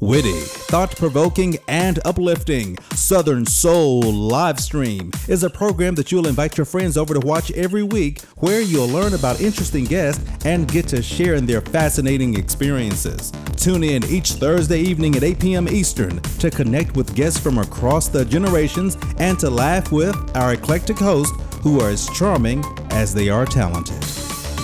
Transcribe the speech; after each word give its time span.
Witty, 0.00 0.30
thought 0.30 0.94
provoking, 0.94 1.58
and 1.66 1.98
uplifting, 2.04 2.78
Southern 2.94 3.44
Soul 3.44 4.00
live 4.02 4.60
stream 4.60 5.10
is 5.26 5.42
a 5.42 5.50
program 5.50 5.96
that 5.96 6.12
you'll 6.12 6.28
invite 6.28 6.56
your 6.56 6.66
friends 6.66 6.96
over 6.96 7.14
to 7.14 7.20
watch 7.20 7.50
every 7.52 7.82
week 7.82 8.20
where 8.36 8.60
you'll 8.60 8.86
learn 8.88 9.14
about 9.14 9.40
interesting 9.40 9.84
guests 9.84 10.24
and 10.44 10.70
get 10.70 10.86
to 10.88 11.02
share 11.02 11.34
in 11.34 11.46
their 11.46 11.60
fascinating 11.60 12.38
experiences. 12.38 13.32
Tune 13.56 13.82
in 13.82 14.04
each 14.04 14.34
Thursday 14.34 14.78
evening 14.78 15.16
at 15.16 15.24
8 15.24 15.40
p.m. 15.40 15.68
Eastern 15.68 16.22
to 16.22 16.48
connect 16.48 16.94
with 16.94 17.16
guests 17.16 17.40
from 17.40 17.58
across 17.58 18.06
the 18.06 18.24
generations 18.24 18.96
and 19.18 19.36
to 19.40 19.50
laugh 19.50 19.90
with 19.90 20.14
our 20.36 20.52
eclectic 20.52 20.98
hosts 20.98 21.36
who 21.56 21.80
are 21.80 21.90
as 21.90 22.08
charming 22.10 22.64
as 22.90 23.12
they 23.12 23.28
are 23.30 23.46
talented. 23.46 24.04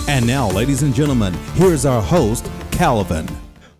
And 0.07 0.25
now, 0.25 0.49
ladies 0.49 0.81
and 0.81 0.95
gentlemen, 0.95 1.33
here's 1.55 1.85
our 1.85 2.01
host, 2.01 2.49
Calvin 2.71 3.27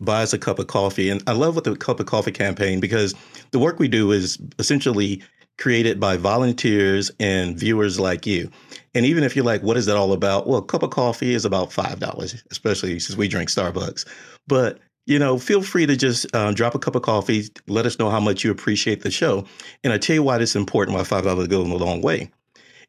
buys 0.05 0.33
a 0.33 0.37
cup 0.37 0.59
of 0.59 0.67
coffee. 0.67 1.09
And 1.09 1.21
I 1.27 1.33
love 1.33 1.55
what 1.55 1.63
the 1.63 1.75
cup 1.75 1.99
of 1.99 2.05
coffee 2.05 2.31
campaign 2.31 2.79
because 2.79 3.13
the 3.51 3.59
work 3.59 3.79
we 3.79 3.87
do 3.87 4.11
is 4.11 4.37
essentially 4.59 5.21
created 5.57 5.99
by 5.99 6.17
volunteers 6.17 7.11
and 7.19 7.57
viewers 7.57 7.99
like 7.99 8.25
you. 8.25 8.49
And 8.93 9.05
even 9.05 9.23
if 9.23 9.35
you're 9.35 9.45
like, 9.45 9.63
what 9.63 9.77
is 9.77 9.85
that 9.85 9.95
all 9.95 10.13
about? 10.13 10.47
Well, 10.47 10.59
a 10.59 10.65
cup 10.65 10.83
of 10.83 10.89
coffee 10.89 11.33
is 11.33 11.45
about 11.45 11.69
$5, 11.69 12.43
especially 12.51 12.99
since 12.99 13.17
we 13.17 13.27
drink 13.27 13.49
Starbucks. 13.49 14.05
But 14.47 14.79
you 15.05 15.19
know, 15.19 15.37
feel 15.37 15.61
free 15.61 15.85
to 15.85 15.95
just 15.95 16.33
um, 16.35 16.55
drop 16.55 16.73
a 16.73 16.79
cup 16.79 16.95
of 16.95 17.03
coffee. 17.03 17.43
Let 17.67 17.85
us 17.85 17.99
know 17.99 18.09
how 18.09 18.19
much 18.19 18.43
you 18.43 18.51
appreciate 18.51 19.01
the 19.01 19.11
show. 19.11 19.45
And 19.83 19.93
I 19.93 19.97
tell 19.97 20.15
you 20.15 20.23
why 20.23 20.37
it's 20.37 20.55
important, 20.55 20.97
why 20.97 21.03
$5 21.03 21.47
goes 21.47 21.69
a 21.69 21.75
long 21.75 22.01
way. 22.01 22.31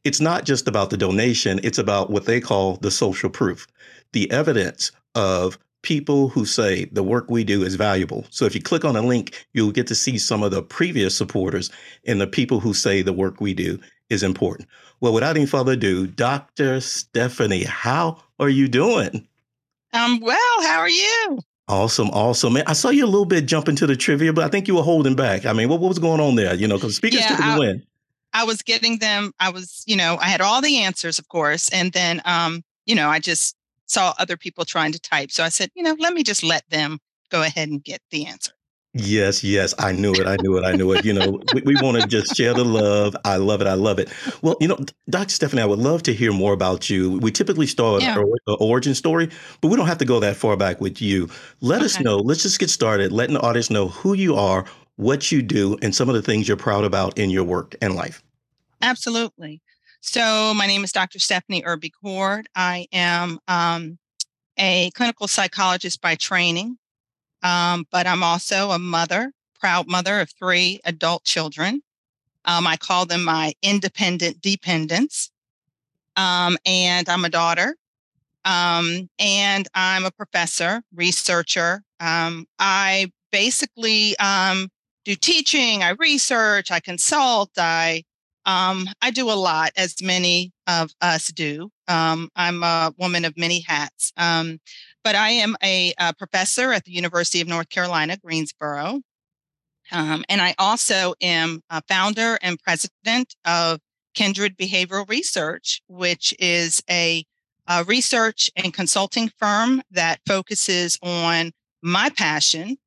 It's 0.05 0.21
not 0.21 0.45
just 0.45 0.69
about 0.69 0.91
the 0.91 0.96
donation, 0.96 1.60
it's 1.62 1.79
about 1.79 2.10
what 2.10 2.27
they 2.27 2.41
call 2.41 2.77
the 2.77 2.91
social 2.91 3.29
proof, 3.29 3.66
the 4.12 4.30
evidence 4.30 4.93
of 5.15 5.59
people 5.86 6.28
who 6.28 6.45
say 6.45 6.86
the 6.86 7.02
work 7.04 7.30
we 7.30 7.45
do 7.45 7.62
is 7.62 7.76
valuable. 7.76 8.26
So 8.30 8.45
if 8.45 8.56
you 8.56 8.60
click 8.60 8.84
on 8.84 8.96
a 8.96 9.02
link, 9.02 9.46
you'll 9.54 9.70
get 9.70 9.86
to 9.86 9.95
see 9.95 10.18
some 10.18 10.42
of 10.42 10.50
the 10.50 10.60
previous 10.60 11.16
supporters 11.16 11.70
and 12.04 12.20
the 12.20 12.26
people 12.26 12.59
who 12.59 12.74
say 12.74 13.02
the 13.02 13.12
work 13.12 13.40
we 13.40 13.54
do 13.54 13.78
is 14.10 14.24
important. 14.24 14.68
Well, 15.01 15.12
without 15.12 15.37
any 15.37 15.46
further 15.46 15.73
ado, 15.73 16.09
Dr. 16.09 16.80
Stephanie, 16.80 17.62
how 17.62 18.20
are 18.40 18.48
you 18.48 18.66
doing? 18.66 19.28
I'm 19.93 20.18
well. 20.18 20.62
How 20.62 20.80
are 20.80 20.88
you? 20.88 21.38
Awesome, 21.68 22.10
awesome. 22.10 22.59
I 22.66 22.73
saw 22.73 22.88
you 22.88 23.04
a 23.04 23.06
little 23.06 23.24
bit 23.24 23.46
jump 23.46 23.68
into 23.68 23.87
the 23.87 23.95
trivia, 23.95 24.32
but 24.32 24.45
I 24.45 24.48
think 24.48 24.66
you 24.66 24.74
were 24.74 24.82
holding 24.82 25.15
back. 25.15 25.46
I 25.46 25.52
mean, 25.52 25.68
what, 25.68 25.78
what 25.78 25.88
was 25.88 26.00
going 26.00 26.21
on 26.21 26.34
there? 26.34 26.56
You 26.56 26.66
know, 26.66 26.78
because 26.78 26.96
speakers 26.96 27.21
yeah, 27.21 27.37
to 27.37 27.60
win. 27.60 27.87
I 28.32 28.43
was 28.43 28.60
getting 28.62 28.98
them. 28.98 29.30
I 29.38 29.50
was, 29.50 29.84
you 29.87 29.95
know, 29.95 30.18
I 30.21 30.26
had 30.26 30.40
all 30.40 30.60
the 30.60 30.78
answers, 30.78 31.21
of 31.21 31.28
course, 31.28 31.68
and 31.68 31.93
then, 31.93 32.23
um, 32.24 32.65
you 32.87 32.96
know, 32.96 33.09
I 33.09 33.21
just 33.21 33.54
saw 33.87 34.15
other 34.18 34.37
people 34.37 34.65
trying 34.65 34.92
to 34.92 35.01
type. 35.01 35.30
So 35.30 35.45
I 35.45 35.48
said, 35.48 35.70
you 35.74 35.82
know, 35.82 35.96
let 35.98 36.12
me 36.12 36.23
just 36.23 36.42
let 36.42 36.68
them 36.70 36.98
go 37.30 37.42
ahead 37.42 37.68
and 37.68 37.82
get 37.82 38.01
the 38.10 38.26
answer. 38.26 38.52
Yes, 38.98 39.45
yes, 39.45 39.74
I 39.78 39.93
knew 39.93 40.15
it. 40.15 40.26
I 40.26 40.37
knew 40.40 40.56
it. 40.56 40.65
I 40.65 40.73
knew 40.73 40.93
it. 40.93 41.04
You 41.04 41.12
know, 41.12 41.43
we, 41.52 41.60
we 41.66 41.74
want 41.82 42.01
to 42.01 42.06
just 42.06 42.34
share 42.34 42.54
the 42.54 42.65
love. 42.65 43.15
I 43.26 43.37
love 43.37 43.60
it. 43.60 43.66
I 43.66 43.74
love 43.74 43.98
it. 43.98 44.10
Well, 44.40 44.56
you 44.59 44.68
know, 44.68 44.78
Dr. 45.10 45.28
Stephanie, 45.28 45.60
I 45.60 45.66
would 45.66 45.78
love 45.78 46.02
to 46.04 46.15
hear 46.15 46.32
more 46.32 46.54
about 46.54 46.88
you. 46.88 47.18
We 47.18 47.30
typically 47.30 47.66
start 47.66 48.02
yeah. 48.02 48.16
an 48.18 48.56
origin 48.59 48.95
story, 48.95 49.28
but 49.60 49.68
we 49.68 49.76
don't 49.76 49.87
have 49.87 49.98
to 49.98 50.06
go 50.06 50.18
that 50.21 50.37
far 50.37 50.56
back 50.56 50.80
with 50.80 51.02
you. 51.02 51.28
Let 51.60 51.76
okay. 51.76 51.84
us 51.84 52.00
know. 52.00 52.16
Let's 52.16 52.43
just 52.43 52.59
get 52.59 52.71
started, 52.71 53.12
letting 53.12 53.34
the 53.34 53.40
audience 53.40 53.68
know 53.68 53.88
who 53.88 54.15
you 54.15 54.34
are, 54.34 54.65
what 54.96 55.30
you 55.30 55.43
do, 55.43 55.76
and 55.82 55.95
some 55.95 56.09
of 56.09 56.15
the 56.15 56.23
things 56.23 56.48
you're 56.48 56.56
proud 56.56 56.84
about 56.84 57.18
in 57.18 57.28
your 57.28 57.45
work 57.45 57.74
and 57.82 57.95
life. 57.95 58.23
Absolutely. 58.80 59.60
So, 60.09 60.54
my 60.54 60.68
name 60.68 60.85
is 60.85 60.93
Dr. 60.93 61.18
Stephanie 61.18 61.65
Irby 61.65 61.90
Coard. 61.90 62.49
I 62.54 62.87
am 62.93 63.40
um, 63.49 63.99
a 64.56 64.93
clinical 64.93 65.26
psychologist 65.26 66.00
by 66.00 66.15
training, 66.15 66.78
um, 67.43 67.87
but 67.91 68.06
I'm 68.06 68.22
also 68.22 68.71
a 68.71 68.78
mother, 68.78 69.32
proud 69.59 69.88
mother 69.88 70.21
of 70.21 70.31
three 70.31 70.81
adult 70.84 71.25
children. 71.25 71.82
Um, 72.44 72.69
I 72.69 72.77
call 72.77 73.04
them 73.04 73.25
my 73.25 73.54
independent 73.62 74.41
dependents. 74.41 75.32
Um, 76.15 76.56
and 76.65 77.09
I'm 77.09 77.25
a 77.25 77.28
daughter. 77.28 77.75
Um, 78.44 79.11
and 79.19 79.67
I'm 79.75 80.05
a 80.05 80.12
professor, 80.12 80.83
researcher. 80.94 81.83
Um, 81.99 82.47
I 82.61 83.11
basically 83.33 84.15
do 85.05 85.17
teaching, 85.17 85.83
I 85.83 85.91
research, 85.99 86.71
I 86.71 86.78
consult, 86.78 87.50
I 87.59 88.05
um, 88.47 88.89
I 89.03 89.11
do 89.11 89.29
a 89.31 89.34
lot, 89.34 89.73
as 89.77 90.01
many 90.01 90.53
of 90.69 90.93
us 91.01 91.27
do. 91.29 91.71
Um, 91.89 92.31
I'm 92.37 92.62
a 92.62 92.93
woman 92.97 93.25
of 93.25 93.37
many 93.37 93.61
hats, 93.61 94.12
um, 94.17 94.61
but 95.03 95.17
I 95.17 95.31
am 95.31 95.57
a, 95.62 95.93
a, 95.99 96.15
professor 96.15 96.73
at 96.73 96.85
the 96.85 96.93
University 96.93 97.41
of 97.41 97.49
North 97.49 97.69
Carolina, 97.69 98.17
Greensboro. 98.17 99.01
Um, 99.93 100.25
and 100.29 100.41
I 100.41 100.55
also 100.59 101.15
am 101.21 101.61
a 101.71 101.83
founder 101.89 102.39
and 102.41 102.59
president 102.61 103.35
of 103.45 103.81
Kindred 104.15 104.56
Behavioral 104.56 105.09
Research, 105.09 105.83
which 105.89 106.33
is 106.39 106.83
a, 106.89 107.25
a 107.69 107.85
research 107.85 108.51
and 108.56 108.73
consulting 108.73 109.31
firm 109.39 109.83
that 109.91 110.21
focuses 110.27 110.99
on 111.03 111.53
my 111.83 112.11
passion, 112.11 112.79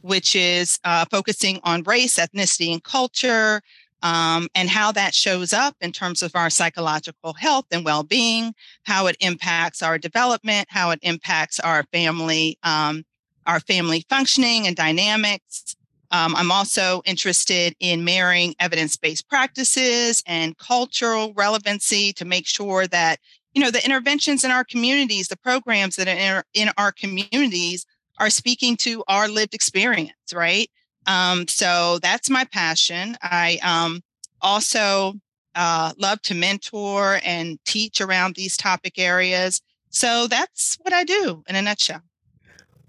which 0.00 0.36
is 0.36 0.78
uh, 0.84 1.04
focusing 1.10 1.60
on 1.64 1.82
race, 1.82 2.18
ethnicity, 2.18 2.72
and 2.72 2.82
culture, 2.82 3.62
um, 4.02 4.48
and 4.54 4.68
how 4.68 4.92
that 4.92 5.14
shows 5.14 5.52
up 5.52 5.76
in 5.80 5.92
terms 5.92 6.22
of 6.22 6.34
our 6.34 6.50
psychological 6.50 7.34
health 7.34 7.66
and 7.70 7.84
well 7.84 8.02
being, 8.02 8.54
how 8.84 9.06
it 9.06 9.16
impacts 9.20 9.82
our 9.82 9.98
development, 9.98 10.68
how 10.70 10.90
it 10.90 10.98
impacts 11.02 11.58
our 11.60 11.84
family, 11.92 12.58
um, 12.62 13.04
our 13.46 13.60
family 13.60 14.04
functioning 14.08 14.66
and 14.66 14.76
dynamics. 14.76 15.74
Um, 16.10 16.34
I'm 16.36 16.50
also 16.50 17.02
interested 17.04 17.74
in 17.80 18.04
marrying 18.04 18.54
evidence 18.60 18.96
based 18.96 19.28
practices 19.28 20.22
and 20.26 20.56
cultural 20.56 21.34
relevancy 21.34 22.12
to 22.14 22.24
make 22.24 22.46
sure 22.46 22.86
that 22.86 23.18
you 23.52 23.62
know 23.62 23.70
the 23.70 23.84
interventions 23.84 24.44
in 24.44 24.50
our 24.50 24.64
communities, 24.64 25.28
the 25.28 25.36
programs 25.36 25.96
that 25.96 26.08
are 26.08 26.12
in 26.12 26.32
our, 26.32 26.44
in 26.54 26.70
our 26.78 26.92
communities 26.92 27.84
are 28.18 28.30
speaking 28.30 28.76
to 28.76 29.04
our 29.08 29.28
lived 29.28 29.54
experience, 29.54 30.12
right? 30.32 30.70
Um, 31.08 31.48
so 31.48 31.98
that's 32.00 32.30
my 32.30 32.44
passion. 32.44 33.16
I 33.22 33.58
um, 33.62 34.02
also 34.42 35.14
uh, 35.54 35.92
love 35.98 36.20
to 36.22 36.34
mentor 36.34 37.18
and 37.24 37.58
teach 37.64 38.00
around 38.00 38.36
these 38.36 38.56
topic 38.56 38.98
areas. 38.98 39.60
So 39.90 40.26
that's 40.28 40.76
what 40.82 40.92
I 40.92 41.04
do 41.04 41.42
in 41.48 41.56
a 41.56 41.62
nutshell. 41.62 42.02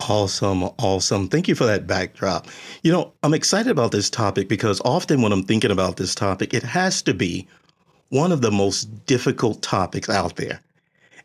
Awesome. 0.02 0.63
Awesome. 0.63 1.28
Thank 1.28 1.47
you 1.47 1.56
for 1.56 1.66
that 1.66 1.88
backdrop. 1.88 2.47
You 2.84 2.91
know, 2.91 3.13
I'm 3.24 3.34
excited 3.34 3.72
about 3.72 3.91
this 3.91 4.09
topic 4.09 4.47
because 4.47 4.81
often 4.86 5.22
when 5.22 5.31
I'm 5.31 5.44
thinking 5.44 5.72
about 5.72 5.97
this 5.97 6.13
topic, 6.13 6.53
it 6.53 6.63
has 6.63 7.01
to 7.03 7.13
be 7.13 7.47
one 8.09 8.31
of 8.31 8.41
the 8.41 8.51
most 8.51 9.06
difficult 9.06 9.62
topics 9.62 10.09
out 10.09 10.36
there. 10.36 10.59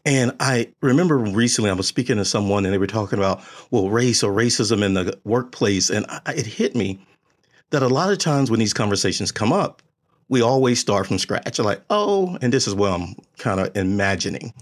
And 0.05 0.33
I 0.39 0.71
remember 0.83 1.17
recently 1.17 1.71
I 1.71 1.75
was 1.75 1.89
speaking 1.89 2.17
to 2.17 2.25
someone 2.25 2.65
and 2.65 2.75
they 2.75 2.79
were 2.79 2.87
talking 2.87 3.19
about, 3.19 3.43
well, 3.71 3.89
race 3.89 4.23
or 4.23 4.33
racism 4.33 4.85
in 4.85 4.95
the 4.95 5.19
workplace. 5.25 5.89
And 5.89 6.05
I, 6.09 6.35
it 6.35 6.47
hit 6.47 6.77
me 6.77 6.99
that 7.71 7.83
a 7.83 7.89
lot 7.89 8.13
of 8.13 8.19
times 8.19 8.51
when 8.51 8.61
these 8.61 8.75
conversations 8.75 9.33
come 9.33 9.53
up, 9.53 9.83
we 10.29 10.43
always 10.43 10.79
start 10.79 11.07
from 11.07 11.19
scratch. 11.19 11.59
Like, 11.59 11.83
oh, 11.91 12.39
and 12.43 12.53
this 12.53 12.67
is 12.67 12.75
what 12.75 12.93
I'm 12.93 13.15
kind 13.39 13.61
of 13.61 13.75
imagining. 13.77 14.53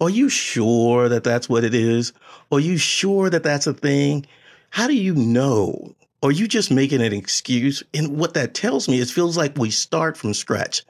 Are 0.00 0.10
you 0.10 0.28
sure 0.28 1.08
that 1.08 1.24
that's 1.24 1.48
what 1.48 1.62
it 1.62 1.74
is? 1.74 2.12
Are 2.50 2.60
you 2.60 2.76
sure 2.76 3.30
that 3.30 3.42
that's 3.42 3.66
a 3.66 3.74
thing? 3.74 4.26
How 4.70 4.86
do 4.86 4.94
you 4.94 5.14
know? 5.14 5.94
Are 6.22 6.32
you 6.32 6.48
just 6.48 6.70
making 6.70 7.00
an 7.02 7.12
excuse? 7.12 7.82
And 7.94 8.16
what 8.16 8.34
that 8.34 8.54
tells 8.54 8.88
me 8.88 9.00
it 9.00 9.08
feels 9.08 9.36
like 9.36 9.56
we 9.56 9.70
start 9.70 10.16
from 10.16 10.34
scratch 10.34 10.82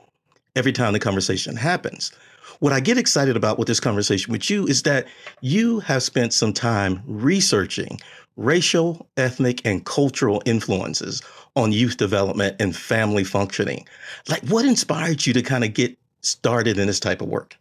every 0.56 0.72
time 0.72 0.92
the 0.92 0.98
conversation 0.98 1.56
happens. 1.56 2.12
What 2.60 2.72
I 2.72 2.80
get 2.80 2.98
excited 2.98 3.36
about 3.36 3.58
with 3.58 3.68
this 3.68 3.80
conversation 3.80 4.32
with 4.32 4.48
you 4.50 4.66
is 4.66 4.82
that 4.82 5.06
you 5.40 5.80
have 5.80 6.02
spent 6.02 6.32
some 6.32 6.52
time 6.52 7.02
researching 7.06 7.98
racial, 8.36 9.08
ethnic, 9.16 9.60
and 9.66 9.84
cultural 9.84 10.42
influences 10.46 11.22
on 11.56 11.72
youth 11.72 11.96
development 11.96 12.56
and 12.58 12.74
family 12.74 13.24
functioning. 13.24 13.86
Like, 14.28 14.42
what 14.48 14.64
inspired 14.64 15.26
you 15.26 15.32
to 15.34 15.42
kind 15.42 15.64
of 15.64 15.74
get 15.74 15.96
started 16.22 16.78
in 16.78 16.86
this 16.86 17.00
type 17.00 17.20
of 17.20 17.28
work? 17.28 17.56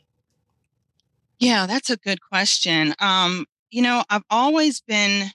Yeah, 1.39 1.65
that's 1.65 1.89
a 1.89 1.97
good 1.97 2.21
question. 2.21 2.93
Um, 2.99 3.45
you 3.71 3.81
know, 3.81 4.03
I've 4.09 4.23
always 4.29 4.81
been, 4.81 5.31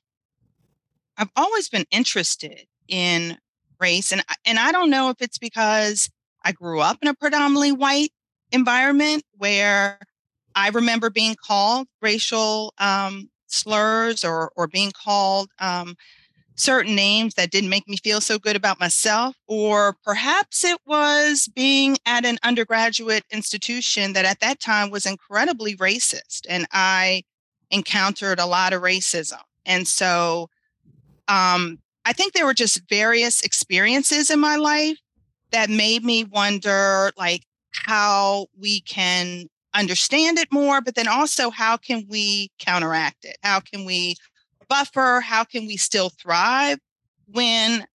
I've 1.17 1.31
always 1.37 1.69
been 1.69 1.85
interested 1.91 2.67
in 2.89 3.39
race, 3.81 4.13
and 4.13 4.23
and 4.45 4.59
I 4.59 4.73
don't 4.73 4.91
know 4.91 5.11
if 5.11 5.17
it's 5.21 5.39
because 5.39 6.11
I 6.43 6.53
grew 6.53 6.81
up 6.81 6.99
in 7.03 7.09
a 7.09 7.15
predominantly 7.15 7.73
white 7.73 8.13
environment 8.55 9.25
where 9.37 9.99
I 10.55 10.69
remember 10.69 11.11
being 11.11 11.37
called 11.45 11.89
racial 12.01 12.73
um, 12.79 13.29
slurs 13.49 14.25
or 14.25 14.53
or 14.57 14.67
being 14.67 14.93
called 14.93 15.51
um, 15.59 15.97
certain 16.57 16.95
names 16.95 17.35
that 17.35 17.51
didn't 17.51 17.71
make 17.71 17.89
me 17.89 17.97
feel 17.97 18.21
so 18.21 18.39
good 18.39 18.57
about 18.57 18.79
myself, 18.79 19.37
or 19.49 19.97
perhaps 20.05 20.65
it 20.65 20.79
was 20.87 21.49
being 21.55 21.97
at 22.07 22.25
an 22.25 22.39
undergraduate 22.45 23.25
institution 23.31 24.13
that 24.13 24.25
at 24.25 24.41
that 24.41 24.61
time 24.61 24.91
was 24.91 25.05
incredibly 25.05 25.77
racist, 25.77 26.43
and 26.49 26.67
I 26.73 27.23
encountered 27.71 28.39
a 28.39 28.47
lot 28.47 28.73
of 28.73 28.83
racism, 28.83 29.43
and 29.67 29.87
so 29.89 30.49
um, 31.27 31.79
I 32.05 32.13
think 32.13 32.33
there 32.33 32.47
were 32.47 32.55
just 32.55 32.89
various 32.89 33.43
experiences 33.43 34.31
in 34.31 34.39
my 34.39 34.57
life 34.57 34.99
that 35.51 35.71
made 35.71 36.05
me 36.05 36.25
wonder 36.25 37.13
like 37.17 37.43
how 37.75 38.47
we 38.59 38.81
can 38.81 39.47
understand 39.75 40.39
it 40.39 40.49
more, 40.53 40.81
but 40.81 40.95
then 40.95 41.09
also 41.09 41.51
how 41.51 41.77
can 41.77 42.07
we 42.09 42.51
counteract 42.59 43.25
it? 43.25 43.37
How 43.43 43.61
can 43.61 43.85
we 43.85 44.17
buffer? 44.69 45.21
How 45.21 45.45
can 45.45 45.67
we 45.67 45.77
still 45.77 46.11
thrive 46.11 46.79
when 47.27 47.87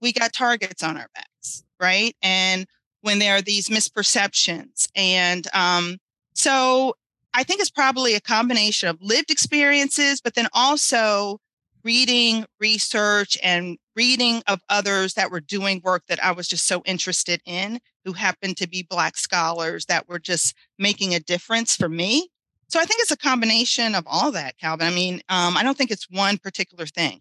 we 0.00 0.12
got 0.12 0.32
targets 0.32 0.82
on 0.82 0.96
our 0.96 1.08
backs, 1.14 1.64
right? 1.80 2.14
And 2.22 2.66
when 3.00 3.18
there 3.18 3.36
are 3.36 3.42
these 3.42 3.68
misperceptions. 3.68 4.88
And 4.94 5.46
um, 5.52 5.98
so 6.34 6.94
I 7.34 7.42
think 7.42 7.60
it's 7.60 7.70
probably 7.70 8.14
a 8.14 8.20
combination 8.20 8.88
of 8.88 8.98
lived 9.00 9.30
experiences, 9.30 10.20
but 10.20 10.34
then 10.34 10.48
also 10.52 11.40
reading 11.84 12.46
research 12.58 13.36
and 13.42 13.78
reading 13.94 14.42
of 14.46 14.60
others 14.68 15.14
that 15.14 15.30
were 15.30 15.40
doing 15.40 15.80
work 15.84 16.02
that 16.08 16.22
I 16.24 16.32
was 16.32 16.48
just 16.48 16.66
so 16.66 16.82
interested 16.84 17.40
in, 17.44 17.80
who 18.04 18.12
happened 18.12 18.56
to 18.56 18.68
be 18.68 18.82
Black 18.82 19.16
scholars 19.16 19.86
that 19.86 20.08
were 20.08 20.18
just 20.18 20.54
making 20.78 21.14
a 21.14 21.20
difference 21.20 21.76
for 21.76 21.88
me. 21.88 22.28
So 22.68 22.80
I 22.80 22.84
think 22.84 23.00
it's 23.02 23.10
a 23.12 23.16
combination 23.16 23.94
of 23.94 24.04
all 24.06 24.32
that, 24.32 24.58
Calvin. 24.58 24.86
I 24.86 24.90
mean, 24.90 25.22
um, 25.28 25.56
I 25.56 25.62
don't 25.62 25.76
think 25.76 25.90
it's 25.90 26.08
one 26.10 26.38
particular 26.38 26.86
thing. 26.86 27.20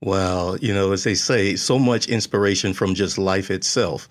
Well, 0.00 0.56
you 0.58 0.72
know, 0.72 0.92
as 0.92 1.04
they 1.04 1.14
say, 1.14 1.56
so 1.56 1.78
much 1.78 2.06
inspiration 2.06 2.72
from 2.72 2.94
just 2.94 3.18
life 3.18 3.50
itself. 3.50 4.08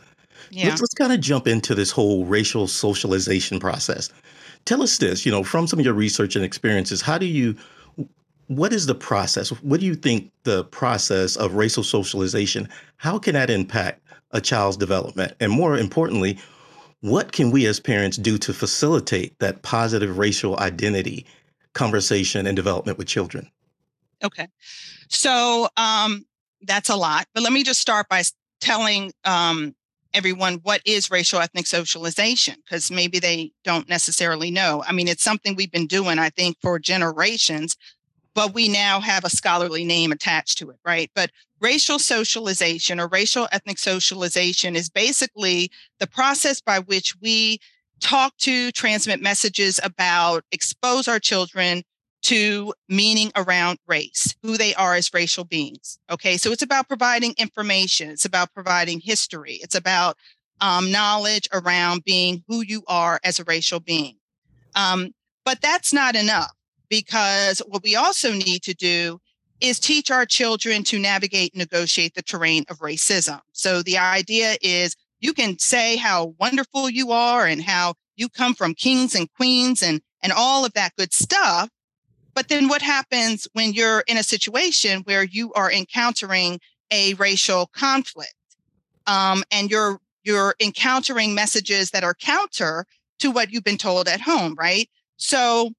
Yeah. 0.52 0.66
Let's, 0.70 0.82
let's 0.82 0.94
kind 0.94 1.14
of 1.14 1.22
jump 1.22 1.48
into 1.48 1.76
this 1.76 1.92
whole 1.92 2.26
racial 2.26 2.68
socialization 2.68 3.60
process. 3.60 4.10
Tell 4.66 4.82
us 4.82 4.98
this, 4.98 5.26
you 5.26 5.32
know, 5.32 5.44
from 5.44 5.68
some 5.68 5.80
of 5.80 5.86
your 5.86 5.94
research 5.94 6.36
and 6.36 6.44
experiences, 6.44 7.02
how 7.02 7.18
do 7.18 7.26
you 7.26 7.56
what 8.47 8.74
is 8.74 8.86
the 8.86 8.95
process? 8.95 9.50
What 9.50 9.80
do 9.80 9.86
you 9.86 9.95
think 9.95 10.31
the 10.44 10.63
process 10.65 11.36
of 11.36 11.56
racial 11.56 11.83
socialization, 11.83 12.69
how 12.97 13.18
can 13.18 13.33
that 13.33 13.50
impact 13.50 14.01
a 14.31 14.42
child's 14.42 14.77
development? 14.77 15.33
And 15.39 15.51
more 15.51 15.77
importantly, 15.77 16.38
what 17.01 17.31
can 17.31 17.51
we 17.51 17.65
as 17.65 17.80
parents 17.80 18.18
do 18.18 18.38
to 18.39 18.53
facilitate 18.53 19.38
that 19.39 19.62
positive 19.62 20.18
racial 20.18 20.57
identity 20.59 21.25
conversation 21.74 22.47
and 22.47 22.56
development 22.56 22.97
with 22.97 23.07
children? 23.07 23.50
Okay. 24.24 24.48
So 25.09 25.68
um, 25.77 26.25
that's 26.62 26.89
a 26.89 26.95
lot. 26.95 27.27
But 27.33 27.44
let 27.44 27.53
me 27.53 27.63
just 27.63 27.81
start 27.81 28.07
by 28.09 28.24
telling 28.62 29.12
um, 29.24 29.75
everyone 30.13 30.56
what 30.63 30.81
is 30.86 31.12
racial 31.12 31.39
ethnic 31.39 31.68
socialization, 31.68 32.56
because 32.63 32.89
maybe 32.89 33.19
they 33.19 33.51
don't 33.63 33.89
necessarily 33.89 34.50
know. 34.50 34.83
I 34.88 34.91
mean, 34.94 35.07
it's 35.07 35.24
something 35.24 35.56
we've 35.56 35.71
been 35.71 35.88
doing, 35.88 36.18
I 36.18 36.30
think, 36.30 36.57
for 36.62 36.80
generations 36.80 37.75
but 38.36 38.54
we 38.54 38.68
now 38.68 39.00
have 39.00 39.24
a 39.24 39.30
scholarly 39.30 39.86
name 39.86 40.12
attached 40.12 40.58
to 40.60 40.70
it, 40.70 40.78
right? 40.86 41.10
But 41.16 41.32
racial 41.62 41.98
socialization 41.98 43.00
or 43.00 43.08
racial 43.08 43.48
ethnic 43.52 43.80
socialization 43.80 44.76
is 44.76 44.90
basically 44.90 45.72
the 46.00 46.06
process 46.06 46.62
by 46.62 46.80
which 46.80 47.16
we 47.22 47.60
talk 48.02 48.36
to, 48.40 48.72
transmit 48.74 49.22
messages 49.22 49.80
about, 49.82 50.44
expose 50.52 51.08
our 51.08 51.20
children 51.20 51.82
to 52.24 52.74
meaning 52.90 53.32
around 53.36 53.80
race, 53.88 54.36
who 54.44 54.58
they 54.58 54.76
are 54.76 54.96
as 54.96 55.14
racial 55.14 55.46
beings. 55.46 55.98
Okay, 56.12 56.38
so 56.38 56.52
it's 56.52 56.64
about 56.64 56.90
providing 56.90 57.34
information, 57.38 58.10
it's 58.10 58.26
about 58.26 58.54
providing 58.54 59.00
history, 59.00 59.60
it's 59.62 59.76
about 59.76 60.18
um, 60.60 60.92
knowledge 60.92 61.48
around 61.54 62.04
being 62.04 62.44
who 62.48 62.62
you 62.62 62.84
are 62.88 63.20
as 63.24 63.40
a 63.40 63.44
racial 63.46 63.80
being. 63.80 64.18
Um, 64.76 65.14
but 65.46 65.62
that's 65.62 65.94
not 65.94 66.16
enough 66.16 66.52
because 66.90 67.60
what 67.68 67.84
we 67.84 67.96
also 67.96 68.32
need 68.32 68.64
to 68.64 68.74
do 68.74 69.20
is 69.62 69.80
teach 69.80 70.12
our 70.12 70.26
children 70.26 70.84
to 70.84 71.00
navigate 71.00 71.54
and 71.54 71.60
negotiate 71.60 72.14
the 72.14 72.22
terrain 72.22 72.66
of 72.70 72.80
racism. 72.80 73.40
So 73.54 73.82
the 73.82 73.98
idea 73.98 74.58
is 74.62 74.96
you 75.20 75.34
can 75.34 75.58
say 75.60 75.96
how 75.96 76.36
wonderful 76.40 76.90
you 76.90 77.12
are 77.12 77.46
and 77.46 77.62
how 77.62 77.96
you 78.16 78.30
come 78.30 78.54
from 78.54 78.74
kings 78.74 79.16
and 79.16 79.32
queens 79.34 79.82
and 79.82 80.02
and 80.22 80.34
all 80.34 80.66
of 80.66 80.74
that 80.74 80.96
good 80.98 81.14
stuff. 81.14 81.70
But 82.34 82.50
then 82.50 82.68
what 82.68 82.82
happens 82.82 83.48
when 83.54 83.74
you're 83.74 84.04
in 84.08 84.18
a 84.18 84.24
situation 84.24 85.02
where 85.02 85.24
you 85.24 85.54
are 85.54 85.72
encountering 85.72 86.60
a 86.92 87.14
racial 87.16 87.68
conflict 87.68 88.34
um, 89.08 89.44
and 89.52 89.70
you're 89.70 90.00
you're 90.24 90.56
encountering 90.60 91.36
messages 91.36 91.92
that 91.92 92.04
are 92.04 92.16
counter 92.16 92.86
to 93.20 93.32
what 93.32 93.52
you've 93.52 93.64
been 93.64 93.78
told 93.78 94.08
at 94.08 94.22
home, 94.22 94.56
right? 94.58 94.90
So 95.18 95.72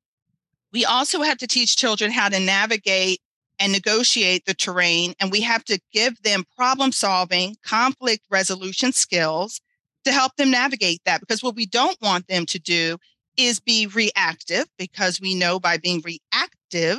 we 0.73 0.85
also 0.85 1.23
have 1.23 1.39
to 1.39 1.47
teach 1.47 1.77
children 1.77 2.11
how 2.11 2.29
to 2.29 2.41
navigate 2.41 3.21
and 3.59 3.73
negotiate 3.73 4.45
the 4.45 4.55
terrain. 4.55 5.15
And 5.19 5.31
we 5.31 5.41
have 5.41 5.65
to 5.65 5.81
give 5.93 6.23
them 6.23 6.45
problem 6.57 6.93
solving, 6.93 7.57
conflict 7.65 8.25
resolution 8.31 8.93
skills 8.93 9.61
to 10.05 10.13
help 10.13 10.37
them 10.37 10.51
navigate 10.51 11.01
that. 11.05 11.21
Because 11.21 11.43
what 11.43 11.57
we 11.57 11.67
don't 11.67 11.97
want 12.03 12.27
them 12.29 12.47
to 12.47 12.59
do 12.59 12.99
is 13.37 13.61
be 13.61 13.87
reactive, 13.87 14.67
because 14.79 15.21
we 15.21 15.35
know 15.35 15.59
by 15.59 15.77
being 15.77 16.03
reactive, 16.05 16.99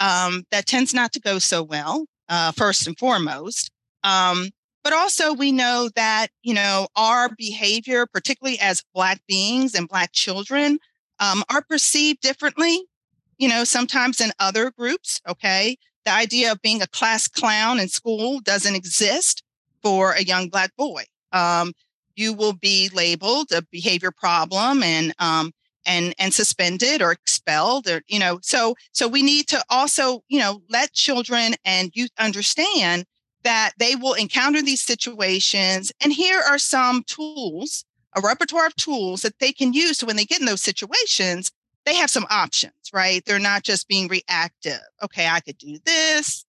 um, 0.00 0.44
that 0.50 0.66
tends 0.66 0.94
not 0.94 1.12
to 1.12 1.20
go 1.20 1.38
so 1.38 1.62
well, 1.62 2.06
uh, 2.28 2.52
first 2.52 2.86
and 2.86 2.98
foremost. 2.98 3.70
Um, 4.04 4.50
but 4.84 4.92
also, 4.92 5.34
we 5.34 5.52
know 5.52 5.90
that, 5.96 6.28
you 6.42 6.54
know, 6.54 6.88
our 6.96 7.28
behavior, 7.36 8.06
particularly 8.06 8.58
as 8.60 8.82
Black 8.94 9.20
beings 9.26 9.74
and 9.74 9.88
Black 9.88 10.12
children, 10.12 10.78
um, 11.18 11.42
are 11.50 11.62
perceived 11.68 12.20
differently 12.20 12.84
you 13.38 13.48
know, 13.48 13.64
sometimes 13.64 14.20
in 14.20 14.30
other 14.38 14.70
groups, 14.70 15.20
okay, 15.28 15.76
the 16.04 16.12
idea 16.12 16.52
of 16.52 16.62
being 16.62 16.82
a 16.82 16.86
class 16.86 17.28
clown 17.28 17.78
in 17.78 17.88
school 17.88 18.40
doesn't 18.40 18.74
exist 18.74 19.42
for 19.82 20.12
a 20.12 20.22
young 20.22 20.48
Black 20.48 20.74
boy. 20.76 21.04
Um, 21.32 21.72
you 22.16 22.32
will 22.32 22.52
be 22.52 22.90
labeled 22.92 23.52
a 23.52 23.62
behavior 23.70 24.10
problem 24.10 24.82
and 24.82 25.14
um, 25.18 25.52
and 25.86 26.14
and 26.18 26.34
suspended 26.34 27.00
or 27.00 27.12
expelled 27.12 27.88
or 27.88 28.02
you 28.08 28.18
know 28.18 28.38
so 28.42 28.74
so 28.92 29.08
we 29.08 29.22
need 29.22 29.46
to 29.48 29.62
also 29.70 30.22
you 30.28 30.38
know 30.38 30.60
let 30.68 30.92
children 30.92 31.54
and 31.64 31.90
youth 31.94 32.10
understand 32.18 33.04
that 33.44 33.72
they 33.78 33.94
will 33.94 34.14
encounter 34.14 34.60
these 34.60 34.82
situations 34.82 35.92
and 36.00 36.12
here 36.12 36.40
are 36.40 36.58
some 36.58 37.04
tools 37.04 37.84
a 38.16 38.20
repertoire 38.20 38.66
of 38.66 38.74
tools 38.76 39.22
that 39.22 39.38
they 39.38 39.52
can 39.52 39.72
use 39.72 39.98
so 39.98 40.06
when 40.06 40.16
they 40.16 40.24
get 40.24 40.40
in 40.40 40.46
those 40.46 40.62
situations 40.62 41.52
they 41.88 41.94
have 41.94 42.10
some 42.10 42.26
options, 42.28 42.74
right? 42.92 43.24
They're 43.24 43.38
not 43.38 43.62
just 43.62 43.88
being 43.88 44.08
reactive. 44.08 44.80
Okay, 45.02 45.26
I 45.26 45.40
could 45.40 45.56
do 45.56 45.78
this, 45.86 46.44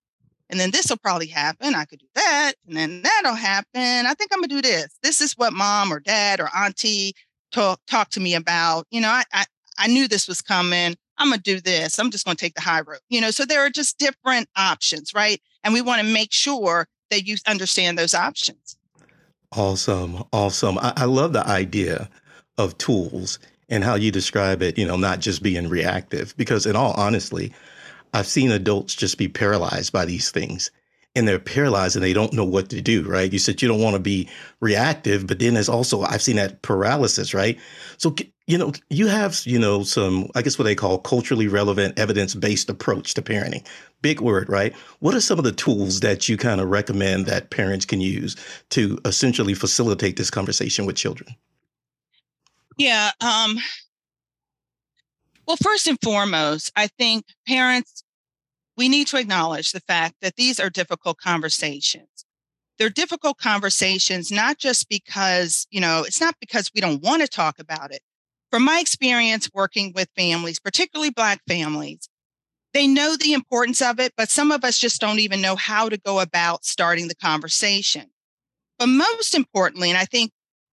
and 0.50 0.60
then 0.60 0.72
this 0.72 0.90
will 0.90 0.98
probably 0.98 1.28
happen. 1.28 1.76
I 1.76 1.86
could 1.86 2.00
do 2.00 2.08
that, 2.16 2.54
and 2.68 2.76
then 2.76 3.02
that'll 3.02 3.36
happen. 3.36 4.06
I 4.06 4.14
think 4.16 4.32
I'm 4.34 4.42
gonna 4.42 4.50
do 4.50 4.62
this. 4.62 5.00
This 5.02 5.22
is 5.22 5.34
what 5.38 5.54
mom 5.54 5.94
or 5.94 6.02
dad 6.02 6.42
or 6.42 6.50
auntie 6.54 7.14
talk 7.54 7.80
talk 7.88 8.10
to 8.12 8.20
me 8.20 8.36
about. 8.36 8.86
You 8.92 9.00
know, 9.00 9.08
I 9.08 9.24
I, 9.32 9.46
I 9.78 9.88
knew 9.88 10.10
this 10.10 10.28
was 10.28 10.42
coming. 10.42 10.98
I'm 11.18 11.30
gonna 11.30 11.42
do 11.42 11.62
this. 11.62 12.00
I'm 12.00 12.12
just 12.12 12.26
gonna 12.26 12.36
take 12.36 12.56
the 12.56 12.62
high 12.62 12.82
road. 12.82 13.00
You 13.08 13.22
know, 13.22 13.32
so 13.32 13.46
there 13.46 13.66
are 13.66 13.70
just 13.70 13.98
different 13.98 14.50
options, 14.58 15.14
right? 15.14 15.42
And 15.64 15.74
we 15.74 15.82
want 15.82 16.02
to 16.02 16.14
make 16.14 16.34
sure 16.34 16.86
that 17.12 17.26
you 17.26 17.38
understand 17.48 17.98
those 17.98 18.14
options. 18.14 18.76
Awesome. 19.54 20.26
Awesome. 20.34 20.78
I, 20.80 20.94
I 20.98 21.06
love 21.06 21.32
the 21.32 21.48
idea 21.48 22.10
of 22.58 22.78
tools 22.78 23.40
and 23.70 23.84
how 23.84 23.96
you 23.96 24.12
describe 24.12 24.62
it, 24.62 24.78
you 24.78 24.86
know, 24.86 24.98
not 24.98 25.20
just 25.20 25.44
being 25.44 25.70
reactive. 25.70 26.36
Because 26.38 26.66
in 26.66 26.76
all 26.76 26.94
honestly, 26.94 27.54
I've 28.14 28.28
seen 28.28 28.52
adults 28.52 28.96
just 28.96 29.18
be 29.18 29.28
paralyzed 29.28 29.94
by 29.94 30.06
these 30.06 30.32
things 30.32 30.72
and 31.16 31.28
they're 31.28 31.40
paralyzed 31.40 31.96
and 31.96 32.04
they 32.04 32.14
don't 32.14 32.34
know 32.34 32.46
what 32.46 32.70
to 32.70 32.82
do, 32.82 33.08
right? 33.08 33.34
You 33.34 33.40
said 33.40 33.62
you 33.62 33.68
don't 33.68 33.82
want 33.82 33.96
to 33.96 34.02
be 34.02 34.30
reactive, 34.60 35.26
but 35.26 35.40
then 35.40 35.56
there's 35.56 35.70
also, 35.70 36.02
I've 36.02 36.22
seen 36.22 36.36
that 36.36 36.62
paralysis, 36.62 37.34
right? 37.34 37.58
So, 37.98 38.16
you 38.46 38.58
know, 38.58 38.74
you 38.90 39.08
have, 39.08 39.42
you 39.46 39.60
know, 39.60 39.84
some, 39.84 40.30
I 40.36 40.42
guess 40.42 40.58
what 40.58 40.66
they 40.66 40.76
call 40.76 41.00
culturally 41.00 41.48
relevant 41.48 41.98
evidence 41.98 42.36
based 42.36 42.70
approach 42.70 43.16
to 43.16 43.22
parenting. 43.22 43.66
Big 44.02 44.22
word, 44.22 44.50
right? 44.50 44.74
What 45.00 45.16
are 45.16 45.22
some 45.22 45.40
of 45.40 45.46
the 45.46 45.52
tools 45.52 46.00
that 46.02 46.30
you 46.30 46.38
kind 46.38 46.62
of 46.62 46.70
recommend 46.70 47.26
that 47.26 47.50
parents 47.50 47.86
can 47.86 48.02
use 48.02 48.36
to 48.70 49.00
essentially 49.04 49.56
facilitate 49.56 50.16
this 50.16 50.32
conversation 50.32 50.86
with 50.86 50.96
children? 50.96 51.36
Yeah. 52.80 53.12
Um, 53.22 53.60
well, 55.46 55.58
first 55.62 55.88
and 55.88 56.00
foremost, 56.02 56.72
I 56.76 56.88
think 56.88 57.26
parents, 57.48 58.04
we 58.78 58.90
need 58.90 59.08
to 59.08 59.18
acknowledge 59.18 59.72
the 59.72 59.82
fact 59.82 60.16
that 60.22 60.36
these 60.38 60.60
are 60.60 60.70
difficult 60.70 61.18
conversations. 61.18 62.26
They're 62.80 62.90
difficult 62.90 63.38
conversations, 63.40 64.32
not 64.32 64.58
just 64.60 64.90
because, 64.90 65.68
you 65.72 65.82
know, 65.82 66.04
it's 66.06 66.22
not 66.22 66.36
because 66.40 66.72
we 66.76 66.82
don't 66.82 67.04
want 67.04 67.22
to 67.22 67.28
talk 67.28 67.60
about 67.60 67.94
it. 67.94 68.02
From 68.52 68.66
my 68.66 68.80
experience 68.80 69.50
working 69.54 69.94
with 69.96 70.10
families, 70.18 70.60
particularly 70.60 71.12
Black 71.12 71.42
families, 71.48 72.10
they 72.74 72.88
know 72.88 73.18
the 73.18 73.34
importance 73.34 73.82
of 73.82 74.00
it, 74.00 74.14
but 74.18 74.30
some 74.30 74.52
of 74.52 74.64
us 74.64 74.80
just 74.80 75.02
don't 75.02 75.20
even 75.20 75.42
know 75.42 75.56
how 75.56 75.90
to 75.90 75.98
go 75.98 76.20
about 76.20 76.66
starting 76.66 77.08
the 77.08 77.16
conversation. 77.16 78.08
But 78.80 78.88
most 78.88 79.36
importantly, 79.36 79.90
and 79.90 79.98
I 79.98 80.06
think 80.06 80.32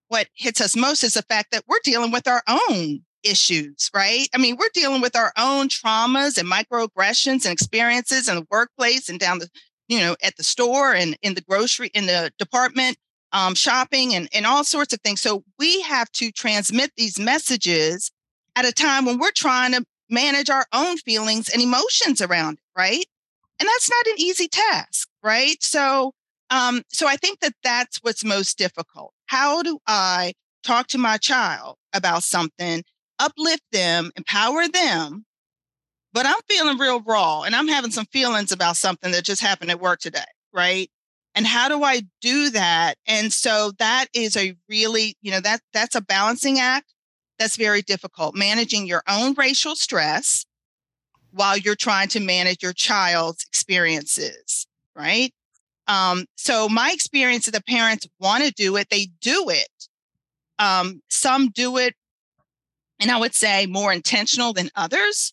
what 0.09 0.29
hits 0.35 0.61
us 0.61 0.77
most 0.77 1.03
is 1.03 1.15
the 1.15 1.23
fact 1.23 1.51
that 1.53 1.65
we're 1.67 1.81
dealing 1.85 2.11
with 2.11 2.29
our 2.29 2.43
own 2.49 3.01
issues, 3.23 3.91
right? 3.95 4.29
I 4.35 4.39
mean, 4.39 4.57
we're 4.57 4.69
dealing 4.73 5.01
with 5.01 5.17
our 5.17 5.33
own 5.37 5.69
traumas 5.69 6.39
and 6.39 6.51
microaggressions 6.51 7.45
and 7.45 7.53
experiences 7.53 8.29
in 8.29 8.37
the 8.37 8.47
workplace 8.51 9.09
and 9.09 9.19
down 9.19 9.39
the 9.39 9.49
you 9.89 10.01
know, 10.01 10.17
at 10.23 10.37
the 10.37 10.43
store 10.43 10.95
and 10.95 11.17
in 11.23 11.35
the 11.35 11.41
grocery, 11.43 11.91
in 11.95 12.07
the 12.07 12.33
department, 12.39 12.97
um, 13.33 13.55
shopping 13.55 14.15
and, 14.15 14.29
and 14.33 14.47
all 14.47 14.65
sorts 14.65 14.93
of 14.93 15.01
things. 15.01 15.21
So 15.21 15.45
we 15.59 15.83
have 15.83 16.11
to 16.13 16.33
transmit 16.33 16.93
these 16.97 17.19
messages 17.19 18.11
at 18.57 18.65
a 18.65 18.73
time 18.73 19.05
when 19.05 19.19
we're 19.19 19.31
trying 19.33 19.73
to 19.73 19.85
manage 20.09 20.51
our 20.51 20.67
own 20.73 20.97
feelings 20.99 21.49
and 21.49 21.63
emotions 21.63 22.21
around 22.21 22.55
it, 22.55 22.79
right? 22.79 23.05
And 23.59 23.69
that's 23.69 23.91
not 23.91 24.07
an 24.07 24.15
easy 24.19 24.49
task, 24.49 25.09
right? 25.23 25.63
So, 25.63 26.13
um, 26.51 26.83
so 26.89 27.09
I 27.09 27.17
think 27.17 27.41
that 27.41 27.55
that's 27.63 27.99
what's 28.03 28.25
most 28.25 28.59
difficult. 28.59 29.13
How 29.27 29.63
do 29.63 29.79
I 29.87 30.33
talk 30.63 30.89
to 30.89 30.99
my 30.99 31.17
child 31.17 31.77
about 31.93 32.23
something, 32.23 32.83
uplift 33.19 33.63
them, 33.73 34.11
empower 34.17 34.69
them, 34.69 35.25
but 36.13 36.27
I'm 36.27 36.41
feeling 36.49 36.79
real 36.79 37.01
raw 37.03 37.43
and 37.43 37.55
I'm 37.55 37.69
having 37.69 37.91
some 37.91 38.07
feelings 38.07 38.53
about 38.53 38.77
something 38.77 39.13
that 39.13 39.25
just 39.25 39.43
happened 39.43 39.71
at 39.71 39.81
work 39.81 40.01
today, 40.01 40.25
right? 40.53 40.91
And 41.35 41.47
how 41.47 41.69
do 41.69 41.85
I 41.85 42.03
do 42.23 42.51
that? 42.51 42.95
And 43.07 43.33
so 43.33 43.73
that 43.79 44.07
is 44.15 44.37
a 44.37 44.57
really, 44.69 45.17
you 45.21 45.31
know, 45.31 45.41
that 45.41 45.61
that's 45.75 45.95
a 45.95 46.01
balancing 46.01 46.59
act 46.59 46.95
that's 47.39 47.57
very 47.57 47.83
difficult. 47.83 48.35
Managing 48.35 48.87
your 48.87 49.03
own 49.07 49.35
racial 49.35 49.77
stress 49.77 50.47
while 51.33 51.59
you're 51.59 51.75
trying 51.75 52.09
to 52.09 52.21
manage 52.21 52.63
your 52.63 52.73
child's 52.73 53.45
experiences, 53.45 54.67
right? 54.95 55.33
Um, 55.89 56.27
so 56.37 56.69
my 56.69 56.91
experience 56.93 57.47
is 57.47 57.53
the 57.53 57.63
parents 57.63 58.09
want 58.19 58.45
to 58.45 58.51
do 58.53 58.77
it, 58.77 58.89
they 58.91 59.09
do 59.21 59.49
it. 59.49 59.69
Um, 60.59 61.03
some 61.09 61.51
do 61.51 61.77
it, 61.77 61.95
and 62.99 63.11
I 63.11 63.19
would 63.19 63.35
say 63.35 63.67
more 63.67 63.93
intentional 63.93 64.53
than 64.53 64.71
others. 64.75 65.33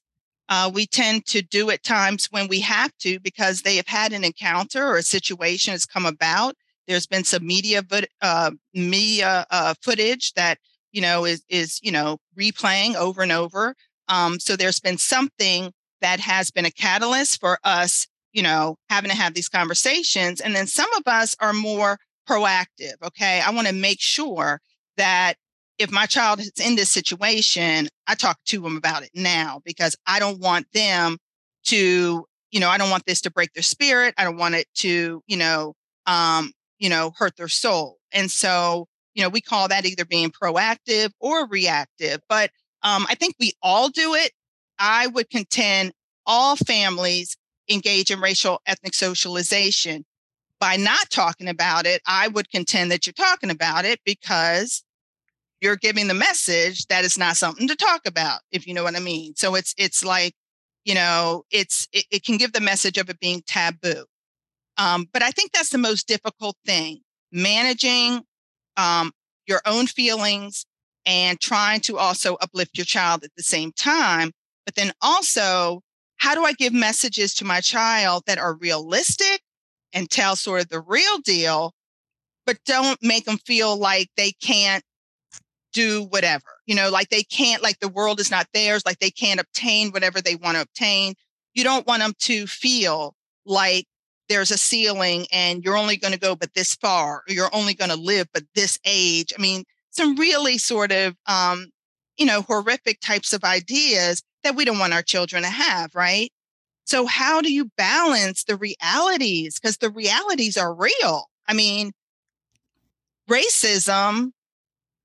Uh, 0.50 0.70
we 0.74 0.86
tend 0.86 1.26
to 1.26 1.42
do 1.42 1.70
at 1.70 1.84
times 1.84 2.28
when 2.30 2.48
we 2.48 2.60
have 2.60 2.92
to 3.00 3.20
because 3.22 3.62
they 3.62 3.78
have 3.78 3.88
had 3.88 4.12
an 4.12 4.24
encounter 4.24 4.86
or 4.86 4.98
a 4.98 5.04
situation 5.04 5.72
has 5.72 5.86
come 5.86 6.06
about. 6.06 6.56
There's 6.88 7.08
been 7.08 7.24
some 7.24 7.48
media, 7.48 7.82
uh, 8.22 8.52
media 8.74 9.46
uh, 9.50 9.74
footage 9.82 10.34
that 10.34 10.58
you 10.92 11.02
know 11.02 11.26
is 11.26 11.44
is 11.50 11.80
you 11.82 11.92
know 11.92 12.18
replaying 12.38 12.96
over 12.96 13.22
and 13.22 13.32
over. 13.32 13.76
Um, 14.10 14.40
so 14.40 14.56
there's 14.56 14.82
been 14.82 14.98
something 14.98 15.72
that 16.02 16.20
has 16.20 16.52
been 16.52 16.66
a 16.66 16.72
catalyst 16.72 17.40
for 17.40 17.58
us, 17.64 18.08
you 18.34 18.42
know, 18.44 18.76
having 18.90 19.12
to 19.12 19.18
have 19.18 19.34
these 19.34 19.50
conversations. 19.50 20.42
And 20.42 20.56
then 20.56 20.68
some 20.68 20.92
of 20.94 21.04
us 21.08 21.36
are 21.40 21.54
more 21.54 21.98
proactive. 22.28 22.96
Okay, 23.06 23.42
I 23.42 23.52
want 23.52 23.68
to 23.68 23.74
make 23.74 24.02
sure 24.02 24.60
that 24.98 25.36
if 25.78 25.92
my 25.92 26.06
child 26.06 26.40
is 26.40 26.52
in 26.64 26.76
this 26.76 26.92
situation, 26.92 27.90
I 28.08 28.16
talk 28.16 28.40
to 28.46 28.62
them 28.62 28.78
about 28.78 29.04
it 29.04 29.12
now 29.14 29.62
because 29.66 29.96
I 30.06 30.20
don't 30.20 30.40
want 30.40 30.68
them 30.74 31.18
to, 31.66 32.26
you 32.52 32.60
know, 32.60 32.70
I 32.70 32.78
don't 32.78 32.90
want 32.90 33.06
this 33.06 33.22
to 33.22 33.32
break 33.32 33.54
their 33.54 33.64
spirit. 33.64 34.14
I 34.18 34.24
don't 34.24 34.38
want 34.38 34.56
it 34.56 34.68
to, 34.76 35.22
you 35.26 35.38
know, 35.38 35.74
um, 36.06 36.52
you 36.80 36.90
know, 36.90 37.12
hurt 37.18 37.38
their 37.38 37.48
soul. 37.48 37.98
And 38.12 38.30
so, 38.30 38.88
you 39.14 39.24
know, 39.24 39.30
we 39.30 39.42
call 39.42 39.68
that 39.68 39.86
either 39.86 40.06
being 40.06 40.32
proactive 40.32 41.12
or 41.20 41.48
reactive. 41.48 42.20
But 42.30 42.52
um, 42.84 43.06
I 43.10 43.16
think 43.16 43.36
we 43.40 43.54
all 43.62 43.90
do 43.90 44.14
it. 44.16 44.32
I 44.78 45.08
would 45.08 45.30
contend 45.30 45.94
all 46.26 46.56
families 46.56 47.38
engage 47.70 48.12
in 48.12 48.20
racial 48.20 48.62
ethnic 48.66 48.94
socialization. 48.94 50.06
By 50.60 50.78
not 50.78 51.10
talking 51.10 51.50
about 51.50 51.86
it, 51.86 52.02
I 52.08 52.30
would 52.30 52.50
contend 52.50 52.92
that 52.92 53.06
you're 53.06 53.14
talking 53.14 53.50
about 53.50 53.86
it 53.86 54.00
because 54.06 54.84
you're 55.62 55.76
giving 55.76 56.08
the 56.08 56.14
message 56.14 56.86
that 56.88 57.06
it's 57.06 57.18
not 57.18 57.38
something 57.38 57.68
to 57.68 57.76
talk 57.76 58.02
about, 58.06 58.42
if 58.52 58.68
you 58.68 58.74
know 58.74 58.84
what 58.84 58.96
I 58.96 59.00
mean. 59.00 59.34
So 59.36 59.56
it's 59.56 59.74
it's 59.78 60.04
like, 60.04 60.34
you 60.86 60.94
know, 60.94 61.44
it's 61.52 61.88
it, 61.92 62.06
it 62.12 62.24
can 62.26 62.38
give 62.38 62.54
the 62.54 62.62
message 62.62 62.98
of 62.98 63.10
it 63.10 63.20
being 63.20 63.42
taboo. 63.46 64.06
Um, 64.78 65.08
but 65.12 65.22
I 65.22 65.32
think 65.32 65.52
that's 65.52 65.70
the 65.70 65.78
most 65.78 66.08
difficult 66.08 66.58
thing: 66.66 67.00
managing 67.32 68.22
um, 68.78 69.12
your 69.48 69.62
own 69.66 69.88
feelings 69.88 70.66
and 71.06 71.40
trying 71.40 71.82
to 71.82 71.98
also 71.98 72.36
uplift 72.36 72.78
your 72.78 72.86
child 72.86 73.24
at 73.24 73.32
the 73.36 73.44
same 73.44 73.72
time. 73.72 74.32
But 74.66 74.76
then 74.76 74.94
also, 75.02 75.82
how 76.24 76.36
do 76.36 76.46
I 76.46 76.54
give 76.54 76.72
messages 76.72 77.36
to 77.36 77.46
my 77.46 77.60
child 77.60 78.24
that 78.28 78.38
are 78.38 78.56
realistic 78.56 79.42
and 79.92 80.10
tell 80.10 80.38
sort 80.38 80.62
of 80.62 80.70
the 80.70 80.80
real 80.80 81.18
deal, 81.18 81.74
but 82.46 82.60
don't 82.66 82.98
make 83.04 83.26
them 83.26 83.38
feel 83.40 83.76
like 83.76 84.08
they 84.16 84.32
can't 84.42 84.86
do 85.74 86.08
whatever, 86.12 86.46
you 86.66 86.76
know, 86.76 86.90
like 86.90 87.10
they 87.10 87.24
can't, 87.24 87.62
like 87.62 87.78
the 87.80 87.90
world 87.90 88.22
is 88.22 88.32
not 88.32 88.48
theirs, 88.54 88.84
like 88.86 89.00
they 89.00 89.12
can't 89.12 89.42
obtain 89.42 89.92
whatever 89.92 90.22
they 90.22 90.36
want 90.36 90.56
to 90.56 90.62
obtain. 90.62 91.14
You 91.56 91.66
don't 91.66 91.86
want 91.86 92.02
them 92.02 92.14
to 92.20 92.48
feel 92.48 93.16
like 93.46 93.86
there's 94.30 94.52
a 94.52 94.58
ceiling 94.58 95.26
and 95.34 95.62
you're 95.62 95.76
only 95.76 95.98
going 95.98 96.14
to 96.14 96.20
go 96.20 96.38
but 96.38 96.54
this 96.54 96.74
far, 96.74 97.16
or 97.28 97.34
you're 97.34 97.54
only 97.54 97.74
going 97.74 97.92
to 97.92 97.98
live 97.98 98.28
but 98.34 98.44
this 98.56 98.80
age. 98.86 99.34
I 99.38 99.42
mean, 99.42 99.66
some 99.92 100.16
really 100.16 100.58
sort 100.58 100.94
of, 100.94 101.18
um, 101.28 101.68
you 102.18 102.26
know, 102.26 102.44
horrific 102.44 103.02
types 103.02 103.34
of 103.34 103.44
ideas 103.44 104.24
that 104.44 104.56
we 104.56 104.66
don't 104.66 104.80
want 104.80 104.94
our 104.94 105.02
children 105.02 105.44
to 105.44 105.50
have, 105.50 105.96
right? 105.96 106.32
So, 106.86 107.06
how 107.06 107.42
do 107.42 107.52
you 107.52 107.72
balance 107.78 108.44
the 108.44 108.58
realities? 108.58 109.60
Because 109.60 109.78
the 109.78 109.90
realities 109.90 110.58
are 110.58 110.74
real. 110.74 111.30
I 111.48 111.54
mean, 111.54 111.92
racism 113.30 114.32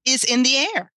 is 0.04 0.24
in 0.24 0.42
the 0.42 0.56
air, 0.56 0.90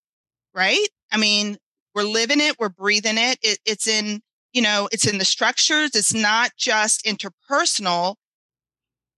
right? 0.54 0.88
I 1.12 1.18
mean, 1.18 1.58
we're 1.94 2.04
living 2.04 2.40
it, 2.40 2.58
we're 2.60 2.70
breathing 2.70 3.18
it. 3.18 3.38
it. 3.44 3.60
It's 3.66 3.88
in, 3.88 4.22
you 4.54 4.62
know, 4.62 4.90
it's 4.92 5.08
in 5.08 5.18
the 5.18 5.26
structures. 5.26 5.92
It's 5.94 6.14
not 6.14 6.52
just 6.58 7.06
interpersonal. 7.06 8.16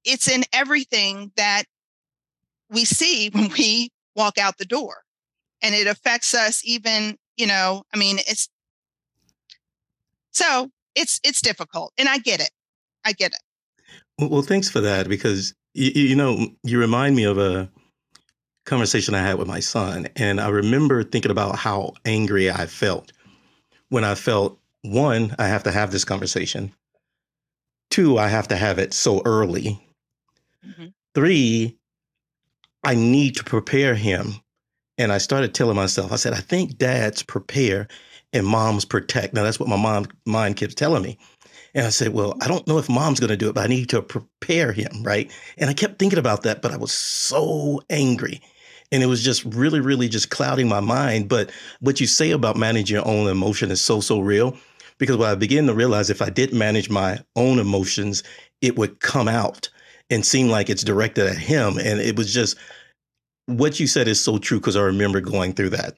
It's 0.03 0.27
in 0.27 0.43
everything 0.51 1.31
that 1.37 1.63
we 2.69 2.85
see 2.85 3.29
when 3.33 3.49
we 3.57 3.89
walk 4.15 4.37
out 4.37 4.57
the 4.57 4.65
door. 4.65 5.03
And 5.61 5.73
it 5.73 5.87
affects 5.87 6.33
us 6.33 6.61
even, 6.65 7.17
you 7.37 7.47
know, 7.47 7.83
I 7.93 7.97
mean, 7.97 8.17
it's 8.19 8.49
so 10.33 10.69
it's 10.95 11.19
it's 11.23 11.41
difficult. 11.41 11.93
And 11.97 12.09
I 12.09 12.17
get 12.17 12.39
it. 12.39 12.51
I 13.05 13.13
get 13.13 13.33
it. 13.33 14.29
Well, 14.29 14.41
thanks 14.41 14.69
for 14.69 14.81
that 14.81 15.09
because 15.09 15.53
you, 15.73 15.91
you 15.91 16.15
know, 16.15 16.47
you 16.63 16.79
remind 16.79 17.15
me 17.15 17.23
of 17.23 17.37
a 17.37 17.69
conversation 18.65 19.15
I 19.15 19.21
had 19.21 19.37
with 19.37 19.47
my 19.47 19.59
son. 19.59 20.07
And 20.15 20.39
I 20.39 20.49
remember 20.49 21.03
thinking 21.03 21.31
about 21.31 21.57
how 21.57 21.93
angry 22.05 22.49
I 22.49 22.65
felt 22.65 23.11
when 23.89 24.03
I 24.03 24.15
felt 24.15 24.59
one, 24.81 25.35
I 25.37 25.47
have 25.47 25.63
to 25.63 25.71
have 25.71 25.91
this 25.91 26.03
conversation. 26.03 26.73
Two, 27.91 28.17
I 28.17 28.27
have 28.27 28.47
to 28.47 28.55
have 28.55 28.79
it 28.79 28.91
so 28.93 29.21
early. 29.23 29.79
Mm-hmm. 30.65 30.87
Three, 31.13 31.77
I 32.83 32.95
need 32.95 33.35
to 33.35 33.43
prepare 33.43 33.93
him. 33.93 34.33
And 34.97 35.11
I 35.11 35.19
started 35.19 35.53
telling 35.53 35.75
myself, 35.75 36.11
I 36.11 36.15
said, 36.15 36.33
I 36.33 36.39
think 36.39 36.77
dads 36.77 37.21
prepare 37.21 37.87
and 38.33 38.45
moms 38.45 38.85
protect. 38.85 39.33
Now, 39.33 39.43
that's 39.43 39.59
what 39.59 39.69
my 39.69 39.77
mom 39.77 40.07
mind 40.25 40.57
keeps 40.57 40.75
telling 40.75 41.03
me. 41.03 41.17
And 41.75 41.85
I 41.85 41.89
said, 41.89 42.13
Well, 42.13 42.35
I 42.41 42.47
don't 42.47 42.67
know 42.67 42.77
if 42.77 42.89
mom's 42.89 43.19
going 43.19 43.29
to 43.29 43.37
do 43.37 43.49
it, 43.49 43.55
but 43.55 43.63
I 43.63 43.67
need 43.67 43.89
to 43.89 44.01
prepare 44.01 44.71
him. 44.71 45.03
Right. 45.03 45.31
And 45.57 45.69
I 45.69 45.73
kept 45.73 45.99
thinking 45.99 46.19
about 46.19 46.43
that, 46.43 46.61
but 46.61 46.71
I 46.71 46.77
was 46.77 46.91
so 46.91 47.81
angry 47.89 48.41
and 48.93 49.01
it 49.01 49.07
was 49.07 49.23
just 49.23 49.43
really 49.45 49.81
really 49.81 50.07
just 50.07 50.29
clouding 50.29 50.69
my 50.69 50.79
mind 50.79 51.27
but 51.27 51.51
what 51.81 51.99
you 51.99 52.07
say 52.07 52.31
about 52.31 52.55
managing 52.55 52.95
your 52.95 53.07
own 53.07 53.27
emotion 53.27 53.71
is 53.71 53.81
so 53.81 53.99
so 53.99 54.19
real 54.19 54.55
because 54.99 55.17
what 55.17 55.29
i 55.29 55.35
began 55.35 55.65
to 55.65 55.73
realize 55.73 56.09
if 56.09 56.21
i 56.21 56.29
did 56.29 56.53
manage 56.53 56.89
my 56.89 57.19
own 57.35 57.59
emotions 57.59 58.23
it 58.61 58.77
would 58.77 58.99
come 59.01 59.27
out 59.27 59.69
and 60.09 60.25
seem 60.25 60.47
like 60.47 60.69
it's 60.69 60.83
directed 60.83 61.27
at 61.27 61.37
him 61.37 61.77
and 61.77 61.99
it 61.99 62.15
was 62.15 62.31
just 62.31 62.55
what 63.47 63.79
you 63.79 63.87
said 63.87 64.07
is 64.07 64.21
so 64.21 64.37
true 64.37 64.59
because 64.59 64.77
i 64.77 64.81
remember 64.81 65.19
going 65.19 65.53
through 65.53 65.69
that 65.69 65.95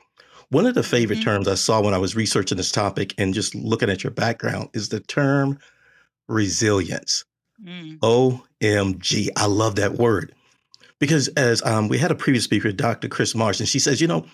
one 0.49 0.65
of 0.65 0.75
the 0.75 0.83
favorite 0.83 1.19
mm-hmm. 1.19 1.29
terms 1.29 1.47
i 1.47 1.55
saw 1.55 1.81
when 1.81 1.93
i 1.93 1.97
was 1.97 2.15
researching 2.15 2.57
this 2.57 2.71
topic 2.71 3.13
and 3.17 3.33
just 3.33 3.55
looking 3.55 3.89
at 3.89 4.03
your 4.03 4.11
background 4.11 4.69
is 4.73 4.89
the 4.89 4.99
term 4.99 5.57
resilience 6.27 7.25
mm. 7.63 7.97
omg 7.99 9.29
i 9.35 9.45
love 9.45 9.75
that 9.75 9.93
word 9.93 10.33
because 10.99 11.27
as 11.29 11.61
um, 11.63 11.87
we 11.87 11.97
had 11.97 12.11
a 12.11 12.15
previous 12.15 12.43
speaker, 12.43 12.71
Dr. 12.71 13.07
Chris 13.07 13.35
Marsh, 13.35 13.59
and 13.59 13.69
she 13.69 13.79
says, 13.79 13.99
you 13.99 14.07
know, 14.07 14.25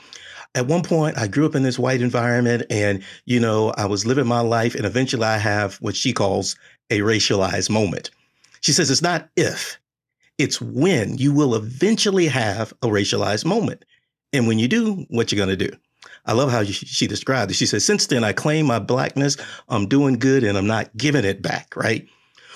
at 0.53 0.67
one 0.67 0.83
point 0.83 1.17
I 1.17 1.27
grew 1.27 1.45
up 1.45 1.55
in 1.55 1.63
this 1.63 1.79
white 1.79 2.01
environment 2.01 2.63
and, 2.69 3.03
you 3.25 3.39
know, 3.39 3.73
I 3.77 3.85
was 3.85 4.05
living 4.05 4.27
my 4.27 4.41
life 4.41 4.75
and 4.75 4.85
eventually 4.85 5.23
I 5.23 5.37
have 5.37 5.75
what 5.77 5.95
she 5.95 6.13
calls 6.13 6.55
a 6.89 6.99
racialized 6.99 7.69
moment. 7.69 8.11
She 8.61 8.73
says 8.73 8.91
it's 8.91 9.01
not 9.01 9.29
if, 9.35 9.79
it's 10.37 10.61
when 10.61 11.17
you 11.17 11.33
will 11.33 11.55
eventually 11.55 12.27
have 12.27 12.73
a 12.81 12.87
racialized 12.87 13.45
moment. 13.45 13.85
And 14.33 14.47
when 14.47 14.59
you 14.59 14.67
do, 14.67 15.05
what 15.09 15.31
you're 15.31 15.43
going 15.43 15.57
to 15.57 15.67
do. 15.67 15.75
I 16.25 16.33
love 16.33 16.51
how 16.51 16.63
she 16.63 17.07
described 17.07 17.51
it. 17.51 17.55
She 17.55 17.65
says, 17.65 17.85
since 17.85 18.07
then 18.07 18.23
I 18.23 18.33
claim 18.33 18.65
my 18.65 18.79
blackness, 18.79 19.37
I'm 19.69 19.87
doing 19.87 20.15
good 20.19 20.43
and 20.43 20.57
I'm 20.57 20.67
not 20.67 20.95
giving 20.95 21.25
it 21.25 21.41
back, 21.41 21.75
right? 21.75 22.07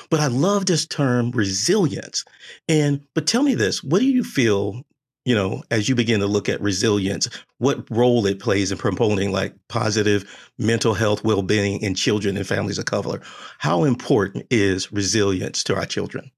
But 0.09 0.19
I 0.19 0.27
love 0.27 0.65
this 0.65 0.85
term 0.85 1.31
resilience. 1.31 2.23
And 2.69 3.05
but 3.13 3.27
tell 3.27 3.43
me 3.43 3.55
this, 3.55 3.83
what 3.83 3.99
do 3.99 4.05
you 4.05 4.23
feel, 4.23 4.83
you 5.25 5.33
know, 5.33 5.63
as 5.71 5.89
you 5.89 5.95
begin 5.95 6.19
to 6.19 6.27
look 6.27 6.47
at 6.47 6.61
resilience, 6.61 7.27
what 7.57 7.89
role 7.89 8.25
it 8.27 8.39
plays 8.39 8.71
in 8.71 8.77
promoting 8.77 9.31
like 9.31 9.55
positive 9.67 10.51
mental 10.59 10.93
health 10.93 11.23
well-being 11.23 11.81
in 11.81 11.95
children 11.95 12.37
and 12.37 12.45
families 12.45 12.77
of 12.77 12.85
color? 12.85 13.21
How 13.57 13.83
important 13.83 14.45
is 14.51 14.91
resilience 14.91 15.63
to 15.63 15.75
our 15.75 15.85
children? 15.85 16.31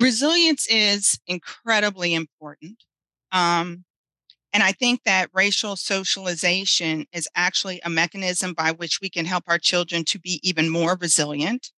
resilience 0.00 0.66
is 0.68 1.18
incredibly 1.26 2.14
important. 2.14 2.84
Um, 3.32 3.84
and 4.52 4.62
I 4.62 4.72
think 4.72 5.04
that 5.04 5.30
racial 5.34 5.76
socialization 5.76 7.06
is 7.12 7.28
actually 7.34 7.80
a 7.84 7.90
mechanism 7.90 8.54
by 8.54 8.72
which 8.72 9.00
we 9.00 9.10
can 9.10 9.26
help 9.26 9.44
our 9.46 9.58
children 9.58 10.04
to 10.04 10.18
be 10.18 10.40
even 10.42 10.68
more 10.70 10.96
resilient. 11.00 11.70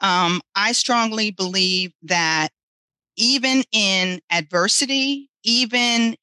Um, 0.00 0.40
I 0.54 0.72
strongly 0.72 1.32
believe 1.32 1.92
that 2.02 2.50
even 3.16 3.64
in 3.72 4.20
adversity, 4.30 5.28
even 5.42 6.16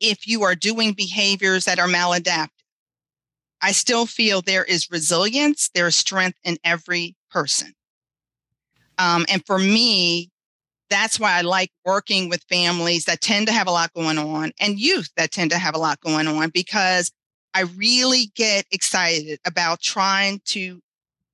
if 0.00 0.26
you 0.26 0.42
are 0.42 0.56
doing 0.56 0.92
behaviors 0.92 1.64
that 1.66 1.78
are 1.78 1.86
maladaptive, 1.86 2.48
I 3.62 3.72
still 3.72 4.04
feel 4.04 4.42
there 4.42 4.64
is 4.64 4.90
resilience, 4.90 5.70
there 5.74 5.86
is 5.86 5.96
strength 5.96 6.38
in 6.42 6.58
every 6.64 7.14
person. 7.30 7.72
Um, 8.98 9.24
and 9.28 9.44
for 9.46 9.58
me, 9.58 10.30
that's 10.90 11.18
why 11.18 11.32
I 11.32 11.40
like 11.42 11.70
working 11.84 12.28
with 12.28 12.44
families 12.48 13.06
that 13.06 13.20
tend 13.20 13.46
to 13.46 13.52
have 13.52 13.66
a 13.66 13.72
lot 13.72 13.92
going 13.94 14.18
on 14.18 14.52
and 14.60 14.78
youth 14.78 15.10
that 15.16 15.32
tend 15.32 15.50
to 15.50 15.58
have 15.58 15.74
a 15.74 15.78
lot 15.78 16.00
going 16.00 16.26
on 16.26 16.50
because 16.50 17.10
I 17.54 17.62
really 17.62 18.32
get 18.34 18.66
excited 18.70 19.38
about 19.46 19.80
trying 19.80 20.40
to 20.46 20.80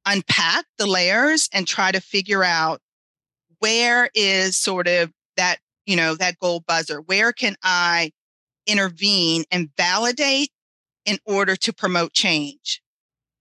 unpack 0.07 0.67
the 0.79 0.87
layers 0.87 1.49
and 1.53 1.67
try 1.67 1.93
to 1.93 2.01
figure 2.01 2.45
out 2.45 2.81
where 3.59 4.11
is 4.15 4.57
sort 4.57 4.87
of 4.87 5.11
that, 5.37 5.59
you 5.87 5.97
know, 5.97 6.15
that 6.17 6.39
gold 6.39 6.65
buzzer? 6.67 7.01
Where 7.01 7.33
can 7.33 7.57
I 7.63 8.13
intervene 8.67 9.45
and 9.51 9.71
validate 9.77 10.51
in 11.07 11.19
order 11.25 11.57
to 11.57 11.73
promote 11.73 12.13
change? 12.13 12.83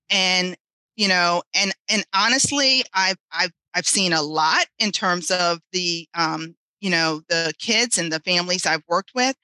And, 0.10 0.56
you 0.96 1.08
know, 1.08 1.44
and 1.54 1.74
and 1.89 2.06
honestly, 2.13 2.84
I've 2.94 3.18
I've 3.32 3.54
I've 3.76 3.88
seen 3.88 4.14
a 4.14 4.22
lot 4.22 4.66
in 4.80 4.92
terms 4.92 5.32
of 5.32 5.60
the, 5.72 6.08
um, 6.14 6.56
you 6.82 6.90
know, 6.90 7.22
the 7.30 7.54
kids 7.60 7.98
and 7.98 8.12
the 8.12 8.20
families 8.20 8.66
I've 8.66 8.84
worked 8.88 9.12
with. 9.14 9.36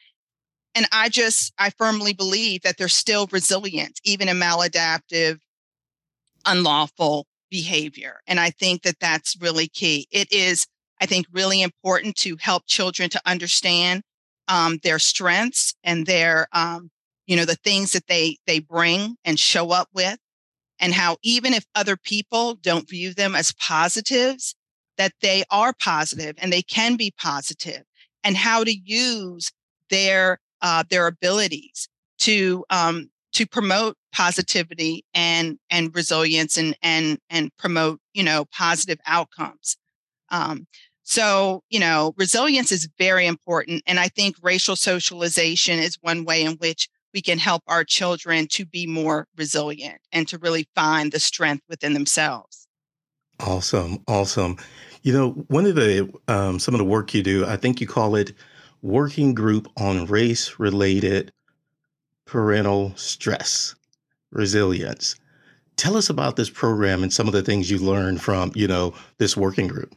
And 0.74 0.88
I 0.92 1.10
just, 1.10 1.54
I 1.58 1.70
firmly 1.70 2.14
believe 2.14 2.64
that 2.64 2.78
they're 2.78 2.88
still 2.88 3.28
resilient, 3.32 4.00
even 4.04 4.28
in 4.28 4.38
maladaptive, 4.38 5.40
unlawful 6.46 7.28
behavior. 7.50 8.20
And 8.28 8.40
I 8.40 8.50
think 8.50 8.82
that 8.82 9.00
that's 9.00 9.38
really 9.40 9.68
key. 9.68 10.08
It 10.12 10.32
is, 10.32 10.68
I 11.00 11.06
think, 11.06 11.28
really 11.32 11.62
important 11.62 12.16
to 12.18 12.36
help 12.40 12.64
children 12.68 13.10
to 13.12 13.22
understand 13.26 14.02
um, 14.48 14.80
their 14.84 15.00
strengths 15.00 15.74
and 15.84 16.06
their, 16.06 16.48
um, 16.52 16.90
you 17.26 17.36
know, 17.36 17.46
the 17.46 17.56
things 17.56 17.94
that 17.94 18.08
they 18.08 18.38
they 18.46 18.60
bring 18.60 19.16
and 19.24 19.40
show 19.40 19.72
up 19.72 19.88
with, 19.94 20.18
and 20.80 20.94
how 20.94 21.18
even 21.24 21.54
if 21.54 21.66
other 21.76 21.98
people 21.98 22.56
don't 22.56 22.90
view 22.90 23.14
them 23.14 23.36
as 23.36 23.52
positives, 23.54 24.56
that 24.98 25.14
they 25.22 25.44
are 25.50 25.74
positive 25.74 26.36
and 26.38 26.52
they 26.52 26.62
can 26.62 26.96
be 26.96 27.14
positive, 27.18 27.84
and 28.24 28.38
how 28.38 28.64
to 28.64 28.76
use 28.76 29.52
their 29.90 30.40
uh, 30.62 30.84
their 30.90 31.08
abilities 31.08 31.88
to 32.20 32.66
um, 32.70 33.10
to 33.34 33.46
promote 33.46 33.98
positivity 34.14 35.06
and 35.14 35.60
and 35.70 35.94
resilience 35.96 36.58
and 36.58 36.76
and 36.82 37.20
and 37.30 37.56
promote 37.58 38.00
you 38.14 38.24
know 38.24 38.46
positive 38.46 39.00
outcomes. 39.06 39.78
Um, 40.30 40.68
so 41.04 41.64
you 41.70 41.80
know 41.80 42.14
resilience 42.18 42.72
is 42.72 42.90
very 42.98 43.28
important, 43.28 43.84
and 43.86 44.00
I 44.00 44.08
think 44.08 44.36
racial 44.42 44.76
socialization 44.76 45.80
is 45.80 45.98
one 46.02 46.26
way 46.26 46.44
in 46.44 46.54
which 46.54 46.90
we 47.16 47.22
can 47.22 47.40
help 47.40 47.64
our 47.68 47.86
children 47.86 48.46
to 48.46 48.66
be 48.66 48.86
more 48.86 49.28
resilient 49.38 50.02
and 50.12 50.28
to 50.28 50.38
really 50.38 50.68
find 50.76 51.14
the 51.14 51.20
strength 51.20 51.64
within 51.70 51.94
themselves. 51.94 52.68
Awesome, 53.40 54.04
awesome. 54.08 54.58
You 55.02 55.14
know, 55.14 55.32
one 55.48 55.66
of 55.66 55.76
the 55.76 56.12
um, 56.28 56.60
some 56.60 56.74
of 56.74 56.80
the 56.80 56.86
work 56.86 57.14
you 57.14 57.24
do, 57.24 57.46
I 57.46 57.56
think 57.56 57.80
you 57.80 57.88
call 57.88 58.16
it 58.16 58.34
working 58.82 59.34
group 59.34 59.68
on 59.78 60.06
race 60.06 60.60
related 60.60 61.32
parental 62.26 62.92
stress 62.98 63.76
resilience. 64.32 65.16
Tell 65.78 65.96
us 65.96 66.10
about 66.10 66.36
this 66.36 66.50
program 66.50 67.02
and 67.02 67.14
some 67.14 67.28
of 67.28 67.34
the 67.34 67.42
things 67.42 67.72
you 67.72 67.78
learned 67.78 68.22
from 68.22 68.52
you 68.56 68.68
know 68.68 68.94
this 69.20 69.38
working 69.38 69.68
group. 69.68 69.96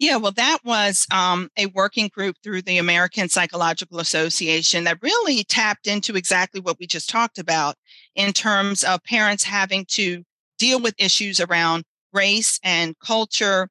Yeah, 0.00 0.16
well, 0.16 0.32
that 0.32 0.60
was 0.64 1.06
um, 1.12 1.50
a 1.58 1.66
working 1.66 2.08
group 2.08 2.36
through 2.42 2.62
the 2.62 2.78
American 2.78 3.28
Psychological 3.28 4.00
Association 4.00 4.84
that 4.84 5.02
really 5.02 5.44
tapped 5.44 5.86
into 5.86 6.16
exactly 6.16 6.58
what 6.58 6.78
we 6.80 6.86
just 6.86 7.10
talked 7.10 7.38
about 7.38 7.76
in 8.16 8.32
terms 8.32 8.82
of 8.82 9.04
parents 9.04 9.44
having 9.44 9.84
to 9.90 10.24
deal 10.58 10.80
with 10.80 10.94
issues 10.96 11.38
around 11.38 11.84
race 12.14 12.58
and 12.64 12.98
culture, 13.04 13.68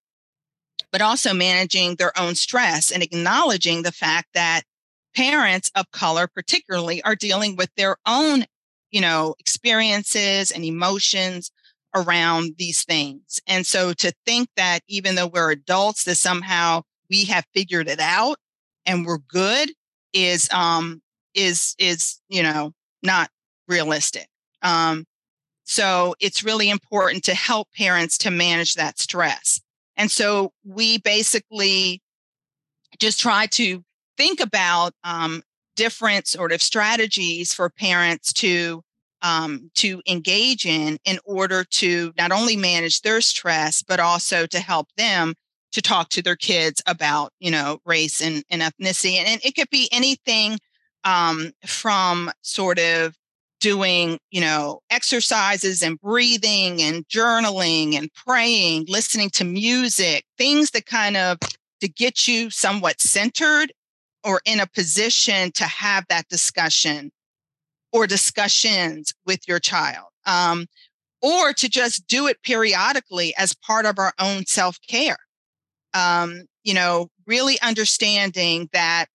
but 0.91 1.01
also 1.01 1.33
managing 1.33 1.95
their 1.95 2.17
own 2.19 2.35
stress 2.35 2.91
and 2.91 3.03
acknowledging 3.03 3.83
the 3.83 3.91
fact 3.91 4.29
that 4.35 4.63
parents 5.15 5.71
of 5.75 5.91
color, 5.91 6.27
particularly, 6.27 7.01
are 7.03 7.15
dealing 7.15 7.55
with 7.55 7.69
their 7.77 7.97
own, 8.05 8.45
you 8.91 9.01
know, 9.01 9.35
experiences 9.39 10.51
and 10.51 10.65
emotions 10.65 11.51
around 11.95 12.55
these 12.57 12.83
things. 12.83 13.39
And 13.47 13.65
so 13.65 13.93
to 13.93 14.13
think 14.25 14.49
that 14.55 14.81
even 14.87 15.15
though 15.15 15.27
we're 15.27 15.51
adults, 15.51 16.03
that 16.03 16.15
somehow 16.15 16.83
we 17.09 17.25
have 17.25 17.45
figured 17.53 17.87
it 17.87 17.99
out 17.99 18.37
and 18.85 19.05
we're 19.05 19.17
good 19.17 19.71
is 20.13 20.49
um 20.51 21.01
is 21.35 21.75
is 21.77 22.19
you 22.29 22.43
know 22.43 22.73
not 23.03 23.29
realistic. 23.67 24.27
Um 24.61 25.05
so 25.63 26.15
it's 26.19 26.43
really 26.43 26.69
important 26.69 27.23
to 27.25 27.35
help 27.35 27.67
parents 27.77 28.17
to 28.19 28.31
manage 28.31 28.73
that 28.73 28.97
stress. 28.97 29.61
And 29.95 30.09
so 30.09 30.51
we 30.65 30.97
basically 30.97 32.01
just 32.99 33.19
try 33.19 33.45
to 33.47 33.83
think 34.17 34.39
about 34.39 34.93
um, 35.03 35.43
different 35.75 36.25
sort 36.25 36.51
of 36.51 36.61
strategies 36.61 37.53
for 37.53 37.69
parents 37.69 38.33
to 38.33 38.81
um, 39.21 39.69
to 39.75 40.01
engage 40.07 40.65
in 40.65 40.97
in 41.05 41.19
order 41.25 41.63
to 41.63 42.13
not 42.17 42.31
only 42.31 42.55
manage 42.55 43.01
their 43.01 43.21
stress 43.21 43.81
but 43.81 43.99
also 43.99 44.45
to 44.45 44.59
help 44.59 44.87
them 44.97 45.33
to 45.71 45.81
talk 45.81 46.09
to 46.09 46.21
their 46.21 46.35
kids 46.35 46.81
about 46.87 47.31
you 47.39 47.51
know 47.51 47.79
race 47.85 48.21
and, 48.21 48.43
and 48.49 48.61
ethnicity. 48.61 49.13
And, 49.13 49.27
and, 49.27 49.41
it 49.43 49.55
could 49.55 49.69
be 49.69 49.89
anything 49.91 50.57
um, 51.03 51.51
from 51.65 52.31
sort 52.41 52.79
of 52.79 53.15
doing 53.59 54.17
you 54.31 54.41
know 54.41 54.79
exercises 54.89 55.83
and 55.83 55.99
breathing 55.99 56.81
and 56.81 57.07
journaling 57.07 57.95
and 57.95 58.09
praying 58.13 58.85
listening 58.87 59.29
to 59.29 59.43
music 59.43 60.23
things 60.37 60.71
that 60.71 60.85
kind 60.85 61.17
of 61.17 61.37
to 61.81 61.89
get 61.89 62.27
you 62.27 62.49
somewhat 62.49 63.01
centered 63.01 63.71
or 64.23 64.41
in 64.45 64.59
a 64.59 64.67
position 64.67 65.51
to 65.51 65.65
have 65.65 66.05
that 66.07 66.27
discussion 66.29 67.11
or 67.91 68.07
discussions 68.07 69.13
with 69.25 69.47
your 69.47 69.59
child, 69.59 70.07
um, 70.25 70.67
or 71.21 71.53
to 71.53 71.69
just 71.69 72.07
do 72.07 72.27
it 72.27 72.41
periodically 72.43 73.33
as 73.37 73.53
part 73.53 73.85
of 73.85 73.99
our 73.99 74.13
own 74.19 74.45
self 74.45 74.77
care. 74.87 75.17
Um, 75.93 76.43
you 76.63 76.73
know, 76.73 77.09
really 77.25 77.59
understanding 77.61 78.69
that 78.73 79.07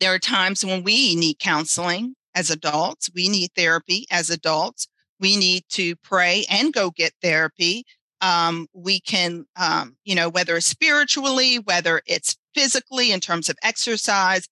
there 0.00 0.14
are 0.14 0.18
times 0.18 0.64
when 0.64 0.82
we 0.82 1.14
need 1.14 1.38
counseling 1.38 2.14
as 2.34 2.50
adults, 2.50 3.10
we 3.14 3.28
need 3.28 3.50
therapy 3.54 4.06
as 4.10 4.30
adults, 4.30 4.88
we 5.20 5.36
need 5.36 5.62
to 5.70 5.94
pray 5.96 6.44
and 6.50 6.72
go 6.72 6.90
get 6.90 7.12
therapy. 7.22 7.84
Um, 8.22 8.66
we 8.72 9.00
can, 9.00 9.44
um, 9.56 9.96
you 10.04 10.14
know, 10.14 10.28
whether 10.28 10.56
it's 10.56 10.66
spiritually, 10.66 11.58
whether 11.58 12.02
it's 12.06 12.36
physically 12.54 13.12
in 13.12 13.20
terms 13.20 13.48
of 13.48 13.56
exercise, 13.62 14.46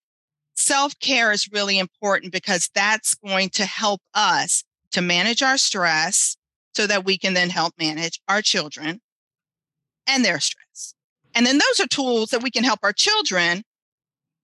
self 0.58 0.98
care 0.98 1.32
is 1.32 1.50
really 1.52 1.78
important 1.78 2.32
because 2.32 2.68
that's 2.74 3.14
going 3.14 3.48
to 3.50 3.64
help 3.64 4.00
us 4.14 4.64
to 4.90 5.00
manage 5.00 5.42
our 5.42 5.56
stress 5.56 6.36
so 6.74 6.86
that 6.86 7.04
we 7.04 7.16
can 7.16 7.34
then 7.34 7.50
help 7.50 7.74
manage 7.78 8.20
our 8.28 8.42
children 8.42 9.00
and 10.06 10.24
their 10.24 10.40
stress. 10.40 10.94
And 11.34 11.46
then 11.46 11.58
those 11.58 11.80
are 11.80 11.86
tools 11.86 12.30
that 12.30 12.42
we 12.42 12.50
can 12.50 12.64
help 12.64 12.80
our 12.82 12.92
children 12.92 13.62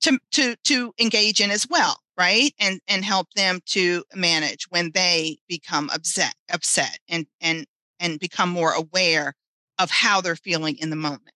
to, 0.03 0.19
to, 0.33 0.55
to 0.65 0.93
engage 1.01 1.41
in 1.41 1.51
as 1.51 1.67
well, 1.69 1.99
right? 2.19 2.53
And, 2.59 2.81
and 2.87 3.05
help 3.05 3.29
them 3.35 3.61
to 3.67 4.05
manage 4.15 4.67
when 4.69 4.93
they 4.93 5.39
become 5.49 5.91
upset, 5.93 6.35
upset 6.53 6.99
and, 7.09 7.27
and, 7.41 7.67
and 7.99 8.21
become 8.21 8.51
more 8.51 8.73
aware 8.73 9.35
of 9.79 9.91
how 9.91 10.21
they're 10.21 10.37
feeling 10.37 10.77
in 10.79 10.91
the 10.91 10.97
moment. 10.97 11.34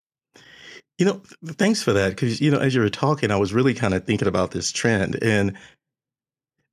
You 0.98 1.06
know, 1.06 1.22
thanks 1.44 1.82
for 1.82 1.92
that. 1.92 2.10
Because, 2.10 2.40
you 2.40 2.50
know, 2.50 2.58
as 2.58 2.74
you 2.74 2.80
were 2.80 2.90
talking, 2.90 3.30
I 3.30 3.36
was 3.36 3.52
really 3.52 3.74
kind 3.74 3.94
of 3.94 4.04
thinking 4.04 4.28
about 4.28 4.50
this 4.50 4.72
trend. 4.72 5.22
And 5.22 5.56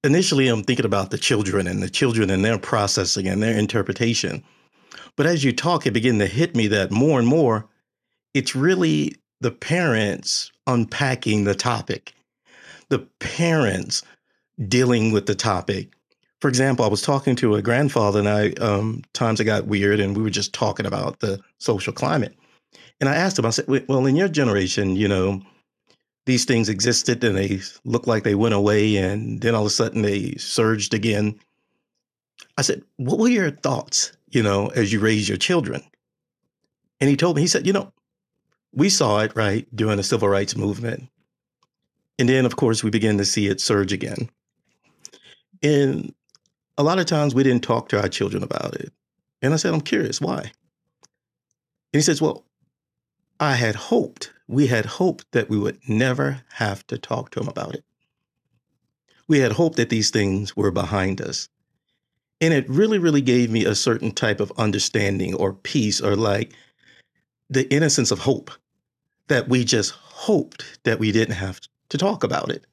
initially, 0.03 0.47
I'm 0.47 0.63
thinking 0.63 0.85
about 0.85 1.11
the 1.11 1.17
children 1.17 1.67
and 1.67 1.81
the 1.81 1.89
children 1.89 2.29
and 2.31 2.43
their 2.43 2.57
processing 2.57 3.27
and 3.27 3.41
their 3.41 3.57
interpretation. 3.57 4.43
But 5.15 5.27
as 5.27 5.43
you 5.43 5.53
talk, 5.53 5.85
it 5.85 5.91
began 5.91 6.19
to 6.19 6.27
hit 6.27 6.55
me 6.55 6.67
that 6.67 6.91
more 6.91 7.19
and 7.19 7.27
more, 7.27 7.67
it's 8.33 8.55
really 8.55 9.15
the 9.41 9.51
parents 9.51 10.51
unpacking 10.67 11.43
the 11.43 11.55
topic, 11.55 12.13
the 12.89 12.99
parents 13.19 14.01
dealing 14.67 15.11
with 15.11 15.27
the 15.27 15.35
topic. 15.35 15.89
For 16.41 16.49
example, 16.49 16.83
I 16.83 16.89
was 16.89 17.01
talking 17.01 17.35
to 17.37 17.55
a 17.55 17.61
grandfather, 17.61 18.19
and 18.19 18.27
I 18.29 18.51
um, 18.53 19.03
times 19.13 19.39
it 19.39 19.45
got 19.45 19.67
weird, 19.67 19.99
and 19.99 20.17
we 20.17 20.23
were 20.23 20.29
just 20.29 20.53
talking 20.53 20.85
about 20.85 21.19
the 21.19 21.39
social 21.59 21.93
climate. 21.93 22.35
And 22.99 23.09
I 23.09 23.15
asked 23.15 23.37
him, 23.37 23.45
I 23.45 23.49
said, 23.49 23.65
well, 23.67 24.05
in 24.05 24.15
your 24.15 24.29
generation, 24.29 24.95
you 24.95 25.07
know, 25.07 25.41
these 26.25 26.45
things 26.45 26.69
existed 26.69 27.23
and 27.23 27.37
they 27.37 27.59
looked 27.83 28.07
like 28.07 28.23
they 28.23 28.35
went 28.35 28.55
away 28.55 28.95
and 28.95 29.41
then 29.41 29.53
all 29.53 29.61
of 29.61 29.67
a 29.67 29.71
sudden 29.71 30.01
they 30.01 30.33
surged 30.35 30.93
again. 30.93 31.39
I 32.57 32.61
said, 32.61 32.83
what 32.97 33.19
were 33.19 33.27
your 33.27 33.51
thoughts, 33.51 34.13
you 34.29 34.41
know, 34.41 34.67
as 34.67 34.91
you 34.91 34.99
raised 34.99 35.27
your 35.27 35.37
children? 35.37 35.83
And 36.99 37.09
he 37.09 37.17
told 37.17 37.35
me, 37.35 37.41
he 37.41 37.47
said, 37.47 37.67
you 37.67 37.73
know, 37.73 37.91
we 38.73 38.89
saw 38.89 39.19
it, 39.19 39.35
right, 39.35 39.67
during 39.75 39.97
the 39.97 40.03
civil 40.03 40.29
rights 40.29 40.55
movement. 40.55 41.09
And 42.17 42.29
then, 42.29 42.45
of 42.45 42.55
course, 42.55 42.83
we 42.83 42.89
began 42.89 43.17
to 43.17 43.25
see 43.25 43.47
it 43.47 43.61
surge 43.61 43.91
again. 43.91 44.29
And 45.61 46.13
a 46.77 46.83
lot 46.83 46.99
of 46.99 47.05
times 47.05 47.35
we 47.35 47.43
didn't 47.43 47.63
talk 47.63 47.89
to 47.89 48.01
our 48.01 48.07
children 48.07 48.43
about 48.43 48.75
it. 48.75 48.91
And 49.41 49.53
I 49.53 49.57
said, 49.57 49.73
I'm 49.73 49.81
curious, 49.81 50.21
why? 50.21 50.39
And 50.39 51.99
he 51.99 52.01
says, 52.01 52.21
Well, 52.21 52.44
I 53.39 53.55
had 53.55 53.75
hoped, 53.75 54.31
we 54.47 54.67
had 54.67 54.85
hoped 54.85 55.31
that 55.31 55.49
we 55.49 55.57
would 55.57 55.79
never 55.87 56.41
have 56.53 56.85
to 56.87 56.97
talk 56.97 57.31
to 57.31 57.39
him 57.41 57.47
about 57.47 57.75
it. 57.75 57.83
We 59.27 59.39
had 59.39 59.53
hoped 59.53 59.77
that 59.77 59.89
these 59.89 60.09
things 60.09 60.55
were 60.55 60.71
behind 60.71 61.19
us. 61.19 61.49
And 62.39 62.53
it 62.53 62.69
really, 62.69 62.97
really 62.97 63.21
gave 63.21 63.49
me 63.49 63.65
a 63.65 63.75
certain 63.75 64.11
type 64.11 64.39
of 64.39 64.51
understanding 64.57 65.33
or 65.33 65.53
peace 65.53 66.01
or 66.01 66.15
like 66.15 66.53
the 67.49 67.71
innocence 67.73 68.11
of 68.11 68.19
hope 68.19 68.51
that 69.27 69.49
we 69.49 69.63
just 69.63 69.91
hoped 69.91 70.79
that 70.83 70.99
we 70.99 71.11
didn't 71.11 71.35
have 71.35 71.59
to 71.89 71.97
talk 71.97 72.23
about 72.23 72.49
it. 72.49 72.65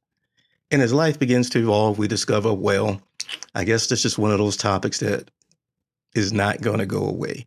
And 0.70 0.83
as 0.83 0.92
life 0.92 1.18
begins 1.18 1.51
to 1.51 1.61
evolve, 1.61 1.98
we 1.98 2.09
discover, 2.09 2.53
well, 2.53 3.01
I 3.55 3.64
guess 3.64 3.87
that's 3.87 4.03
just 4.03 4.18
one 4.18 4.33
of 4.33 4.38
those 4.38 4.57
topics 4.57 5.01
that 5.01 5.31
is 6.14 6.33
not 6.33 6.61
going 6.61 6.79
to 6.79 6.87
go 6.87 7.05
away. 7.05 7.46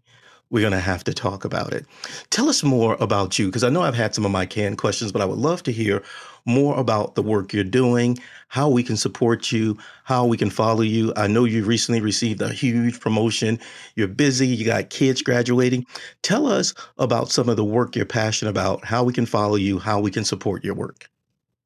We're 0.49 0.62
going 0.62 0.73
to 0.73 0.79
have 0.79 1.03
to 1.05 1.13
talk 1.13 1.43
about 1.43 1.73
it. 1.73 1.86
Tell 2.29 2.49
us 2.49 2.63
more 2.63 2.95
about 2.99 3.39
you, 3.39 3.47
because 3.47 3.63
I 3.63 3.69
know 3.69 3.81
I've 3.81 3.95
had 3.95 4.13
some 4.13 4.25
of 4.25 4.31
my 4.31 4.45
canned 4.45 4.77
questions, 4.77 5.12
but 5.12 5.21
I 5.21 5.25
would 5.25 5.39
love 5.39 5.63
to 5.63 5.71
hear 5.71 6.03
more 6.45 6.79
about 6.79 7.15
the 7.15 7.23
work 7.23 7.51
you're 7.51 7.63
doing, 7.63 8.19
how 8.49 8.69
we 8.69 8.84
can 8.84 8.95
support 8.95 9.51
you, 9.51 9.77
how 10.03 10.25
we 10.25 10.38
can 10.38 10.51
follow 10.51 10.84
you. 10.84 11.12
I 11.15 11.25
know 11.25 11.45
you 11.45 11.65
recently 11.65 11.99
received 11.99 12.41
a 12.41 12.49
huge 12.49 12.99
promotion. 12.99 13.60
You're 13.95 14.08
busy, 14.08 14.47
you 14.47 14.63
got 14.65 14.91
kids 14.91 15.23
graduating. 15.23 15.88
Tell 16.21 16.45
us 16.45 16.75
about 16.99 17.31
some 17.31 17.49
of 17.49 17.58
the 17.58 17.65
work 17.65 17.95
you're 17.95 18.05
passionate 18.05 18.51
about, 18.51 18.86
how 18.86 19.03
we 19.03 19.13
can 19.13 19.25
follow 19.25 19.55
you, 19.55 19.79
how 19.79 19.99
we 19.99 20.12
can 20.12 20.23
support 20.23 20.63
your 20.63 20.75
work. 20.75 21.10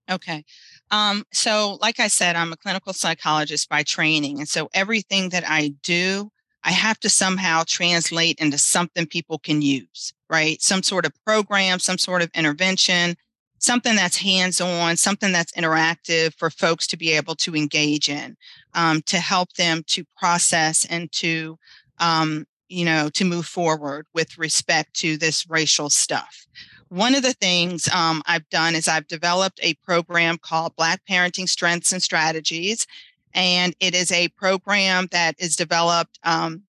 Okay. 0.09 0.45
Um, 0.91 1.25
so, 1.31 1.77
like 1.81 1.99
I 1.99 2.07
said, 2.07 2.35
I'm 2.35 2.53
a 2.53 2.57
clinical 2.57 2.93
psychologist 2.93 3.69
by 3.69 3.83
training. 3.83 4.39
And 4.39 4.49
so 4.49 4.69
everything 4.73 5.29
that 5.29 5.43
I 5.45 5.73
do, 5.83 6.31
I 6.63 6.71
have 6.71 6.99
to 7.01 7.09
somehow 7.09 7.63
translate 7.65 8.39
into 8.39 8.57
something 8.57 9.05
people 9.05 9.39
can 9.39 9.61
use, 9.61 10.13
right? 10.29 10.61
Some 10.61 10.83
sort 10.83 11.05
of 11.05 11.13
program, 11.25 11.79
some 11.79 11.97
sort 11.97 12.21
of 12.21 12.29
intervention, 12.33 13.15
something 13.59 13.95
that's 13.95 14.17
hands 14.17 14.59
on, 14.59 14.97
something 14.97 15.31
that's 15.31 15.53
interactive 15.53 16.33
for 16.35 16.49
folks 16.49 16.87
to 16.87 16.97
be 16.97 17.11
able 17.11 17.35
to 17.35 17.55
engage 17.55 18.09
in, 18.09 18.35
um, 18.73 19.01
to 19.03 19.19
help 19.19 19.53
them 19.53 19.83
to 19.87 20.05
process 20.17 20.85
and 20.85 21.11
to, 21.13 21.57
um, 21.99 22.45
you 22.67 22.85
know, 22.85 23.09
to 23.09 23.25
move 23.25 23.45
forward 23.45 24.05
with 24.13 24.37
respect 24.37 24.93
to 24.95 25.17
this 25.17 25.49
racial 25.49 25.89
stuff 25.89 26.47
one 26.89 27.13
of 27.13 27.21
the 27.21 27.33
things 27.33 27.87
um, 27.89 28.23
I've 28.25 28.49
done 28.49 28.73
is 28.73 28.87
I've 28.87 29.07
developed 29.07 29.59
a 29.61 29.75
program 29.75 30.37
called 30.39 30.75
Black 30.75 31.01
Parenting 31.09 31.47
Strengths 31.47 31.93
and 31.93 32.01
Strategies. 32.01 32.87
And 33.33 33.75
it 33.79 33.95
is 33.95 34.11
a 34.11 34.29
program 34.29 35.07
that 35.11 35.35
is 35.39 35.55
developed 35.55 36.19
um, 36.23 36.63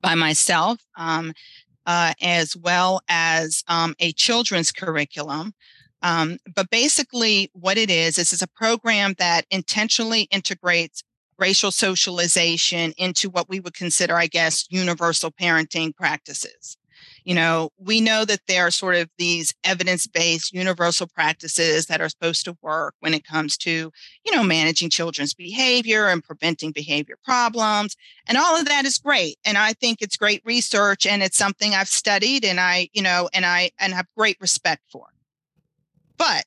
by 0.00 0.14
myself, 0.14 0.80
um, 0.96 1.32
uh, 1.84 2.14
as 2.20 2.56
well 2.56 3.00
as 3.08 3.62
um, 3.68 3.94
a 3.98 4.12
children's 4.12 4.72
curriculum. 4.72 5.52
Um, 6.02 6.38
but 6.54 6.70
basically, 6.70 7.50
what 7.52 7.78
it 7.78 7.90
is, 7.90 8.18
is 8.18 8.32
it's 8.32 8.42
a 8.42 8.48
program 8.48 9.14
that 9.18 9.46
intentionally 9.50 10.22
integrates 10.30 11.02
racial 11.38 11.70
socialization 11.70 12.92
into 12.96 13.28
what 13.28 13.48
we 13.48 13.60
would 13.60 13.74
consider, 13.74 14.16
I 14.16 14.26
guess, 14.26 14.66
universal 14.70 15.30
parenting 15.30 15.94
practices 15.94 16.76
you 17.26 17.34
know, 17.34 17.70
we 17.76 18.00
know 18.00 18.24
that 18.24 18.42
there 18.46 18.68
are 18.68 18.70
sort 18.70 18.94
of 18.94 19.10
these 19.18 19.52
evidence 19.64 20.06
based 20.06 20.52
universal 20.52 21.08
practices 21.08 21.86
that 21.86 22.00
are 22.00 22.08
supposed 22.08 22.44
to 22.44 22.56
work 22.62 22.94
when 23.00 23.14
it 23.14 23.24
comes 23.24 23.56
to, 23.56 23.90
you 24.24 24.32
know, 24.32 24.44
managing 24.44 24.90
children's 24.90 25.34
behavior 25.34 26.06
and 26.06 26.22
preventing 26.22 26.70
behavior 26.70 27.16
problems. 27.24 27.96
And 28.28 28.38
all 28.38 28.56
of 28.56 28.66
that 28.66 28.84
is 28.84 28.98
great. 28.98 29.38
And 29.44 29.58
I 29.58 29.72
think 29.72 30.00
it's 30.00 30.16
great 30.16 30.40
research 30.44 31.04
and 31.04 31.20
it's 31.20 31.36
something 31.36 31.74
I've 31.74 31.88
studied 31.88 32.44
and 32.44 32.60
I, 32.60 32.90
you 32.92 33.02
know, 33.02 33.28
and 33.34 33.44
I 33.44 33.72
and 33.80 33.92
have 33.92 34.06
great 34.16 34.36
respect 34.40 34.82
for. 34.92 35.06
But 36.16 36.44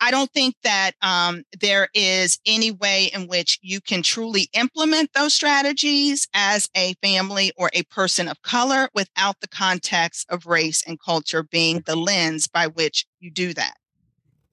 I 0.00 0.10
don't 0.10 0.30
think 0.32 0.54
that 0.62 0.92
um, 1.00 1.42
there 1.58 1.88
is 1.94 2.38
any 2.44 2.70
way 2.70 3.06
in 3.14 3.28
which 3.28 3.58
you 3.62 3.80
can 3.80 4.02
truly 4.02 4.48
implement 4.52 5.12
those 5.14 5.34
strategies 5.34 6.28
as 6.34 6.68
a 6.76 6.94
family 7.02 7.52
or 7.56 7.70
a 7.72 7.82
person 7.84 8.28
of 8.28 8.42
color 8.42 8.90
without 8.94 9.40
the 9.40 9.48
context 9.48 10.26
of 10.28 10.46
race 10.46 10.82
and 10.86 11.00
culture 11.00 11.42
being 11.42 11.82
the 11.86 11.96
lens 11.96 12.46
by 12.46 12.66
which 12.66 13.06
you 13.20 13.30
do 13.30 13.54
that. 13.54 13.74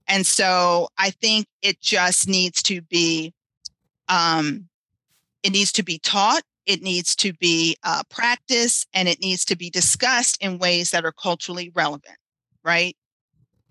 And 0.08 0.26
so 0.26 0.88
I 0.98 1.10
think 1.10 1.48
it 1.62 1.82
just 1.82 2.28
needs 2.28 2.64
to 2.64 2.82
be, 2.82 3.34
um, 4.08 4.70
it 5.44 5.52
needs 5.52 5.72
to 5.74 5.84
be 5.84 6.00
taught, 6.00 6.44
it 6.66 6.82
needs 6.82 7.16
to 7.18 7.34
be 7.34 7.76
uh, 7.84 8.04
practiced, 8.10 8.88
and 8.94 9.10
it 9.10 9.20
needs 9.20 9.44
to 9.46 9.58
be 9.58 9.70
discussed 9.70 10.38
in 10.42 10.58
ways 10.58 10.92
that 10.92 11.04
are 11.04 11.12
culturally 11.12 11.72
relevant, 11.76 12.18
right? 12.64 12.96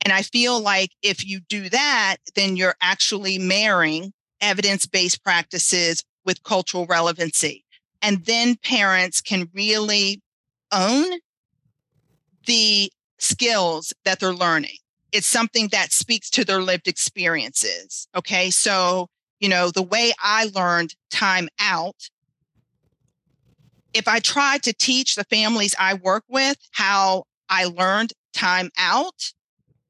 And 0.05 0.13
I 0.13 0.23
feel 0.23 0.61
like 0.61 0.91
if 1.03 1.27
you 1.27 1.41
do 1.49 1.69
that, 1.69 2.17
then 2.35 2.57
you're 2.57 2.75
actually 2.81 3.39
marrying 3.39 4.13
evidence 4.41 4.87
based 4.87 5.23
practices 5.23 6.05
with 6.25 6.43
cultural 6.43 6.87
relevancy. 6.87 7.65
And 8.01 8.25
then 8.25 8.57
parents 8.57 9.21
can 9.21 9.49
really 9.55 10.21
own 10.73 11.19
the 12.47 12.91
skills 13.19 13.93
that 14.05 14.19
they're 14.19 14.35
learning. 14.35 14.77
It's 15.13 15.27
something 15.27 15.69
that 15.69 15.93
speaks 15.93 16.29
to 16.31 16.45
their 16.45 16.61
lived 16.61 16.89
experiences. 16.89 18.09
Okay. 18.17 18.51
So, 18.51 19.09
you 19.39 19.49
know, 19.49 19.71
the 19.71 19.83
way 19.83 20.13
I 20.21 20.51
learned 20.55 20.95
time 21.11 21.49
out, 21.61 22.09
if 23.95 24.09
I 24.09 24.19
tried 24.19 24.63
to 24.65 24.73
teach 24.73 25.15
the 25.15 25.25
families 25.25 25.75
I 25.79 25.95
work 25.95 26.25
with 26.29 26.57
how 26.73 27.25
I 27.49 27.67
learned 27.67 28.15
time 28.33 28.71
out, 28.79 29.33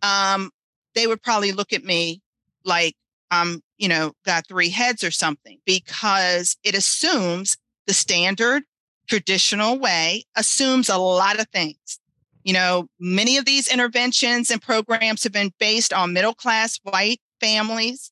um, 0.03 0.51
they 0.95 1.07
would 1.07 1.23
probably 1.23 1.53
look 1.53 1.73
at 1.73 1.85
me 1.85 2.21
like 2.65 2.95
I'm, 3.31 3.63
you 3.79 3.89
know, 3.89 4.13
got 4.27 4.47
three 4.47 4.69
heads 4.69 5.03
or 5.03 5.11
something 5.11 5.59
because 5.65 6.57
it 6.63 6.75
assumes 6.75 7.57
the 7.87 7.95
standard 7.95 8.65
traditional 9.09 9.79
way 9.79 10.25
assumes 10.37 10.89
a 10.89 10.99
lot 10.99 11.41
of 11.41 11.49
things. 11.49 11.99
You 12.45 12.53
know, 12.53 12.89
many 12.99 13.37
of 13.37 13.45
these 13.45 13.73
interventions 13.73 14.51
and 14.51 14.61
programs 14.61 15.23
have 15.23 15.33
been 15.33 15.53
based 15.59 15.93
on 15.93 16.13
middle 16.13 16.35
class 16.35 16.79
white 16.83 17.21
families. 17.41 18.11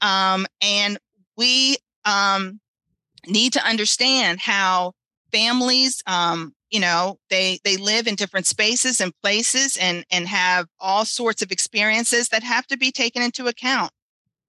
Um, 0.00 0.46
and 0.60 0.98
we 1.36 1.78
um, 2.04 2.60
need 3.26 3.52
to 3.54 3.64
understand 3.64 4.40
how 4.40 4.92
families 5.32 6.02
um, 6.06 6.54
you 6.70 6.80
know 6.80 7.18
they 7.30 7.58
they 7.64 7.76
live 7.76 8.06
in 8.06 8.14
different 8.14 8.46
spaces 8.46 9.00
and 9.00 9.12
places 9.22 9.76
and 9.76 10.04
and 10.10 10.26
have 10.26 10.66
all 10.80 11.04
sorts 11.04 11.42
of 11.42 11.50
experiences 11.50 12.28
that 12.28 12.42
have 12.42 12.66
to 12.66 12.76
be 12.76 12.90
taken 12.90 13.22
into 13.22 13.46
account. 13.46 13.90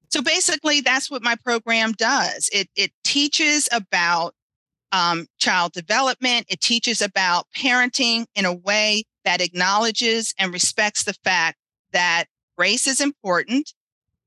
So 0.10 0.22
basically 0.22 0.82
that's 0.82 1.10
what 1.10 1.24
my 1.24 1.36
program 1.36 1.94
does. 1.94 2.50
It 2.52 2.70
it 2.76 2.92
teaches 3.04 3.70
about 3.72 4.34
um, 4.92 5.28
child 5.38 5.74
development. 5.74 6.48
It 6.50 6.62
teaches 6.62 7.02
about 7.02 7.46
parenting 7.56 8.26
in 8.36 8.46
a 8.46 8.54
way 8.54 9.04
that 9.24 9.42
acknowledges 9.42 10.34
and 10.40 10.52
respects 10.52 11.04
the 11.04 11.14
fact 11.24 11.58
that 11.94 12.26
race 12.58 12.88
is 12.88 13.00
important 13.02 13.74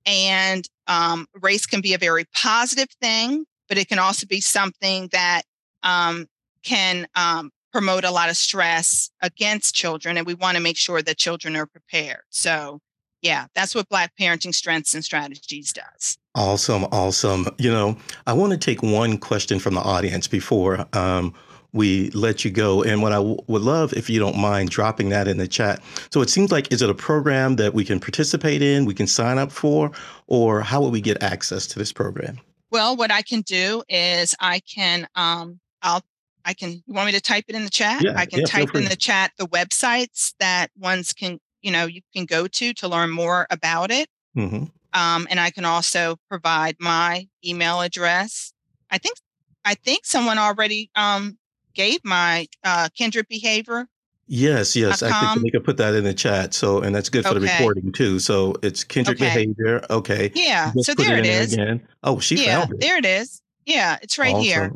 and 0.07 0.69
um, 0.87 1.27
race 1.41 1.67
can 1.67 1.81
be 1.81 1.95
a 1.95 1.99
very 1.99 2.25
positive 2.35 2.89
thing 3.01 3.45
but 3.73 3.79
it 3.79 3.89
can 3.89 3.99
also 3.99 4.27
be 4.27 4.39
something 4.39 5.09
that 5.13 5.45
um, 5.83 6.27
can 6.63 7.07
um, 7.15 7.51
promote 7.73 8.05
a 8.05 8.11
lot 8.11 8.29
of 8.29 8.37
stress 8.37 9.11
against 9.23 9.75
children 9.75 10.17
and 10.17 10.27
we 10.27 10.35
want 10.35 10.57
to 10.57 10.63
make 10.63 10.77
sure 10.77 11.03
that 11.03 11.17
children 11.17 11.57
are 11.57 11.67
prepared. 11.67 12.23
So 12.31 12.81
yeah 13.23 13.47
that's 13.55 13.75
what 13.75 13.89
black 13.89 14.13
parenting 14.21 14.55
strengths 14.55 14.95
and 14.95 15.05
strategies 15.05 15.73
does. 15.73 16.19
Awesome 16.35 16.85
awesome. 16.93 17.47
You 17.59 17.71
know 17.71 17.97
i 18.27 18.33
want 18.33 18.53
to 18.53 18.59
take 18.59 18.83
one 18.83 19.17
question 19.19 19.59
from 19.59 19.75
the 19.75 19.81
audience 19.81 20.29
before 20.29 20.87
um, 20.93 21.35
we 21.73 22.11
let 22.11 22.45
you 22.45 22.51
go 22.51 22.83
and 22.83 23.01
what 23.01 23.13
I 23.13 23.17
w- 23.17 23.39
would 23.47 23.63
love 23.63 23.95
if 23.95 24.11
you 24.11 24.21
don't 24.21 24.37
mind 24.37 24.69
dropping 24.69 25.09
that 25.09 25.27
in 25.27 25.39
the 25.39 25.49
chat. 25.49 25.81
So 26.11 26.21
it 26.21 26.29
seems 26.29 26.53
like 26.53 26.71
is 26.71 26.83
it 26.83 26.91
a 26.91 26.95
program 26.95 27.57
that 27.57 27.73
we 27.73 27.83
can 27.83 27.99
participate 27.99 28.61
in 28.61 28.85
we 28.85 28.93
can 28.93 29.07
sign 29.07 29.39
up 29.39 29.51
for 29.51 29.91
or 30.27 30.61
how 30.61 30.83
would 30.83 30.93
we 30.93 31.01
get 31.01 31.23
access 31.23 31.67
to 31.69 31.79
this 31.79 31.93
program? 31.93 32.39
Well 32.71 32.97
what 32.97 33.11
i 33.11 33.23
can 33.23 33.41
do 33.43 33.83
is 33.89 34.35
i 34.41 34.61
can 34.61 35.07
um, 35.15 35.61
i'll 35.83 36.03
I 36.45 36.55
can. 36.55 36.83
You 36.87 36.95
want 36.95 37.07
me 37.07 37.13
to 37.13 37.21
type 37.21 37.45
it 37.49 37.55
in 37.55 37.65
the 37.65 37.71
chat? 37.71 38.03
Yeah, 38.03 38.15
I 38.17 38.27
can 38.27 38.41
yeah, 38.41 38.47
type 38.47 38.75
in 38.75 38.85
the 38.87 38.97
chat 38.97 39.33
the 39.39 39.47
websites 39.47 40.35
that 40.41 40.71
ones 40.79 41.13
can, 41.13 41.39
you 41.63 41.71
know, 41.71 41.87
you 41.87 42.01
can 42.15 42.25
go 42.25 42.47
to 42.47 42.73
to 42.75 42.89
learn 42.89 43.11
more 43.11 43.47
about 43.51 43.91
it. 43.91 44.09
hmm 44.35 44.65
Um, 44.95 45.27
and 45.31 45.41
I 45.41 45.51
can 45.51 45.65
also 45.65 46.17
provide 46.29 46.77
my 46.79 47.29
email 47.45 47.81
address. 47.81 48.53
I 48.91 48.99
think 48.99 49.17
I 49.65 49.75
think 49.75 50.05
someone 50.05 50.39
already 50.39 50.91
um, 50.97 51.39
gave 51.75 52.01
my 52.05 52.47
uh, 52.65 52.89
kindred 52.95 53.29
behavior. 53.29 53.87
Yes, 54.29 54.75
yes. 54.77 55.03
I 55.03 55.13
think 55.13 55.45
we 55.45 55.51
Tamika 55.51 55.65
put 55.65 55.77
that 55.77 55.95
in 55.95 56.05
the 56.05 56.15
chat. 56.15 56.55
So, 56.55 56.81
and 56.81 56.95
that's 56.95 57.09
good 57.09 57.25
for 57.27 57.35
the 57.35 57.41
recording 57.41 57.93
too. 57.93 58.19
So 58.19 58.55
it's 58.63 58.83
Kindred 58.83 59.21
Okay. 59.21 59.35
behavior. 59.35 59.85
Okay. 59.91 60.31
Yeah. 60.35 60.73
So 60.81 60.95
there 60.95 61.19
it 61.19 61.25
there 61.25 61.43
is. 61.43 61.53
Again. 61.53 61.87
Oh, 62.03 62.19
she 62.19 62.37
Yeah, 62.37 62.61
found 62.61 62.75
it. 62.75 62.81
there 62.81 62.97
it 62.97 63.05
is. 63.05 63.43
Yeah, 63.67 63.99
it's 64.01 64.19
right 64.19 64.37
here. 64.37 64.73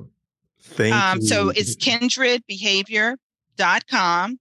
Thank 0.75 0.95
Um, 0.95 1.21
you. 1.21 1.27
so 1.27 1.49
it's 1.51 1.77
kindredbehavior.com. 1.77 4.39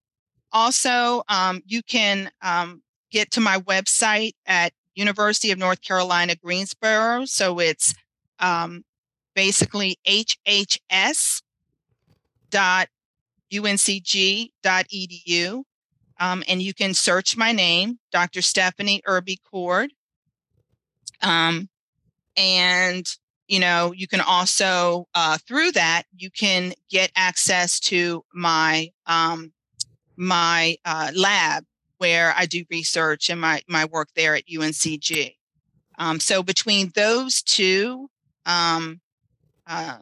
Also, 0.52 1.24
um, 1.28 1.62
you 1.66 1.82
can 1.84 2.32
um, 2.42 2.82
get 3.12 3.32
to 3.32 3.42
my 3.42 3.60
website 3.60 4.32
at 4.46 4.72
University 4.96 5.52
of 5.52 5.58
North 5.58 5.82
Carolina, 5.82 6.36
Greensboro. 6.36 7.26
So 7.26 7.60
it's 7.60 7.94
um, 8.40 8.86
basically 9.36 9.98
hhs 10.08 11.42
dot 12.50 12.88
uncg.edu. 13.52 14.52
Um, 16.18 16.44
and 16.48 16.62
you 16.62 16.74
can 16.74 16.94
search 16.94 17.36
my 17.36 17.52
name, 17.52 18.00
Dr. 18.12 18.42
Stephanie 18.42 19.02
Irby 19.06 19.38
Coard. 19.52 19.92
Um, 21.22 21.68
and 22.38 23.06
you 23.48 23.60
know 23.60 23.94
you 23.96 24.08
can 24.08 24.22
also 24.22 25.08
uh, 25.14 25.38
through 25.48 25.72
that 25.72 26.04
you 26.16 26.30
can 26.32 26.74
get 26.90 27.12
access 27.16 27.80
to 27.80 28.24
my 28.34 28.92
um, 29.06 29.52
my 30.18 30.76
uh, 30.86 31.12
lab 31.16 31.64
where 31.98 32.34
i 32.38 32.46
do 32.46 32.64
research 32.70 33.30
and 33.30 33.40
my 33.40 33.62
my 33.68 33.86
work 33.86 34.10
there 34.16 34.36
at 34.36 34.48
uncg 34.48 35.36
um, 35.98 36.20
so 36.20 36.44
between 36.44 36.92
those 36.96 37.42
two 37.42 38.10
um, 38.46 39.00
uh, 39.68 39.98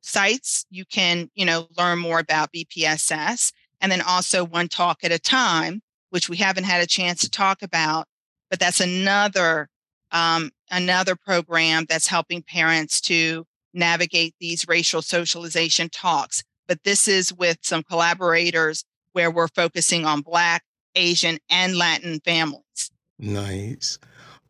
sites 0.00 0.66
you 0.70 0.84
can 0.84 1.30
you 1.34 1.44
know 1.44 1.68
learn 1.76 1.98
more 1.98 2.18
about 2.18 2.52
bpss 2.52 3.52
and 3.80 3.90
then 3.90 4.02
also 4.02 4.44
one 4.44 4.68
talk 4.68 5.02
at 5.02 5.12
a 5.12 5.18
time 5.18 5.82
which 6.10 6.28
we 6.28 6.36
haven't 6.36 6.64
had 6.64 6.82
a 6.82 6.86
chance 6.86 7.20
to 7.20 7.30
talk 7.30 7.62
about 7.62 8.06
but 8.50 8.60
that's 8.60 8.80
another 8.80 9.68
um, 10.12 10.50
another 10.70 11.16
program 11.16 11.86
that's 11.88 12.06
helping 12.06 12.42
parents 12.42 13.00
to 13.02 13.46
navigate 13.72 14.34
these 14.40 14.66
racial 14.68 15.02
socialization 15.02 15.88
talks. 15.90 16.42
But 16.66 16.84
this 16.84 17.08
is 17.08 17.32
with 17.32 17.58
some 17.62 17.82
collaborators 17.82 18.84
where 19.12 19.30
we're 19.30 19.48
focusing 19.48 20.06
on 20.06 20.22
Black, 20.22 20.62
Asian, 20.94 21.38
and 21.50 21.76
Latin 21.76 22.20
families. 22.24 22.90
Nice. 23.18 23.98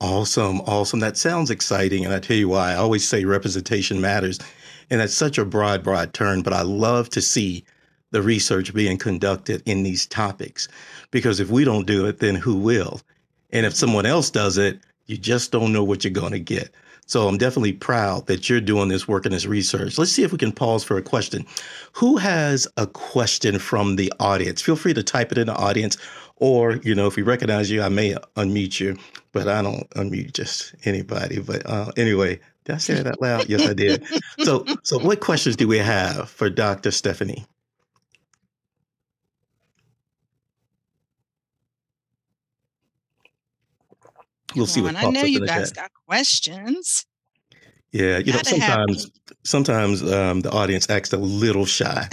Awesome. 0.01 0.61
Awesome. 0.63 1.01
That 1.01 1.17
sounds 1.17 1.51
exciting. 1.51 2.05
And 2.05 2.15
I 2.15 2.19
tell 2.19 2.37
you 2.37 2.49
why. 2.49 2.73
I 2.73 2.77
always 2.77 3.07
say 3.07 3.25
representation 3.25 4.01
matters. 4.01 4.39
And 4.91 5.01
that's 5.01 5.15
such 5.15 5.39
a 5.39 5.45
broad, 5.45 5.83
broad 5.83 6.13
term, 6.13 6.43
but 6.43 6.53
I 6.53 6.63
love 6.63 7.09
to 7.11 7.23
see 7.23 7.65
the 8.11 8.23
research 8.23 8.73
being 8.73 8.97
conducted 8.97 9.63
in 9.67 9.83
these 9.83 10.07
topics 10.07 10.69
because 11.11 11.41
if 11.41 11.51
we 11.51 11.65
don't 11.65 11.87
do 11.87 12.07
it, 12.07 12.21
then 12.21 12.37
who 12.37 12.55
will? 12.55 13.01
And 13.51 13.67
if 13.67 13.75
someone 13.75 14.07
else 14.07 14.31
does 14.31 14.57
it, 14.57 14.81
you 15.07 15.17
just 15.17 15.53
don't 15.53 15.73
know 15.73 15.85
what 15.85 16.05
you're 16.05 16.13
going 16.13 16.33
to 16.33 16.41
get. 16.41 16.73
So 17.07 17.29
I'm 17.29 17.37
definitely 17.37 17.75
proud 17.75 18.27
that 18.27 18.49
you're 18.49 18.61
doing 18.61 18.89
this 18.89 19.07
work 19.07 19.27
and 19.27 19.35
this 19.35 19.45
research. 19.45 19.99
Let's 19.99 20.11
see 20.11 20.23
if 20.23 20.33
we 20.33 20.39
can 20.39 20.53
pause 20.53 20.83
for 20.83 20.97
a 20.97 21.03
question. 21.03 21.45
Who 21.93 22.17
has 22.17 22.67
a 22.77 22.87
question 22.87 23.59
from 23.59 23.97
the 23.97 24.13
audience? 24.21 24.63
Feel 24.63 24.77
free 24.77 24.95
to 24.95 25.03
type 25.03 25.31
it 25.31 25.39
in 25.39 25.49
the 25.49 25.55
audience, 25.55 25.99
or 26.37 26.77
you 26.77 26.95
know, 26.95 27.07
if 27.07 27.17
we 27.17 27.23
recognize 27.23 27.71
you, 27.71 27.83
I 27.83 27.91
may 27.91 28.15
unmute 28.37 28.81
you, 28.81 28.97
but 29.33 29.49
I 29.49 29.61
don't 29.61 29.89
unmute 29.91 30.33
just 30.33 30.75
anybody. 30.85 31.41
But 31.41 31.67
uh, 31.67 31.93
anyway, 31.97 32.41
did 32.65 32.75
I 32.75 32.79
say 32.79 32.95
that 32.95 33.07
out 33.07 33.21
loud? 33.21 33.49
Yes, 33.49 33.67
I 33.67 33.75
did. 33.75 34.05
So, 34.39 34.65
so 34.83 34.99
what 34.99 35.21
questions 35.21 35.57
do 35.57 35.69
we 35.69 35.79
have 35.79 36.31
for 36.31 36.49
Dr. 36.49 36.91
Stephanie? 36.91 37.45
We'll 44.57 44.67
see 44.67 44.81
what 44.83 44.95
Come 44.95 44.97
on, 44.97 45.03
pops 45.03 45.09
I 45.09 45.21
know 45.21 45.27
up 45.27 45.29
you 45.29 45.47
guys 45.47 45.73
got 45.73 45.91
questions. 46.07 47.07
Yeah, 47.93 48.19
you 48.19 48.33
know, 48.33 48.39
Gotta 48.39 48.61
have- 48.61 48.87
sometimes 48.89 49.11
sometimes 49.45 50.13
um, 50.13 50.41
the 50.41 50.51
audience 50.51 50.91
acts 50.91 51.13
a 51.13 51.17
little 51.17 51.65
shy 51.65 52.09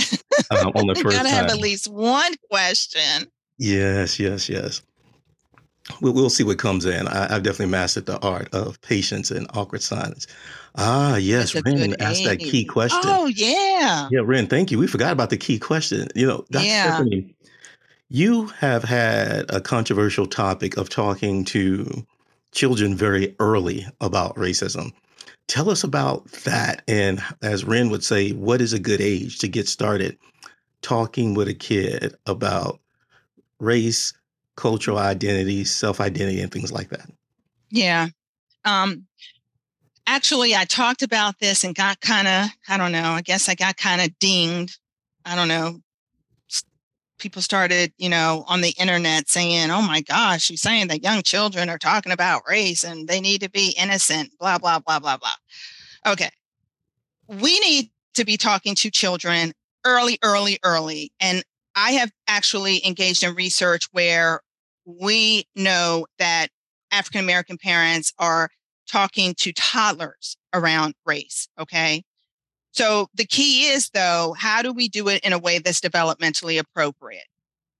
um, 0.51 0.71
on 0.75 0.86
the 0.88 0.95
first 1.01 1.17
gotta 1.17 1.30
have 1.30 1.49
at 1.49 1.58
least 1.58 1.88
one 1.91 2.34
question. 2.49 3.27
Yes, 3.58 4.19
yes, 4.19 4.47
yes. 4.47 4.82
We'll, 5.99 6.13
we'll 6.13 6.30
see 6.30 6.43
what 6.43 6.60
comes 6.60 6.86
in. 6.86 7.08
I, 7.08 7.36
I've 7.36 7.43
definitely 7.43 7.71
mastered 7.71 8.06
the 8.06 8.19
art 8.19 8.54
of 8.54 8.80
patience 8.82 9.32
and 9.32 9.47
awkward 9.56 9.82
silence. 9.82 10.27
Ah, 10.75 11.15
yes, 11.17 11.56
Ren 11.56 11.95
asked 11.99 12.23
that 12.25 12.39
key 12.39 12.63
question. 12.63 13.01
Oh 13.04 13.25
yeah. 13.25 14.08
Yeah, 14.12 14.21
Ren, 14.23 14.47
thank 14.47 14.71
you. 14.71 14.77
We 14.77 14.88
forgot 14.88 15.12
about 15.12 15.32
the 15.32 15.38
key 15.38 15.60
question. 15.60 16.08
You 16.15 16.27
know, 16.27 16.45
Dr. 16.51 16.65
Yeah. 16.65 16.95
Stephanie, 16.95 17.36
you 18.10 18.47
have 18.47 18.84
had 18.84 19.49
a 19.49 19.60
controversial 19.60 20.27
topic 20.27 20.77
of 20.77 20.89
talking 20.89 21.43
to 21.45 22.06
children 22.51 22.95
very 22.95 23.35
early 23.39 23.85
about 23.99 24.35
racism. 24.35 24.91
Tell 25.47 25.69
us 25.69 25.83
about 25.83 26.25
that. 26.43 26.83
And 26.87 27.21
as 27.41 27.65
Ren 27.65 27.89
would 27.89 28.03
say, 28.03 28.31
what 28.31 28.61
is 28.61 28.73
a 28.73 28.79
good 28.79 29.01
age 29.01 29.39
to 29.39 29.47
get 29.47 29.67
started 29.67 30.17
talking 30.81 31.33
with 31.33 31.47
a 31.47 31.53
kid 31.53 32.15
about 32.25 32.79
race, 33.59 34.13
cultural 34.55 34.97
identity, 34.97 35.63
self 35.63 35.99
identity, 35.99 36.41
and 36.41 36.51
things 36.51 36.71
like 36.71 36.89
that? 36.89 37.09
Yeah. 37.69 38.07
Um 38.65 39.07
actually 40.07 40.55
I 40.55 40.65
talked 40.65 41.03
about 41.03 41.39
this 41.39 41.63
and 41.63 41.75
got 41.75 42.01
kind 42.01 42.27
of 42.27 42.49
I 42.67 42.77
don't 42.77 42.91
know, 42.91 43.11
I 43.11 43.21
guess 43.21 43.49
I 43.49 43.55
got 43.55 43.77
kind 43.77 44.01
of 44.01 44.17
dinged. 44.19 44.77
I 45.25 45.35
don't 45.35 45.47
know. 45.47 45.81
People 47.21 47.41
started, 47.41 47.93
you 47.97 48.10
know, 48.10 48.43
on 48.47 48.62
the 48.62 48.71
internet 48.71 49.29
saying, 49.29 49.71
"Oh 49.71 49.81
my 49.81 50.01
gosh, 50.01 50.43
she's 50.43 50.62
saying 50.62 50.88
that 50.88 51.03
young 51.03 51.21
children 51.21 51.69
are 51.69 51.77
talking 51.77 52.12
about 52.12 52.43
race 52.49 52.84
and 52.84 53.07
they 53.07 53.21
need 53.21 53.41
to 53.41 53.49
be 53.49 53.75
innocent, 53.77 54.31
blah 54.39 54.57
blah 54.57 54.79
blah 54.79 54.99
blah 54.99 55.17
blah." 55.17 55.36
Okay. 56.05 56.31
We 57.27 57.60
need 57.60 57.91
to 58.15 58.25
be 58.25 58.38
talking 58.38 58.75
to 58.75 58.91
children 58.91 59.53
early 59.86 60.19
early 60.23 60.60
early 60.63 61.12
and 61.19 61.43
I 61.75 61.91
have 61.93 62.12
actually 62.27 62.86
engaged 62.86 63.23
in 63.23 63.36
research 63.36 63.88
where 63.91 64.41
we 64.86 65.45
know 65.55 66.07
that 66.19 66.49
African 66.91 67.21
American 67.21 67.57
parents 67.57 68.12
are 68.19 68.49
talking 68.89 69.34
to 69.36 69.53
toddlers 69.53 70.38
around 70.53 70.95
race. 71.05 71.47
Okay. 71.60 72.03
So 72.71 73.07
the 73.13 73.25
key 73.25 73.67
is, 73.67 73.89
though, 73.89 74.34
how 74.38 74.62
do 74.62 74.71
we 74.71 74.88
do 74.88 75.07
it 75.10 75.23
in 75.25 75.34
a 75.34 75.39
way 75.39 75.60
that's 75.60 75.81
developmentally 75.81 76.60
appropriate? 76.60 77.25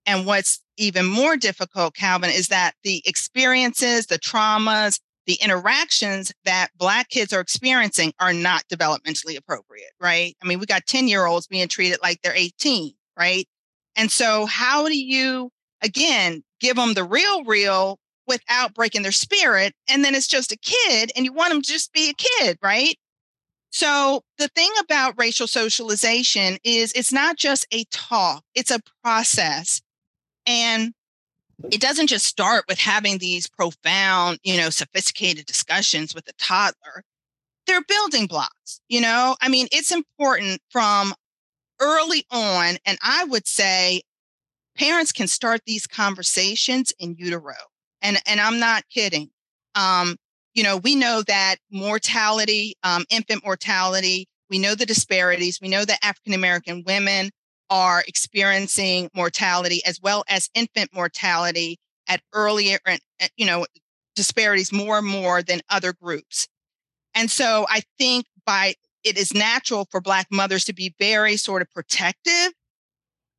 And 0.06 0.25
what's 0.25 0.60
even 0.77 1.06
more 1.06 1.38
difficult, 1.38 1.95
Calvin, 1.95 2.32
is 2.32 2.47
that 2.47 2.73
the 2.84 3.01
experiences, 3.06 4.08
the 4.08 4.19
traumas, 4.19 4.99
the 5.27 5.38
interactions 5.41 6.34
that 6.45 6.69
Black 6.75 7.10
kids 7.10 7.32
are 7.32 7.39
experiencing 7.39 8.12
are 8.19 8.34
not 8.34 8.63
developmentally 8.67 9.38
appropriate, 9.38 9.91
right? 9.99 10.36
I 10.41 10.47
mean, 10.47 10.60
we 10.60 10.65
got 10.65 10.86
10 10.88 11.08
year 11.08 11.25
olds 11.25 11.47
being 11.47 11.67
treated 11.67 11.99
like 12.01 12.21
they're 12.21 12.36
18, 12.36 12.93
right? 13.17 13.47
And 13.95 14.12
so, 14.12 14.45
how 14.45 14.88
do 14.88 14.97
you, 14.97 15.51
again, 15.82 16.43
give 16.60 16.75
them 16.75 16.95
the 16.95 17.04
real, 17.04 17.43
real 17.43 17.99
without 18.27 18.73
breaking 18.73 19.04
their 19.04 19.12
spirit? 19.12 19.73
And 19.88 20.04
then 20.04 20.15
it's 20.15 20.27
just 20.27 20.51
a 20.51 20.58
kid 20.58 21.12
and 21.15 21.25
you 21.25 21.34
want 21.34 21.51
them 21.51 21.62
to 21.62 21.71
just 21.71 21.93
be 21.93 22.10
a 22.10 22.13
kid, 22.13 22.58
right? 22.63 22.95
So, 23.71 24.23
the 24.38 24.49
thing 24.49 24.69
about 24.81 25.15
racial 25.17 25.47
socialization 25.47 26.57
is 26.63 26.91
it's 26.91 27.13
not 27.13 27.38
just 27.38 27.65
a 27.71 27.86
talk, 27.86 28.43
it's 28.53 28.71
a 28.71 28.81
process. 29.01 29.81
And 30.45 30.93
it 31.71 31.79
doesn't 31.79 32.07
just 32.07 32.25
start 32.25 32.65
with 32.67 32.79
having 32.79 33.17
these 33.17 33.47
profound, 33.47 34.39
you 34.43 34.57
know, 34.57 34.69
sophisticated 34.69 35.45
discussions 35.45 36.13
with 36.13 36.27
a 36.27 36.34
toddler. 36.34 37.03
They're 37.65 37.84
building 37.84 38.25
blocks, 38.25 38.81
you 38.89 38.99
know? 38.99 39.36
I 39.41 39.47
mean, 39.47 39.67
it's 39.71 39.91
important 39.91 40.62
from 40.69 41.13
early 41.79 42.25
on. 42.31 42.77
And 42.86 42.97
I 43.01 43.23
would 43.25 43.47
say 43.47 44.01
parents 44.75 45.12
can 45.12 45.27
start 45.27 45.62
these 45.65 45.88
conversations 45.88 46.93
in 46.99 47.15
utero. 47.17 47.55
And, 48.01 48.17
and 48.25 48.41
I'm 48.41 48.60
not 48.60 48.84
kidding. 48.89 49.29
Um, 49.75 50.17
you 50.53 50.63
know, 50.63 50.77
we 50.77 50.95
know 50.95 51.21
that 51.23 51.57
mortality, 51.71 52.75
um, 52.83 53.05
infant 53.09 53.43
mortality, 53.43 54.27
we 54.49 54.59
know 54.59 54.75
the 54.75 54.85
disparities. 54.85 55.59
We 55.61 55.69
know 55.69 55.85
that 55.85 56.03
African 56.03 56.33
American 56.33 56.83
women 56.85 57.31
are 57.69 58.03
experiencing 58.05 59.09
mortality 59.15 59.81
as 59.85 60.01
well 60.01 60.25
as 60.27 60.49
infant 60.53 60.93
mortality 60.93 61.79
at 62.07 62.21
earlier, 62.33 62.77
you 63.37 63.45
know, 63.45 63.65
disparities 64.13 64.73
more 64.73 64.97
and 64.97 65.07
more 65.07 65.41
than 65.41 65.61
other 65.69 65.93
groups. 65.93 66.49
And 67.15 67.31
so 67.31 67.65
I 67.69 67.81
think 67.97 68.25
by 68.45 68.75
it 69.05 69.17
is 69.17 69.33
natural 69.33 69.87
for 69.89 70.01
Black 70.01 70.27
mothers 70.29 70.65
to 70.65 70.73
be 70.73 70.93
very 70.99 71.37
sort 71.37 71.61
of 71.61 71.71
protective 71.71 72.53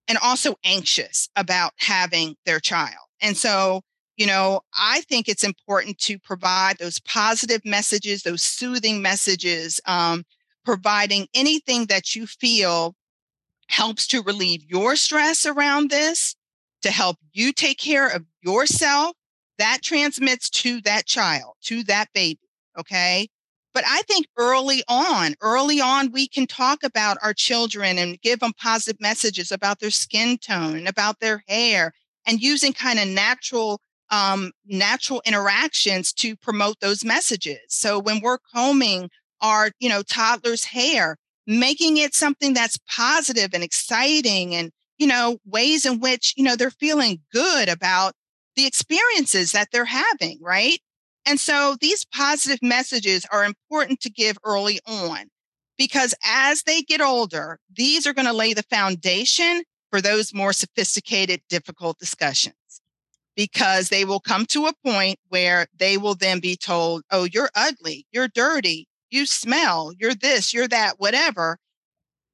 and 0.08 0.18
also 0.22 0.56
anxious 0.64 1.28
about 1.36 1.72
having 1.76 2.36
their 2.46 2.58
child. 2.58 3.06
And 3.20 3.36
so, 3.36 3.82
you 4.22 4.28
know, 4.28 4.60
I 4.78 5.00
think 5.00 5.28
it's 5.28 5.42
important 5.42 5.98
to 6.02 6.16
provide 6.16 6.78
those 6.78 7.00
positive 7.00 7.60
messages, 7.64 8.22
those 8.22 8.44
soothing 8.44 9.02
messages, 9.02 9.80
um, 9.84 10.22
providing 10.64 11.26
anything 11.34 11.86
that 11.86 12.14
you 12.14 12.28
feel 12.28 12.94
helps 13.66 14.06
to 14.06 14.22
relieve 14.22 14.62
your 14.68 14.94
stress 14.94 15.44
around 15.44 15.90
this, 15.90 16.36
to 16.82 16.92
help 16.92 17.16
you 17.32 17.52
take 17.52 17.78
care 17.78 18.06
of 18.06 18.24
yourself. 18.42 19.16
That 19.58 19.80
transmits 19.82 20.48
to 20.50 20.80
that 20.82 21.04
child, 21.06 21.54
to 21.64 21.82
that 21.84 22.06
baby. 22.14 22.38
Okay. 22.78 23.26
But 23.74 23.82
I 23.84 24.02
think 24.02 24.26
early 24.36 24.84
on, 24.86 25.34
early 25.40 25.80
on, 25.80 26.12
we 26.12 26.28
can 26.28 26.46
talk 26.46 26.84
about 26.84 27.18
our 27.24 27.34
children 27.34 27.98
and 27.98 28.20
give 28.20 28.38
them 28.38 28.52
positive 28.56 29.00
messages 29.00 29.50
about 29.50 29.80
their 29.80 29.90
skin 29.90 30.38
tone 30.38 30.86
about 30.86 31.18
their 31.18 31.42
hair 31.48 31.92
and 32.24 32.40
using 32.40 32.72
kind 32.72 33.00
of 33.00 33.08
natural 33.08 33.80
um, 34.12 34.52
natural 34.66 35.22
interactions 35.24 36.12
to 36.12 36.36
promote 36.36 36.78
those 36.80 37.04
messages. 37.04 37.60
So 37.68 37.98
when 37.98 38.20
we're 38.20 38.38
combing 38.54 39.10
our, 39.40 39.70
you 39.80 39.88
know, 39.88 40.02
toddler's 40.02 40.66
hair, 40.66 41.16
making 41.46 41.96
it 41.96 42.14
something 42.14 42.52
that's 42.52 42.78
positive 42.94 43.50
and 43.54 43.64
exciting 43.64 44.54
and, 44.54 44.70
you 44.98 45.06
know, 45.06 45.38
ways 45.46 45.86
in 45.86 45.98
which, 45.98 46.34
you 46.36 46.44
know, 46.44 46.54
they're 46.54 46.70
feeling 46.70 47.20
good 47.32 47.68
about 47.68 48.12
the 48.54 48.66
experiences 48.66 49.52
that 49.52 49.68
they're 49.72 49.86
having, 49.86 50.38
right? 50.42 50.78
And 51.24 51.40
so 51.40 51.76
these 51.80 52.04
positive 52.04 52.58
messages 52.62 53.26
are 53.32 53.44
important 53.44 54.00
to 54.00 54.10
give 54.10 54.36
early 54.44 54.78
on 54.86 55.28
because 55.78 56.14
as 56.22 56.64
they 56.64 56.82
get 56.82 57.00
older, 57.00 57.58
these 57.74 58.06
are 58.06 58.12
going 58.12 58.26
to 58.26 58.32
lay 58.32 58.52
the 58.52 58.62
foundation 58.64 59.62
for 59.90 60.02
those 60.02 60.34
more 60.34 60.52
sophisticated, 60.52 61.40
difficult 61.48 61.98
discussions 61.98 62.54
because 63.36 63.88
they 63.88 64.04
will 64.04 64.20
come 64.20 64.46
to 64.46 64.66
a 64.66 64.72
point 64.84 65.18
where 65.28 65.66
they 65.78 65.96
will 65.96 66.14
then 66.14 66.40
be 66.40 66.56
told, 66.56 67.02
oh, 67.10 67.24
you're 67.24 67.50
ugly, 67.54 68.06
you're 68.12 68.28
dirty, 68.28 68.86
you 69.10 69.26
smell, 69.26 69.92
you're 69.98 70.14
this, 70.14 70.52
you're 70.52 70.68
that, 70.68 70.94
whatever. 70.98 71.58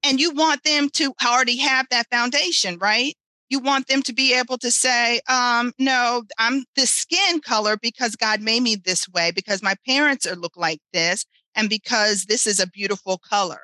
And 0.03 0.21
you 0.21 0.33
want 0.33 0.63
them 0.65 0.89
to 0.91 1.13
already 1.25 1.59
have 1.59 1.87
that 1.91 2.09
foundation, 2.11 2.79
right? 2.79 3.15
You 3.51 3.59
want 3.61 3.89
them 3.89 4.03
to 4.03 4.13
be 4.13 4.35
able 4.35 4.59
to 4.59 4.71
say, 4.71 5.21
um, 5.29 5.73
no, 5.79 6.23
I'm 6.39 6.65
this 6.77 6.93
skin 6.93 7.41
color 7.41 7.77
because 7.77 8.15
God 8.15 8.41
made 8.41 8.63
me 8.63 8.77
this 8.77 9.09
way, 9.09 9.33
because 9.35 9.63
my 9.63 9.75
parents 9.87 10.27
are 10.27 10.37
look 10.37 10.57
like 10.57 10.81
this, 10.93 11.25
and 11.55 11.69
because 11.69 12.25
this 12.25 12.47
is 12.47 12.61
a 12.61 12.69
beautiful 12.69 13.19
color. 13.19 13.61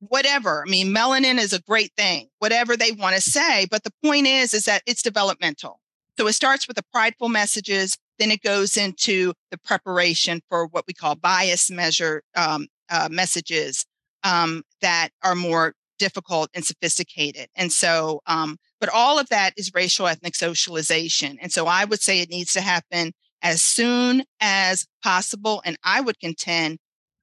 Whatever. 0.00 0.64
I 0.66 0.70
mean, 0.70 0.94
melanin 0.94 1.38
is 1.38 1.52
a 1.52 1.62
great 1.62 1.92
thing, 1.96 2.28
whatever 2.38 2.76
they 2.76 2.92
want 2.92 3.14
to 3.14 3.20
say. 3.20 3.66
But 3.70 3.84
the 3.84 3.92
point 4.02 4.26
is, 4.26 4.54
is 4.54 4.64
that 4.64 4.82
it's 4.86 5.02
developmental. 5.02 5.79
So 6.20 6.26
it 6.26 6.34
starts 6.34 6.68
with 6.68 6.76
the 6.76 6.84
prideful 6.92 7.30
messages, 7.30 7.96
then 8.18 8.30
it 8.30 8.42
goes 8.42 8.76
into 8.76 9.32
the 9.50 9.56
preparation 9.56 10.42
for 10.50 10.66
what 10.66 10.84
we 10.86 10.92
call 10.92 11.14
bias 11.14 11.70
measure 11.70 12.20
um, 12.36 12.66
uh, 12.90 13.08
messages 13.10 13.86
um, 14.22 14.62
that 14.82 15.12
are 15.24 15.34
more 15.34 15.72
difficult 15.98 16.50
and 16.52 16.62
sophisticated. 16.62 17.48
And 17.56 17.72
so, 17.72 18.20
um, 18.26 18.58
but 18.80 18.90
all 18.90 19.18
of 19.18 19.30
that 19.30 19.54
is 19.56 19.72
racial 19.72 20.06
ethnic 20.06 20.34
socialization. 20.34 21.38
And 21.40 21.50
so 21.50 21.66
I 21.66 21.86
would 21.86 22.02
say 22.02 22.20
it 22.20 22.28
needs 22.28 22.52
to 22.52 22.60
happen 22.60 23.12
as 23.40 23.62
soon 23.62 24.24
as 24.42 24.86
possible. 25.02 25.62
And 25.64 25.78
I 25.84 26.02
would 26.02 26.20
contend 26.20 26.80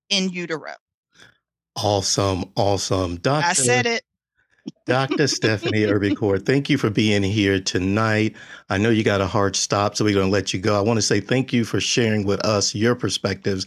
in 0.09 0.29
utero. 0.29 0.73
Awesome. 1.75 2.45
Awesome. 2.55 3.17
Doctor, 3.17 3.47
I 3.47 3.53
said 3.53 3.85
it. 3.85 4.01
Dr. 4.85 5.27
Stephanie 5.27 5.85
Irby 5.85 6.15
Coard, 6.15 6.45
thank 6.45 6.69
you 6.69 6.77
for 6.77 6.89
being 6.89 7.23
here 7.23 7.59
tonight. 7.59 8.35
I 8.69 8.77
know 8.77 8.89
you 8.89 9.03
got 9.03 9.21
a 9.21 9.27
hard 9.27 9.55
stop, 9.55 9.95
so 9.95 10.05
we're 10.05 10.13
going 10.13 10.27
to 10.27 10.31
let 10.31 10.53
you 10.53 10.59
go. 10.59 10.77
I 10.77 10.81
want 10.81 10.97
to 10.97 11.01
say 11.01 11.19
thank 11.19 11.51
you 11.51 11.65
for 11.65 11.79
sharing 11.79 12.25
with 12.25 12.43
us 12.45 12.73
your 12.73 12.95
perspectives 12.95 13.65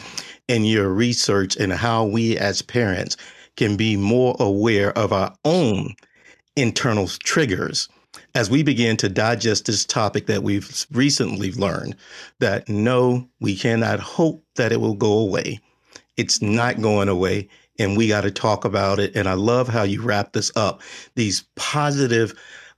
and 0.49 0.67
your 0.67 0.89
research 0.89 1.57
and 1.57 1.73
how 1.73 2.05
we 2.05 2.39
as 2.39 2.63
parents 2.63 3.17
can 3.57 3.77
be 3.77 3.97
more 3.97 4.37
aware 4.41 4.97
of 4.99 5.13
our 5.13 5.35
own 5.45 5.95
internal 6.57 7.07
triggers 7.07 7.89
as 8.35 8.51
we 8.51 8.63
begin 8.63 8.97
to 8.97 9.09
digest 9.09 9.67
this 9.67 9.85
topic 9.85 10.27
that 10.27 10.43
we've 10.43 10.87
recently 10.93 11.53
learned 11.53 11.97
that 12.39 12.69
no, 12.69 13.29
we 13.41 13.57
cannot 13.57 14.01
hope 14.01 14.43
that 14.57 14.73
it 14.73 14.81
will 14.81 14.95
go 14.95 15.19
away. 15.19 15.61
It's 16.17 16.43
not 16.43 16.81
going 16.81 17.09
away 17.09 17.49
and 17.81 17.97
we 17.97 18.07
got 18.07 18.21
to 18.21 18.31
talk 18.31 18.65
about 18.65 19.01
it. 19.01 19.17
And 19.17 19.29
I 19.29 19.33
love 19.33 19.67
how 19.67 19.83
you 19.83 20.03
wrap 20.03 20.33
this 20.33 20.53
up 20.55 20.83
these 21.17 21.45
positive 21.57 22.35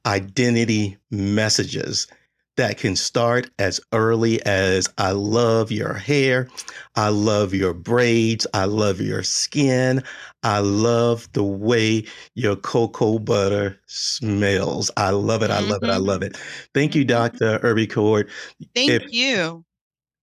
identity 0.07 0.97
messages 1.11 2.07
that 2.57 2.77
can 2.77 2.97
start 2.97 3.51
as 3.59 3.81
early 3.93 4.45
as 4.45 4.89
I 4.99 5.13
love 5.13 5.73
your 5.73 5.95
hair, 5.95 6.49
I 6.97 7.09
love 7.09 7.55
your 7.55 7.73
braids, 7.73 8.47
I 8.53 8.67
love 8.67 9.01
your 9.01 9.23
skin, 9.23 10.03
I 10.43 10.59
love 10.59 11.33
the 11.33 11.43
way 11.43 12.05
your 12.35 12.57
cocoa 12.57 13.19
butter 13.19 13.81
smells. 13.87 14.91
I 14.97 15.11
love 15.11 15.43
it, 15.43 15.51
I 15.51 15.61
love 15.61 15.83
it, 15.83 15.89
I 15.89 15.95
mm-hmm. 15.95 16.05
love 16.05 16.23
it. 16.23 16.37
Thank 16.75 16.95
you. 16.95 17.05
Dr. 17.05 17.59
Irby 17.63 17.87
Coard. 17.87 18.29
Thank 18.75 18.91
if, 18.91 19.13
you. 19.13 19.65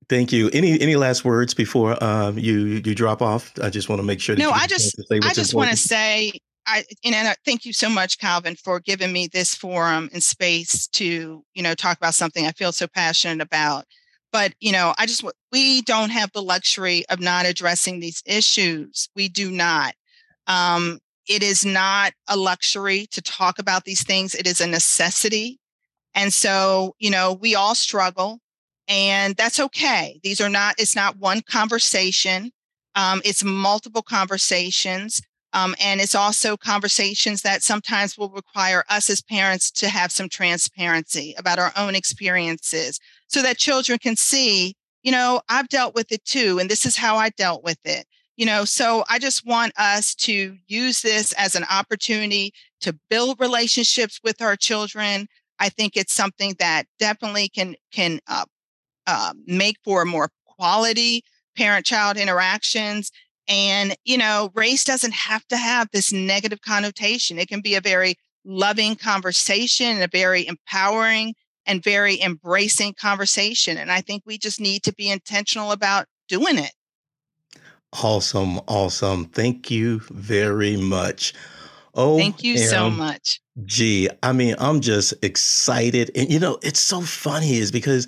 Thank 0.10 0.32
you. 0.32 0.50
Any 0.52 0.80
any 0.82 0.96
last 0.96 1.24
words 1.24 1.54
before 1.54 2.04
um, 2.04 2.38
you 2.38 2.82
you 2.84 2.96
drop 2.96 3.22
off? 3.22 3.54
I 3.62 3.70
just 3.70 3.90
want 3.90 4.00
to 4.00 4.06
make 4.06 4.20
sure. 4.20 4.36
no, 4.36 4.50
I 4.50 4.66
just 4.66 5.00
I 5.12 5.34
just 5.34 5.54
want 5.54 5.70
to 5.70 5.78
say 5.78 6.32
I 6.66 6.84
and 7.06 7.16
I 7.16 7.36
thank 7.46 7.64
you 7.64 7.74
so 7.74 7.90
much, 7.90 8.18
Calvin, 8.18 8.56
for 8.56 8.80
giving 8.80 9.14
me 9.14 9.28
this 9.28 9.54
forum 9.54 10.10
and 10.12 10.24
space 10.24 10.88
to 10.88 11.44
you 11.54 11.64
know 11.64 11.76
talk 11.76 11.98
about 11.98 12.16
something 12.16 12.48
I 12.48 12.52
feel 12.52 12.72
so 12.72 12.88
passionate 12.88 13.44
about. 13.44 13.86
But 14.32 14.54
you 14.60 14.72
know, 14.72 14.96
I 14.98 15.06
just 15.06 15.24
we 15.52 15.84
don't 15.84 16.10
have 16.10 16.32
the 16.32 16.42
luxury 16.42 17.06
of 17.10 17.20
not 17.20 17.46
addressing 17.46 18.00
these 18.00 18.24
issues. 18.26 19.10
We 19.16 19.30
do 19.30 19.52
not. 19.52 19.94
Um, 20.48 21.00
it 21.28 21.44
is 21.44 21.64
not 21.64 22.14
a 22.28 22.36
luxury 22.36 23.06
to 23.12 23.22
talk 23.22 23.60
about 23.60 23.86
these 23.86 24.04
things. 24.04 24.34
It 24.34 24.48
is 24.48 24.60
a 24.60 24.68
necessity. 24.68 25.60
And 26.16 26.34
so, 26.34 26.96
you 26.98 27.12
know, 27.12 27.34
we 27.34 27.54
all 27.54 27.76
struggle 27.76 28.40
and 28.90 29.36
that's 29.36 29.60
okay. 29.60 30.20
These 30.24 30.42
are 30.42 30.50
not, 30.50 30.76
it's 30.80 30.96
not 30.96 31.18
one 31.18 31.42
conversation. 31.42 32.52
Um, 32.96 33.22
it's 33.24 33.44
multiple 33.44 34.02
conversations. 34.02 35.22
Um, 35.54 35.76
and 35.80 36.02
it's 36.02 36.16
also 36.16 36.58
conversations 36.58 37.44
that 37.44 37.64
sometimes 37.64 38.18
will 38.18 38.30
require 38.30 38.84
us 38.90 39.10
as 39.10 39.22
parents 39.22 39.72
to 39.72 39.90
have 39.90 40.12
some 40.12 40.28
transparency 40.28 41.34
about 41.38 41.60
our 41.60 41.72
own 41.78 41.96
experiences 41.96 43.00
so 43.28 43.42
that 43.42 43.58
children 43.58 44.00
can 44.00 44.16
see, 44.16 44.76
you 45.04 45.12
know, 45.12 45.42
I've 45.50 45.70
dealt 45.70 45.96
with 45.96 46.12
it 46.12 46.26
too, 46.26 46.60
and 46.60 46.70
this 46.70 46.86
is 46.86 46.98
how 46.98 47.16
I 47.18 47.30
dealt 47.30 47.64
with 47.64 47.80
it. 47.86 48.06
You 48.38 48.46
know, 48.46 48.64
so 48.64 49.04
I 49.10 49.20
just 49.20 49.46
want 49.46 49.74
us 49.78 50.16
to 50.16 50.56
use 50.68 51.02
this 51.02 51.34
as 51.34 51.56
an 51.56 51.66
opportunity 51.70 52.54
to 52.82 52.98
build 53.10 53.40
relationships 53.40 54.20
with 54.24 54.42
our 54.42 54.56
children. 54.56 55.28
I 55.60 55.70
think 55.70 55.98
it's 55.98 56.14
something 56.14 56.56
that 56.60 56.86
definitely 57.00 57.50
can 57.50 57.76
can 57.92 58.20
uh, 58.28 58.46
uh, 59.10 59.34
make 59.48 59.78
for 59.84 60.06
more 60.06 60.30
quality 60.46 61.24
parent 61.58 61.86
child 61.86 62.16
interactions. 62.18 63.12
And, 63.48 63.96
you 64.06 64.18
know, 64.18 64.52
race 64.54 64.84
doesn't 64.84 65.14
have 65.14 65.46
to 65.48 65.58
have 65.58 65.88
this 65.92 66.14
negative 66.14 66.62
connotation. 66.62 67.40
It 67.40 67.48
can 67.48 67.62
be 67.62 67.74
a 67.74 67.82
very 67.82 68.14
loving 68.46 68.96
conversation, 68.96 70.02
a 70.04 70.08
very 70.08 70.46
empowering 70.48 71.34
and 71.66 71.84
very 71.84 72.22
embracing 72.22 72.94
conversation. 72.94 73.78
And 73.78 73.92
I 73.92 74.02
think 74.02 74.22
we 74.26 74.38
just 74.38 74.60
need 74.60 74.84
to 74.84 74.94
be 74.94 75.10
intentional 75.10 75.72
about 75.72 76.06
doing 76.28 76.60
it. 76.60 76.72
Awesome. 78.04 78.60
Awesome. 78.68 79.26
Thank 79.26 79.72
you 79.72 80.02
very 80.12 80.78
much. 80.78 81.34
Oh, 81.96 82.20
thank 82.20 82.44
you 82.44 82.58
so 82.58 82.92
much. 82.92 83.42
Gee, 83.66 84.10
I 84.22 84.32
mean, 84.32 84.56
I'm 84.60 84.80
just 84.80 85.14
excited. 85.24 86.12
And, 86.16 86.32
you 86.32 86.40
know, 86.40 86.60
it's 86.62 86.80
so 86.80 87.02
funny 87.02 87.58
is 87.58 87.72
because 87.72 88.08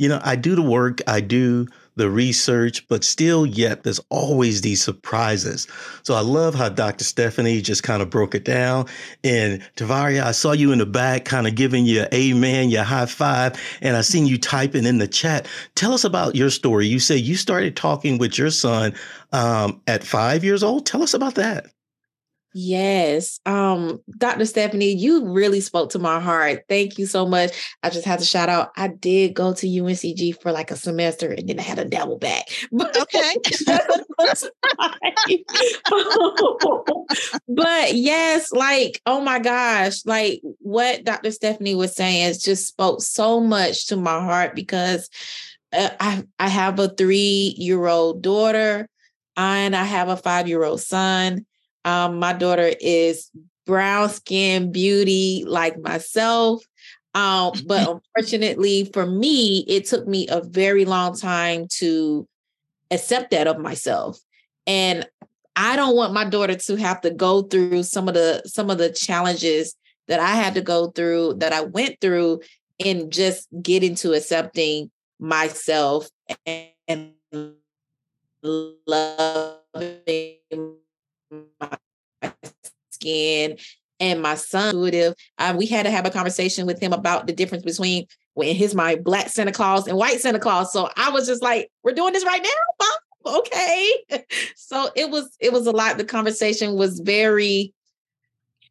you 0.00 0.08
know, 0.08 0.18
I 0.24 0.34
do 0.34 0.54
the 0.54 0.62
work, 0.62 1.02
I 1.06 1.20
do 1.20 1.66
the 1.96 2.08
research, 2.08 2.88
but 2.88 3.04
still, 3.04 3.44
yet 3.44 3.82
there's 3.82 4.00
always 4.08 4.62
these 4.62 4.82
surprises. 4.82 5.68
So 6.04 6.14
I 6.14 6.20
love 6.20 6.54
how 6.54 6.70
Dr. 6.70 7.04
Stephanie 7.04 7.60
just 7.60 7.82
kind 7.82 8.00
of 8.00 8.08
broke 8.08 8.34
it 8.34 8.46
down. 8.46 8.86
And 9.22 9.60
Tavara, 9.76 10.22
I 10.22 10.32
saw 10.32 10.52
you 10.52 10.72
in 10.72 10.78
the 10.78 10.86
back, 10.86 11.26
kind 11.26 11.46
of 11.46 11.54
giving 11.54 11.84
you 11.84 12.06
amen, 12.14 12.70
your 12.70 12.82
high 12.82 13.04
five, 13.04 13.60
and 13.82 13.94
I 13.94 14.00
seen 14.00 14.24
you 14.24 14.38
typing 14.38 14.86
in 14.86 14.96
the 14.96 15.06
chat. 15.06 15.46
Tell 15.74 15.92
us 15.92 16.04
about 16.04 16.34
your 16.34 16.48
story. 16.48 16.86
You 16.86 16.98
say 16.98 17.18
you 17.18 17.36
started 17.36 17.76
talking 17.76 18.16
with 18.16 18.38
your 18.38 18.50
son 18.50 18.94
um, 19.32 19.82
at 19.86 20.02
five 20.02 20.42
years 20.42 20.62
old. 20.62 20.86
Tell 20.86 21.02
us 21.02 21.12
about 21.12 21.34
that. 21.34 21.66
Yes. 22.52 23.38
Um, 23.46 24.00
Dr. 24.18 24.44
Stephanie, 24.44 24.92
you 24.92 25.28
really 25.28 25.60
spoke 25.60 25.90
to 25.90 26.00
my 26.00 26.18
heart. 26.18 26.64
Thank 26.68 26.98
you 26.98 27.06
so 27.06 27.26
much. 27.26 27.52
I 27.82 27.90
just 27.90 28.04
had 28.04 28.18
to 28.18 28.24
shout 28.24 28.48
out. 28.48 28.72
I 28.76 28.88
did 28.88 29.34
go 29.34 29.54
to 29.54 29.66
UNCG 29.66 30.40
for 30.40 30.50
like 30.50 30.72
a 30.72 30.76
semester 30.76 31.30
and 31.30 31.48
then 31.48 31.60
I 31.60 31.62
had 31.62 31.78
a 31.78 31.84
double 31.84 32.18
back. 32.18 32.46
Okay. 33.00 33.36
but 37.48 37.94
yes, 37.94 38.52
like, 38.52 39.00
oh 39.06 39.20
my 39.20 39.38
gosh, 39.38 40.04
like 40.04 40.40
what 40.60 41.04
Dr. 41.04 41.30
Stephanie 41.30 41.74
was 41.74 41.94
saying 41.94 42.24
has 42.24 42.42
just 42.42 42.66
spoke 42.66 43.00
so 43.00 43.40
much 43.40 43.86
to 43.88 43.96
my 43.96 44.20
heart 44.20 44.54
because 44.54 45.08
uh, 45.72 45.90
I 45.98 46.24
I 46.38 46.48
have 46.48 46.78
a 46.78 46.88
three 46.88 47.54
year 47.56 47.86
old 47.86 48.22
daughter 48.22 48.88
and 49.36 49.76
I 49.76 49.84
have 49.84 50.08
a 50.08 50.16
five 50.16 50.48
year 50.48 50.64
old 50.64 50.80
son 50.80 51.46
um, 51.84 52.18
my 52.18 52.32
daughter 52.32 52.72
is 52.80 53.30
brown 53.66 54.08
skin 54.08 54.72
beauty 54.72 55.44
like 55.46 55.78
myself. 55.80 56.62
Um, 57.14 57.52
but 57.66 57.88
unfortunately 57.88 58.90
for 58.92 59.06
me, 59.06 59.64
it 59.68 59.86
took 59.86 60.06
me 60.06 60.26
a 60.28 60.40
very 60.40 60.84
long 60.84 61.16
time 61.16 61.66
to 61.78 62.26
accept 62.90 63.30
that 63.30 63.46
of 63.46 63.58
myself. 63.58 64.18
And 64.66 65.08
I 65.56 65.76
don't 65.76 65.96
want 65.96 66.12
my 66.12 66.24
daughter 66.24 66.54
to 66.54 66.76
have 66.76 67.00
to 67.02 67.10
go 67.10 67.42
through 67.42 67.82
some 67.82 68.08
of 68.08 68.14
the 68.14 68.42
some 68.46 68.70
of 68.70 68.78
the 68.78 68.90
challenges 68.90 69.74
that 70.08 70.20
I 70.20 70.30
had 70.30 70.54
to 70.54 70.60
go 70.60 70.88
through, 70.88 71.34
that 71.34 71.52
I 71.52 71.60
went 71.62 72.00
through 72.00 72.40
in 72.78 73.10
just 73.10 73.46
getting 73.62 73.94
to 73.96 74.12
accepting 74.12 74.90
myself 75.20 76.08
and, 76.46 77.12
loving 78.86 80.38
my 81.30 82.32
skin 82.90 83.58
and 83.98 84.22
my 84.22 84.34
son 84.34 84.68
intuitive. 84.68 85.14
Um, 85.38 85.56
we 85.56 85.66
had 85.66 85.84
to 85.84 85.90
have 85.90 86.06
a 86.06 86.10
conversation 86.10 86.66
with 86.66 86.80
him 86.80 86.92
about 86.92 87.26
the 87.26 87.32
difference 87.32 87.64
between 87.64 88.06
in 88.36 88.56
his 88.56 88.74
mind 88.74 89.04
black 89.04 89.28
Santa 89.28 89.52
Claus 89.52 89.86
and 89.86 89.96
white 89.96 90.20
Santa 90.20 90.38
Claus. 90.38 90.72
So 90.72 90.88
I 90.96 91.10
was 91.10 91.26
just 91.26 91.42
like, 91.42 91.70
we're 91.82 91.92
doing 91.92 92.12
this 92.12 92.24
right 92.24 92.42
now, 92.42 92.86
Mom? 92.86 92.90
okay. 93.26 93.94
so 94.56 94.90
it 94.96 95.10
was 95.10 95.36
it 95.40 95.52
was 95.52 95.66
a 95.66 95.72
lot. 95.72 95.98
The 95.98 96.04
conversation 96.04 96.76
was 96.76 97.00
very 97.00 97.74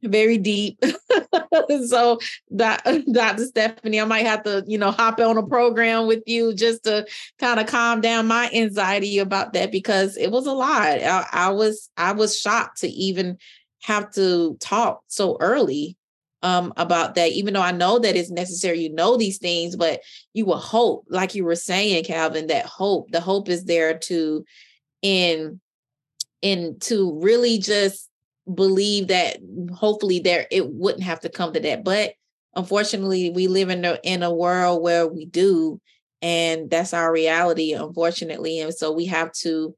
very 0.03 0.37
deep. 0.37 0.83
so 1.87 2.19
Dr. 2.55 3.45
Stephanie, 3.45 3.99
I 3.99 4.05
might 4.05 4.25
have 4.25 4.43
to, 4.43 4.63
you 4.67 4.77
know, 4.77 4.91
hop 4.91 5.19
on 5.19 5.37
a 5.37 5.45
program 5.45 6.07
with 6.07 6.23
you 6.25 6.53
just 6.53 6.83
to 6.83 7.05
kind 7.37 7.59
of 7.59 7.67
calm 7.67 8.01
down 8.01 8.27
my 8.27 8.49
anxiety 8.53 9.19
about 9.19 9.53
that 9.53 9.71
because 9.71 10.17
it 10.17 10.31
was 10.31 10.45
a 10.45 10.53
lot. 10.53 11.01
I, 11.01 11.25
I 11.31 11.49
was 11.49 11.89
I 11.97 12.13
was 12.13 12.39
shocked 12.39 12.81
to 12.81 12.87
even 12.87 13.37
have 13.83 14.11
to 14.11 14.57
talk 14.59 15.03
so 15.07 15.37
early 15.39 15.97
um 16.41 16.71
about 16.77 17.15
that 17.15 17.31
even 17.31 17.53
though 17.53 17.61
i 17.61 17.71
know 17.71 17.99
that 17.99 18.15
it's 18.15 18.29
necessary 18.29 18.79
you 18.79 18.89
know 18.93 19.17
these 19.17 19.39
things 19.39 19.75
but 19.75 19.99
you 20.33 20.45
will 20.45 20.57
hope 20.57 21.05
like 21.09 21.35
you 21.35 21.43
were 21.43 21.55
saying 21.55 22.03
calvin 22.05 22.47
that 22.47 22.65
hope 22.65 23.11
the 23.11 23.19
hope 23.19 23.49
is 23.49 23.65
there 23.65 23.97
to 23.97 24.45
in 25.01 25.59
in 26.41 26.77
to 26.79 27.19
really 27.21 27.57
just 27.57 28.08
believe 28.53 29.07
that 29.07 29.37
hopefully 29.73 30.19
there 30.19 30.47
it 30.51 30.69
wouldn't 30.69 31.03
have 31.03 31.19
to 31.19 31.29
come 31.29 31.53
to 31.53 31.59
that 31.59 31.83
but 31.83 32.13
unfortunately 32.55 33.29
we 33.29 33.47
live 33.47 33.69
in 33.69 33.85
a 33.85 33.97
in 34.03 34.23
a 34.23 34.33
world 34.33 34.81
where 34.81 35.07
we 35.07 35.25
do 35.25 35.79
and 36.21 36.69
that's 36.69 36.93
our 36.93 37.11
reality 37.11 37.73
unfortunately 37.73 38.59
and 38.59 38.73
so 38.73 38.91
we 38.91 39.05
have 39.05 39.31
to 39.31 39.75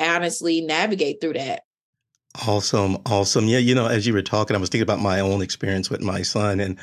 honestly 0.00 0.60
navigate 0.60 1.20
through 1.20 1.34
that 1.34 1.62
awesome 2.46 2.96
awesome 3.06 3.46
yeah 3.46 3.58
you 3.58 3.74
know 3.74 3.86
as 3.86 4.06
you 4.06 4.12
were 4.12 4.22
talking 4.22 4.56
i 4.56 4.58
was 4.58 4.68
thinking 4.68 4.82
about 4.82 5.00
my 5.00 5.20
own 5.20 5.42
experience 5.42 5.90
with 5.90 6.00
my 6.00 6.22
son 6.22 6.60
and 6.60 6.78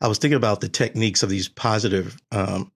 i 0.00 0.08
was 0.08 0.18
thinking 0.18 0.36
about 0.36 0.60
the 0.60 0.68
techniques 0.68 1.22
of 1.22 1.30
these 1.30 1.48
positive 1.48 2.16
um, 2.32 2.70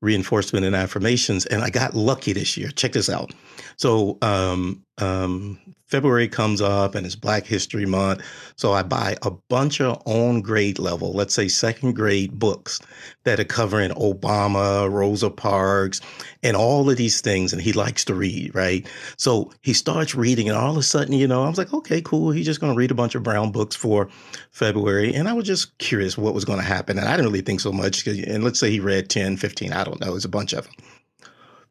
reinforcement 0.00 0.64
and 0.64 0.76
affirmations. 0.76 1.46
And 1.46 1.62
I 1.62 1.70
got 1.70 1.94
lucky 1.94 2.32
this 2.32 2.56
year. 2.56 2.70
Check 2.70 2.92
this 2.92 3.10
out. 3.10 3.32
So 3.76 4.18
um, 4.22 4.84
um, 4.98 5.58
February 5.88 6.28
comes 6.28 6.60
up 6.60 6.94
and 6.94 7.06
it's 7.06 7.16
Black 7.16 7.46
History 7.46 7.86
Month. 7.86 8.22
So 8.56 8.74
I 8.74 8.82
buy 8.82 9.16
a 9.22 9.30
bunch 9.30 9.80
of 9.80 10.02
on 10.04 10.42
grade 10.42 10.78
level, 10.78 11.14
let's 11.14 11.34
say 11.34 11.48
second 11.48 11.94
grade 11.96 12.38
books 12.38 12.78
that 13.24 13.40
are 13.40 13.44
covering 13.44 13.90
Obama, 13.92 14.90
Rosa 14.90 15.30
Parks, 15.30 16.02
and 16.42 16.56
all 16.56 16.90
of 16.90 16.98
these 16.98 17.22
things. 17.22 17.54
And 17.54 17.62
he 17.62 17.72
likes 17.72 18.04
to 18.04 18.14
read, 18.14 18.54
right? 18.54 18.86
So 19.16 19.50
he 19.62 19.72
starts 19.72 20.14
reading, 20.14 20.48
and 20.48 20.58
all 20.58 20.72
of 20.72 20.76
a 20.76 20.82
sudden, 20.82 21.14
you 21.14 21.26
know, 21.26 21.42
I 21.42 21.48
was 21.48 21.58
like, 21.58 21.72
okay, 21.72 22.02
cool. 22.02 22.32
He's 22.32 22.46
just 22.46 22.60
going 22.60 22.72
to 22.72 22.78
read 22.78 22.90
a 22.90 22.94
bunch 22.94 23.14
of 23.14 23.22
Brown 23.22 23.50
books 23.50 23.74
for 23.74 24.08
February. 24.50 25.14
And 25.14 25.26
I 25.26 25.32
was 25.32 25.46
just 25.46 25.78
curious 25.78 26.18
what 26.18 26.34
was 26.34 26.44
going 26.44 26.58
to 26.58 26.64
happen. 26.64 26.98
And 26.98 27.08
I 27.08 27.16
didn't 27.16 27.32
really 27.32 27.40
think 27.40 27.60
so 27.60 27.72
much. 27.72 28.06
And 28.06 28.44
let's 28.44 28.60
say 28.60 28.70
he 28.70 28.80
read 28.80 29.08
10, 29.08 29.38
15, 29.38 29.72
I 29.72 29.84
don't 29.84 30.00
know. 30.02 30.14
It's 30.14 30.26
a 30.26 30.28
bunch 30.28 30.52
of 30.52 30.64
them. 30.64 30.74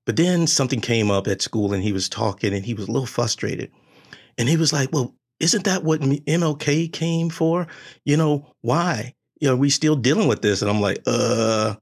But 0.05 0.15
then 0.15 0.47
something 0.47 0.81
came 0.81 1.11
up 1.11 1.27
at 1.27 1.41
school 1.41 1.73
and 1.73 1.83
he 1.83 1.91
was 1.91 2.09
talking 2.09 2.53
and 2.53 2.65
he 2.65 2.73
was 2.73 2.87
a 2.87 2.91
little 2.91 3.05
frustrated. 3.05 3.69
And 4.37 4.47
he 4.47 4.57
was 4.57 4.73
like, 4.73 4.91
well, 4.91 5.15
isn't 5.39 5.65
that 5.65 5.83
what 5.83 6.01
MLK 6.01 6.91
came 6.91 7.29
for? 7.29 7.67
You 8.05 8.17
know, 8.17 8.53
why? 8.61 9.13
You 9.39 9.49
know, 9.49 9.55
we 9.55 9.69
still 9.69 9.95
dealing 9.95 10.27
with 10.27 10.41
this. 10.41 10.61
And 10.61 10.69
I'm 10.69 10.81
like, 10.81 11.01
uh, 11.05 11.75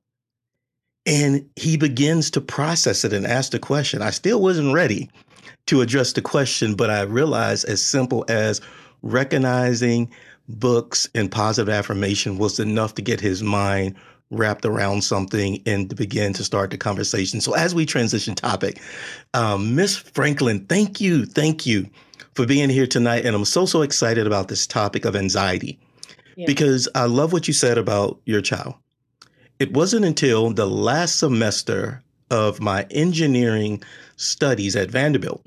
and 1.05 1.47
he 1.55 1.77
begins 1.77 2.31
to 2.31 2.41
process 2.41 3.05
it 3.05 3.13
and 3.13 3.25
ask 3.25 3.51
the 3.51 3.59
question. 3.59 4.01
I 4.01 4.09
still 4.09 4.41
wasn't 4.41 4.73
ready 4.73 5.09
to 5.67 5.81
address 5.81 6.13
the 6.13 6.21
question, 6.21 6.75
but 6.75 6.89
I 6.89 7.01
realized 7.03 7.67
as 7.69 7.81
simple 7.81 8.25
as 8.27 8.61
recognizing 9.01 10.11
books 10.47 11.07
and 11.15 11.31
positive 11.31 11.73
affirmation 11.73 12.37
was 12.37 12.59
enough 12.59 12.95
to 12.95 13.01
get 13.01 13.19
his 13.19 13.43
mind 13.43 13.95
wrapped 14.31 14.65
around 14.65 15.03
something 15.03 15.61
and 15.65 15.89
to 15.89 15.95
begin 15.95 16.33
to 16.33 16.43
start 16.43 16.71
the 16.71 16.77
conversation. 16.77 17.39
So 17.39 17.53
as 17.53 17.75
we 17.75 17.85
transition 17.85 18.33
topic, 18.35 18.81
um, 19.33 19.75
Miss 19.75 19.95
Franklin, 19.95 20.65
thank 20.65 20.99
you, 20.99 21.25
thank 21.25 21.65
you 21.65 21.87
for 22.33 22.45
being 22.45 22.69
here 22.69 22.87
tonight. 22.87 23.25
And 23.25 23.35
I'm 23.35 23.45
so, 23.45 23.65
so 23.65 23.81
excited 23.81 24.27
about 24.27 24.47
this 24.47 24.67
topic 24.67 25.05
of 25.05 25.15
anxiety 25.15 25.79
yeah. 26.35 26.45
because 26.45 26.87
I 26.95 27.05
love 27.05 27.33
what 27.33 27.47
you 27.47 27.53
said 27.53 27.77
about 27.77 28.19
your 28.25 28.41
child. 28.41 28.75
It 29.59 29.73
wasn't 29.73 30.05
until 30.05 30.51
the 30.51 30.67
last 30.67 31.17
semester 31.19 32.03
of 32.29 32.59
my 32.59 32.85
engineering 32.91 33.81
studies 34.17 34.75
at 34.75 34.91
Vanderbilt 34.91 35.45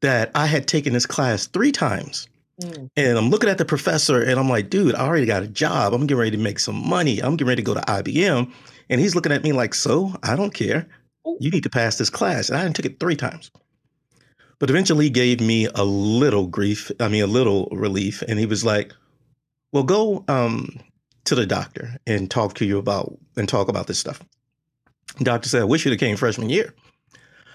that 0.00 0.30
I 0.34 0.46
had 0.46 0.66
taken 0.66 0.92
this 0.92 1.06
class 1.06 1.46
three 1.46 1.72
times. 1.72 2.26
Mm. 2.60 2.90
And 2.96 3.18
I'm 3.18 3.30
looking 3.30 3.50
at 3.50 3.58
the 3.58 3.64
professor 3.64 4.20
and 4.20 4.38
I'm 4.38 4.48
like, 4.48 4.70
dude, 4.70 4.94
I 4.94 5.06
already 5.06 5.26
got 5.26 5.42
a 5.42 5.48
job. 5.48 5.94
I'm 5.94 6.02
getting 6.02 6.18
ready 6.18 6.30
to 6.32 6.42
make 6.42 6.58
some 6.58 6.88
money. 6.88 7.20
I'm 7.20 7.36
getting 7.36 7.48
ready 7.48 7.62
to 7.62 7.66
go 7.66 7.74
to 7.74 7.80
IBM. 7.80 8.52
And 8.90 9.00
he's 9.00 9.14
looking 9.14 9.32
at 9.32 9.42
me 9.42 9.52
like, 9.52 9.74
so 9.74 10.14
I 10.22 10.36
don't 10.36 10.54
care. 10.54 10.86
You 11.38 11.50
need 11.50 11.62
to 11.62 11.70
pass 11.70 11.98
this 11.98 12.10
class. 12.10 12.50
And 12.50 12.58
I 12.58 12.70
took 12.72 12.84
it 12.84 12.98
three 12.98 13.16
times. 13.16 13.50
But 14.62 14.70
eventually 14.70 15.06
he 15.06 15.10
gave 15.10 15.40
me 15.40 15.66
a 15.74 15.82
little 15.82 16.46
grief, 16.46 16.92
I 17.00 17.08
mean, 17.08 17.24
a 17.24 17.26
little 17.26 17.66
relief. 17.72 18.22
And 18.22 18.38
he 18.38 18.46
was 18.46 18.64
like, 18.64 18.92
well, 19.72 19.82
go 19.82 20.24
um, 20.28 20.78
to 21.24 21.34
the 21.34 21.46
doctor 21.46 21.96
and 22.06 22.30
talk 22.30 22.54
to 22.54 22.64
you 22.64 22.78
about 22.78 23.18
and 23.36 23.48
talk 23.48 23.66
about 23.66 23.88
this 23.88 23.98
stuff. 23.98 24.22
The 25.18 25.24
doctor 25.24 25.48
said, 25.48 25.62
I 25.62 25.64
wish 25.64 25.84
you'd 25.84 25.90
have 25.90 25.98
came 25.98 26.16
freshman 26.16 26.48
year. 26.48 26.76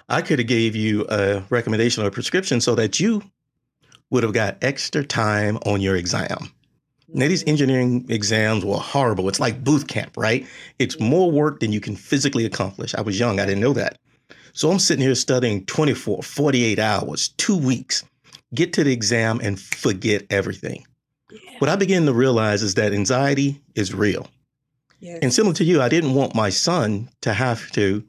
I 0.10 0.22
could 0.22 0.40
have 0.40 0.50
gave 0.50 0.76
you 0.76 1.06
a 1.08 1.46
recommendation 1.50 2.04
or 2.04 2.08
a 2.08 2.12
prescription 2.12 2.60
so 2.60 2.76
that 2.76 3.00
you 3.00 3.24
would 4.10 4.24
have 4.24 4.34
got 4.34 4.58
extra 4.62 5.06
time 5.06 5.60
on 5.66 5.80
your 5.80 5.96
exam. 5.96 6.52
Now, 7.08 7.30
these 7.30 7.46
engineering 7.48 8.06
exams 8.10 8.66
were 8.66 8.80
horrible. 8.80 9.30
It's 9.30 9.40
like 9.40 9.64
booth 9.64 9.88
camp, 9.88 10.18
right? 10.18 10.46
It's 10.78 11.00
more 11.00 11.32
work 11.32 11.62
than 11.62 11.72
you 11.72 11.80
can 11.80 11.96
physically 11.96 12.44
accomplish. 12.44 12.94
I 12.96 13.00
was 13.00 13.18
young, 13.18 13.40
I 13.40 13.46
didn't 13.46 13.62
know 13.62 13.72
that. 13.72 13.98
So 14.58 14.72
I'm 14.72 14.80
sitting 14.80 15.04
here 15.04 15.14
studying 15.14 15.68
24, 15.68 16.24
48 16.24 16.80
hours, 16.80 17.28
two 17.38 17.56
weeks, 17.56 18.04
get 18.56 18.74
to 18.74 18.84
the 18.84 18.92
exam 18.92 19.40
and 19.44 19.60
forget 19.60 20.24
everything. 20.32 20.84
Yeah. 21.30 21.40
What 21.60 21.70
I 21.70 21.76
began 21.76 22.08
to 22.08 22.14
realize 22.14 22.64
is 22.64 22.74
that 22.74 22.92
anxiety 22.92 23.62
is 23.76 23.94
real. 23.94 24.28
Yes. 25.00 25.20
And 25.22 25.32
similar 25.32 25.54
to 25.54 25.64
you, 25.64 25.80
I 25.80 25.90
didn't 25.90 26.16
want 26.16 26.34
my 26.34 26.50
son 26.50 27.08
to 27.22 27.34
have 27.34 27.72
to 27.74 28.04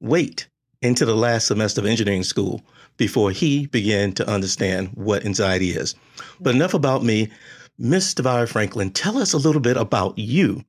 wait 0.00 0.48
into 0.80 1.04
the 1.04 1.14
last 1.14 1.46
semester 1.46 1.80
of 1.80 1.86
engineering 1.86 2.24
school 2.24 2.62
before 2.96 3.30
he 3.30 3.68
began 3.68 4.10
to 4.14 4.28
understand 4.28 4.88
what 4.94 5.24
anxiety 5.24 5.70
is. 5.70 5.94
But 6.40 6.50
mm-hmm. 6.50 6.56
enough 6.56 6.74
about 6.74 7.04
me. 7.04 7.30
Miss 7.78 8.12
Tavara 8.12 8.48
Franklin, 8.48 8.90
tell 8.90 9.18
us 9.18 9.32
a 9.32 9.38
little 9.38 9.60
bit 9.60 9.76
about 9.76 10.18
you 10.18 10.64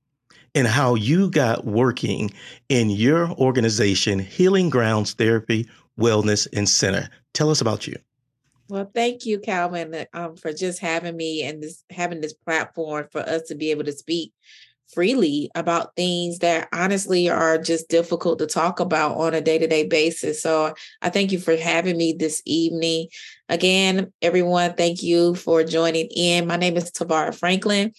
and 0.56 0.68
how 0.68 0.96
you 0.96 1.30
got 1.30 1.66
working 1.66 2.32
in 2.70 2.90
your 2.90 3.30
organization, 3.32 4.20
Healing 4.20 4.70
Grounds 4.70 5.14
Therapy, 5.14 5.68
Wellness, 6.00 6.48
and 6.54 6.68
Center. 6.68 7.10
Tell 7.34 7.50
us 7.50 7.62
about 7.62 7.88
you. 7.88 7.96
Well, 8.70 8.90
thank 8.94 9.26
you, 9.26 9.40
Calvin, 9.40 10.06
um, 10.14 10.36
for 10.36 10.54
just 10.54 10.80
having 10.80 11.18
me 11.18 11.44
and 11.44 11.62
this 11.62 11.84
having 11.90 12.22
this 12.22 12.34
platform 12.34 13.08
for 13.12 13.22
us 13.22 13.44
to 13.44 13.56
be 13.56 13.72
able 13.72 13.84
to 13.84 13.92
speak 13.92 14.34
freely 14.94 15.50
about 15.56 15.96
things 15.96 16.40
that 16.40 16.70
honestly 16.72 17.30
are 17.30 17.58
just 17.58 17.90
difficult 17.90 18.40
to 18.40 18.48
talk 18.48 18.80
about 18.80 19.18
on 19.18 19.34
a 19.34 19.42
day-to-day 19.42 19.88
basis. 19.88 20.42
So 20.42 20.74
I 21.02 21.10
thank 21.10 21.32
you 21.32 21.40
for 21.40 21.56
having 21.56 21.98
me 21.98 22.14
this 22.14 22.42
evening. 22.46 23.08
Again, 23.50 24.14
everyone, 24.22 24.76
thank 24.76 25.02
you 25.02 25.36
for 25.36 25.64
joining 25.64 26.08
in. 26.16 26.48
My 26.48 26.58
name 26.58 26.78
is 26.78 26.92
Tavara 26.92 27.34
Franklin. 27.34 27.92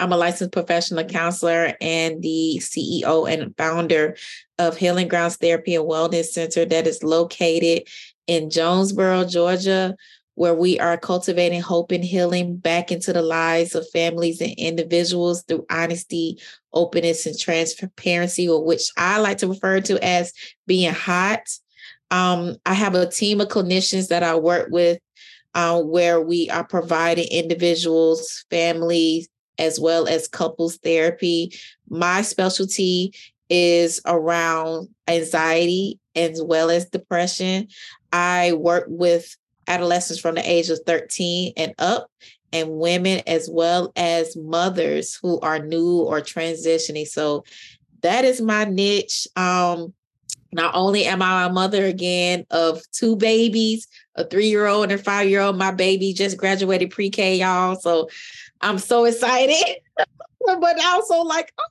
I'm 0.00 0.12
a 0.12 0.16
licensed 0.16 0.52
professional 0.52 1.04
counselor 1.04 1.74
and 1.78 2.22
the 2.22 2.56
CEO 2.60 3.30
and 3.30 3.54
founder 3.56 4.16
of 4.58 4.78
Healing 4.78 5.08
Grounds 5.08 5.36
Therapy 5.36 5.74
and 5.74 5.84
Wellness 5.84 6.26
Center 6.26 6.64
that 6.64 6.86
is 6.86 7.02
located 7.02 7.86
in 8.26 8.48
Jonesboro, 8.48 9.24
Georgia, 9.24 9.94
where 10.36 10.54
we 10.54 10.80
are 10.80 10.96
cultivating 10.96 11.60
hope 11.60 11.92
and 11.92 12.02
healing 12.02 12.56
back 12.56 12.90
into 12.90 13.12
the 13.12 13.20
lives 13.20 13.74
of 13.74 13.88
families 13.90 14.40
and 14.40 14.54
individuals 14.56 15.42
through 15.42 15.66
honesty, 15.68 16.40
openness, 16.72 17.26
and 17.26 17.38
transparency, 17.38 18.48
or 18.48 18.64
which 18.64 18.90
I 18.96 19.18
like 19.18 19.36
to 19.38 19.48
refer 19.48 19.82
to 19.82 20.02
as 20.02 20.32
being 20.66 20.94
hot. 20.94 21.46
Um, 22.10 22.56
I 22.64 22.72
have 22.72 22.94
a 22.94 23.10
team 23.10 23.42
of 23.42 23.48
clinicians 23.48 24.08
that 24.08 24.22
I 24.22 24.34
work 24.36 24.68
with 24.70 24.98
uh, 25.54 25.82
where 25.82 26.22
we 26.22 26.48
are 26.48 26.64
providing 26.64 27.28
individuals, 27.30 28.46
families, 28.50 29.28
as 29.60 29.78
well 29.78 30.08
as 30.08 30.26
couples 30.26 30.76
therapy. 30.78 31.52
My 31.88 32.22
specialty 32.22 33.14
is 33.48 34.00
around 34.06 34.88
anxiety 35.06 35.98
as 36.16 36.42
well 36.42 36.70
as 36.70 36.86
depression. 36.86 37.68
I 38.12 38.54
work 38.54 38.86
with 38.88 39.36
adolescents 39.68 40.20
from 40.20 40.34
the 40.34 40.50
age 40.50 40.68
of 40.70 40.80
13 40.86 41.52
and 41.56 41.74
up, 41.78 42.10
and 42.52 42.70
women 42.70 43.22
as 43.26 43.48
well 43.48 43.92
as 43.94 44.36
mothers 44.36 45.16
who 45.22 45.38
are 45.40 45.60
new 45.60 46.00
or 46.00 46.20
transitioning. 46.20 47.06
So 47.06 47.44
that 48.02 48.24
is 48.24 48.40
my 48.40 48.64
niche. 48.64 49.28
Um, 49.36 49.94
not 50.52 50.74
only 50.74 51.04
am 51.04 51.22
I 51.22 51.44
a 51.44 51.52
mother 51.52 51.84
again 51.84 52.44
of 52.50 52.82
two 52.92 53.14
babies, 53.14 53.86
a 54.16 54.24
three 54.24 54.48
year 54.48 54.66
old 54.66 54.84
and 54.84 54.92
a 54.92 54.98
five 54.98 55.28
year 55.28 55.42
old, 55.42 55.56
my 55.56 55.70
baby 55.70 56.12
just 56.12 56.36
graduated 56.36 56.90
pre 56.90 57.10
K, 57.10 57.36
y'all. 57.36 57.76
So 57.76 58.08
I'm 58.60 58.78
so 58.78 59.04
excited, 59.04 59.80
but 60.46 60.84
also 60.84 61.22
like, 61.22 61.52
oh, 61.58 61.64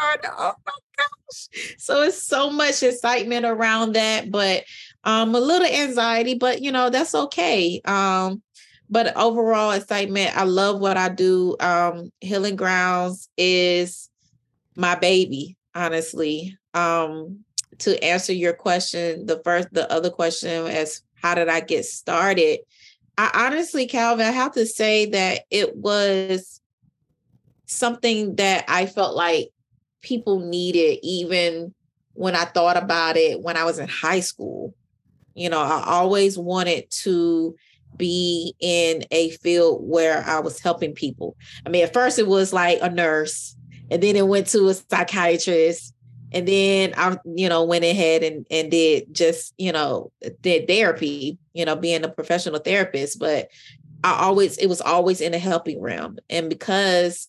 oh 0.00 0.52
my 0.66 0.72
gosh. 0.96 1.48
So 1.78 2.02
it's 2.02 2.22
so 2.22 2.50
much 2.50 2.82
excitement 2.82 3.46
around 3.46 3.94
that, 3.94 4.30
but 4.30 4.64
um, 5.04 5.34
a 5.34 5.40
little 5.40 5.68
anxiety, 5.68 6.34
but 6.34 6.62
you 6.62 6.72
know, 6.72 6.90
that's 6.90 7.14
okay. 7.14 7.80
Um, 7.84 8.42
but 8.92 9.16
overall 9.16 9.70
excitement. 9.70 10.36
I 10.36 10.44
love 10.44 10.78
what 10.78 10.98
I 10.98 11.08
do. 11.08 11.56
Um, 11.60 12.12
Healing 12.20 12.56
Grounds 12.56 13.28
is 13.38 14.10
my 14.76 14.94
baby, 14.94 15.56
honestly. 15.74 16.58
Um, 16.74 17.44
to 17.78 18.02
answer 18.04 18.34
your 18.34 18.52
question, 18.52 19.24
the 19.24 19.40
first, 19.44 19.68
the 19.72 19.90
other 19.90 20.10
question 20.10 20.66
is 20.66 21.02
how 21.14 21.34
did 21.34 21.48
I 21.48 21.60
get 21.60 21.86
started? 21.86 22.60
I 23.18 23.46
honestly, 23.46 23.86
Calvin, 23.86 24.26
I 24.26 24.30
have 24.30 24.52
to 24.52 24.66
say 24.66 25.06
that 25.06 25.42
it 25.50 25.76
was 25.76 26.60
something 27.66 28.36
that 28.36 28.64
I 28.68 28.86
felt 28.86 29.16
like 29.16 29.50
people 30.02 30.40
needed 30.40 30.98
even 31.02 31.74
when 32.14 32.34
I 32.34 32.44
thought 32.44 32.76
about 32.76 33.16
it 33.16 33.40
when 33.40 33.56
I 33.56 33.64
was 33.64 33.78
in 33.78 33.88
high 33.88 34.20
school. 34.20 34.74
You 35.34 35.48
know, 35.48 35.60
I 35.60 35.84
always 35.86 36.38
wanted 36.38 36.90
to 37.02 37.54
be 37.96 38.54
in 38.60 39.04
a 39.10 39.30
field 39.30 39.80
where 39.82 40.22
I 40.24 40.40
was 40.40 40.60
helping 40.60 40.94
people. 40.94 41.36
I 41.64 41.70
mean, 41.70 41.84
at 41.84 41.92
first 41.92 42.18
it 42.18 42.26
was 42.26 42.52
like 42.52 42.78
a 42.82 42.90
nurse, 42.90 43.56
and 43.90 44.02
then 44.02 44.16
it 44.16 44.26
went 44.26 44.46
to 44.48 44.68
a 44.68 44.74
psychiatrist, 44.74 45.91
and 46.32 46.48
then 46.48 46.94
I, 46.96 47.18
you 47.24 47.48
know, 47.48 47.64
went 47.64 47.84
ahead 47.84 48.22
and 48.22 48.46
and 48.50 48.70
did 48.70 49.14
just, 49.14 49.54
you 49.58 49.72
know, 49.72 50.12
did 50.40 50.66
therapy, 50.66 51.38
you 51.52 51.64
know, 51.64 51.76
being 51.76 52.04
a 52.04 52.08
professional 52.08 52.60
therapist. 52.60 53.18
But 53.18 53.48
I 54.04 54.24
always, 54.24 54.56
it 54.58 54.66
was 54.66 54.80
always 54.80 55.20
in 55.20 55.34
a 55.34 55.38
helping 55.38 55.80
realm. 55.80 56.18
And 56.28 56.48
because 56.48 57.28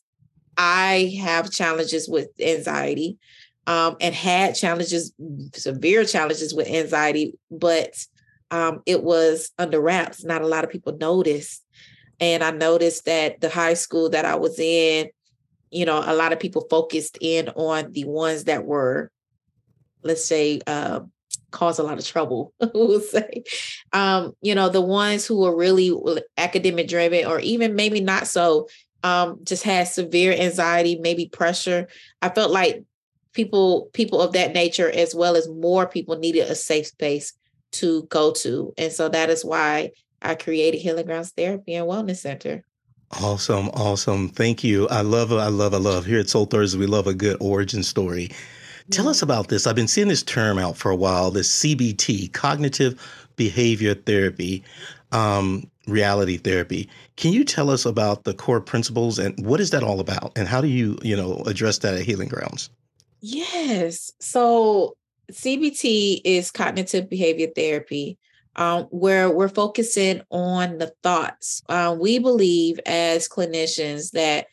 I 0.58 1.18
have 1.22 1.51
challenges 1.51 2.08
with 2.10 2.30
anxiety, 2.39 3.18
um, 3.68 3.95
and 4.01 4.14
had 4.14 4.56
challenges, 4.56 5.14
severe 5.54 6.04
challenges 6.04 6.54
with 6.54 6.68
anxiety, 6.68 7.38
but 7.49 7.93
um, 8.51 8.82
it 8.86 9.04
was 9.04 9.51
under 9.58 9.80
wraps. 9.80 10.24
Not 10.24 10.41
a 10.41 10.47
lot 10.47 10.64
of 10.64 10.70
people 10.70 10.97
noticed. 10.97 11.64
And 12.20 12.43
I 12.43 12.51
noticed 12.51 13.06
that 13.06 13.41
the 13.41 13.49
high 13.49 13.74
school 13.74 14.10
that 14.10 14.26
I 14.26 14.36
was 14.36 14.60
in, 14.60 15.10
you 15.74 15.86
know, 15.86 16.01
a 16.05 16.15
lot 16.15 16.32
of 16.32 16.39
people 16.39 16.67
focused 16.69 17.17
in 17.19 17.49
on 17.49 17.91
the 17.91 18.05
ones 18.05 18.45
that 18.45 18.65
were, 18.65 19.11
let's 20.03 20.26
say, 20.26 20.61
uh, 20.67 21.01
a 21.59 21.84
lot 21.84 21.97
of 21.97 22.05
trouble, 22.05 22.53
we'll 22.74 22.99
say. 22.99 23.43
Um, 23.91 24.34
you 24.41 24.55
know, 24.55 24.69
the 24.69 24.82
ones 24.82 25.26
who 25.26 25.41
were 25.41 25.55
really 25.55 25.93
academic 26.38 26.88
driven 26.88 27.26
or 27.26 27.39
even 27.39 27.76
maybe 27.76 28.01
not 28.01 28.28
so, 28.28 28.67
um, 29.03 29.39
just 29.43 29.63
had 29.63 29.88
severe 29.88 30.34
anxiety, 30.34 30.97
maybe 30.99 31.28
pressure. 31.28 31.88
I 32.21 32.30
felt 32.30 32.51
like 32.51 32.84
people 33.34 33.89
people 33.93 34.21
of 34.21 34.34
that 34.34 34.53
nature 34.53 34.89
as 34.89 35.13
well 35.13 35.36
as 35.36 35.49
more 35.49 35.88
people 35.88 36.17
needed 36.17 36.47
a 36.47 36.55
safe 36.55 36.88
space 36.88 37.34
to 37.74 38.03
go 38.03 38.32
to. 38.32 38.74
And 38.78 38.91
so 38.91 39.09
that 39.09 39.30
is 39.30 39.43
why 39.43 39.91
I 40.21 40.36
created 40.36 40.80
Healing 40.80 41.05
Grounds 41.05 41.32
Therapy 41.32 41.76
and 41.76 41.88
Wellness 41.88 42.17
Center. 42.17 42.63
Awesome, 43.22 43.70
awesome. 43.70 44.30
Thank 44.30 44.64
you. 44.64 44.88
I 44.89 45.01
love, 45.01 45.32
I 45.32 45.47
love, 45.47 45.74
I 45.74 45.78
love. 45.78 46.05
Here 46.05 46.20
at 46.20 46.30
Soul 46.30 46.45
Thursday, 46.45 46.80
we 46.80 46.88
love 46.88 47.07
a 47.07 47.14
good 47.14 47.38
origin 47.39 47.84
story. 47.84 48.32
Tell 48.89 49.07
us 49.07 49.22
about 49.22 49.47
this. 49.47 49.66
I've 49.66 49.76
been 49.76 49.88
seeing 49.88 50.07
this 50.07 50.24
term 50.24 50.57
out 50.57 50.76
for 50.76 50.91
a 50.91 50.95
while. 50.95 51.32
This 51.32 51.49
CBT, 51.64 52.34
cognitive 52.34 52.99
behavior 53.36 53.93
therapy, 53.93 54.64
um, 55.11 55.70
reality 55.88 56.38
therapy. 56.38 56.89
Can 57.16 57.34
you 57.34 57.43
tell 57.43 57.70
us 57.70 57.86
about 57.86 58.24
the 58.24 58.34
core 58.34 58.61
principles 58.61 59.20
and 59.20 59.38
what 59.45 59.59
is 59.59 59.70
that 59.70 59.84
all 59.84 59.99
about? 59.99 60.32
And 60.36 60.47
how 60.47 60.59
do 60.59 60.68
you, 60.68 60.97
you 61.01 61.16
know, 61.16 61.43
address 61.45 61.78
that 61.80 61.93
at 61.93 62.01
Healing 62.01 62.30
Grounds? 62.30 62.70
Yes. 63.22 64.11
So 64.20 64.95
CBT 65.32 66.22
is 66.26 66.51
cognitive 66.51 67.09
behavior 67.09 67.47
therapy 67.55 68.18
um, 68.56 68.84
where 68.86 69.30
we're 69.30 69.49
focusing 69.49 70.22
on 70.30 70.78
the 70.78 70.93
thoughts. 71.01 71.62
Uh, 71.70 71.95
we 71.99 72.20
believe 72.20 72.80
as 72.86 73.28
clinicians 73.28 74.12
that 74.12 74.47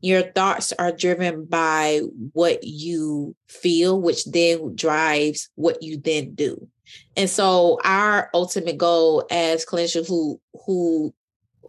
your 0.00 0.22
thoughts 0.22 0.72
are 0.78 0.92
driven 0.92 1.46
by 1.46 2.00
what 2.32 2.62
you 2.62 3.34
feel, 3.48 4.00
which 4.00 4.24
then 4.26 4.76
drives 4.76 5.48
what 5.54 5.82
you 5.82 5.96
then 5.96 6.34
do. 6.34 6.68
And 7.16 7.28
so 7.28 7.78
our 7.82 8.30
ultimate 8.34 8.78
goal 8.78 9.26
as 9.30 9.64
clinicians 9.64 10.06
who 10.06 10.40
who 10.66 11.14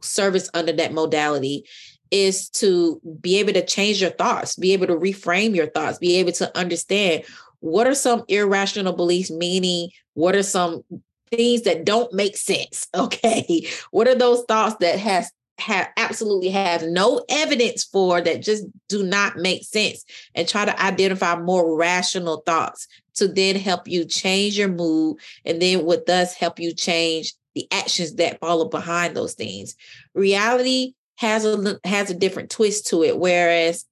service 0.01 0.49
under 0.53 0.73
that 0.73 0.93
modality 0.93 1.63
is 2.11 2.49
to 2.49 3.01
be 3.19 3.39
able 3.39 3.53
to 3.53 3.65
change 3.65 4.01
your 4.01 4.11
thoughts, 4.11 4.55
be 4.55 4.73
able 4.73 4.87
to 4.87 4.95
reframe 4.95 5.55
your 5.55 5.67
thoughts, 5.67 5.97
be 5.97 6.17
able 6.17 6.31
to 6.33 6.55
understand 6.57 7.23
what 7.59 7.87
are 7.87 7.95
some 7.95 8.23
irrational 8.27 8.93
beliefs, 8.93 9.31
meaning 9.31 9.89
what 10.13 10.35
are 10.35 10.43
some 10.43 10.83
things 11.29 11.63
that 11.63 11.85
don't 11.85 12.13
make 12.13 12.37
sense. 12.37 12.87
Okay. 12.97 13.67
What 13.91 14.07
are 14.07 14.15
those 14.15 14.43
thoughts 14.47 14.75
that 14.79 14.99
has 14.99 15.31
have 15.59 15.89
absolutely 15.97 16.49
have 16.49 16.83
no 16.83 17.23
evidence 17.29 17.83
for 17.83 18.21
that 18.21 18.43
just 18.43 18.65
do 18.87 19.03
not 19.03 19.37
make 19.37 19.63
sense 19.63 20.05
and 20.35 20.47
try 20.47 20.65
to 20.65 20.83
identify 20.83 21.35
more 21.35 21.75
rational 21.75 22.43
thoughts 22.45 22.87
to 23.15 23.27
then 23.27 23.55
help 23.55 23.87
you 23.87 24.05
change 24.05 24.57
your 24.57 24.67
mood 24.67 25.17
and 25.45 25.61
then 25.61 25.83
what 25.83 26.05
does 26.05 26.33
help 26.33 26.59
you 26.59 26.73
change 26.73 27.33
the 27.55 27.67
actions 27.71 28.15
that 28.15 28.39
follow 28.39 28.69
behind 28.69 29.15
those 29.15 29.33
things 29.33 29.75
reality 30.13 30.93
has 31.15 31.43
a 31.43 31.79
has 31.83 32.11
a 32.11 32.15
different 32.15 32.51
twist 32.51 32.85
to 32.87 33.03
it 33.03 33.17
whereas 33.17 33.85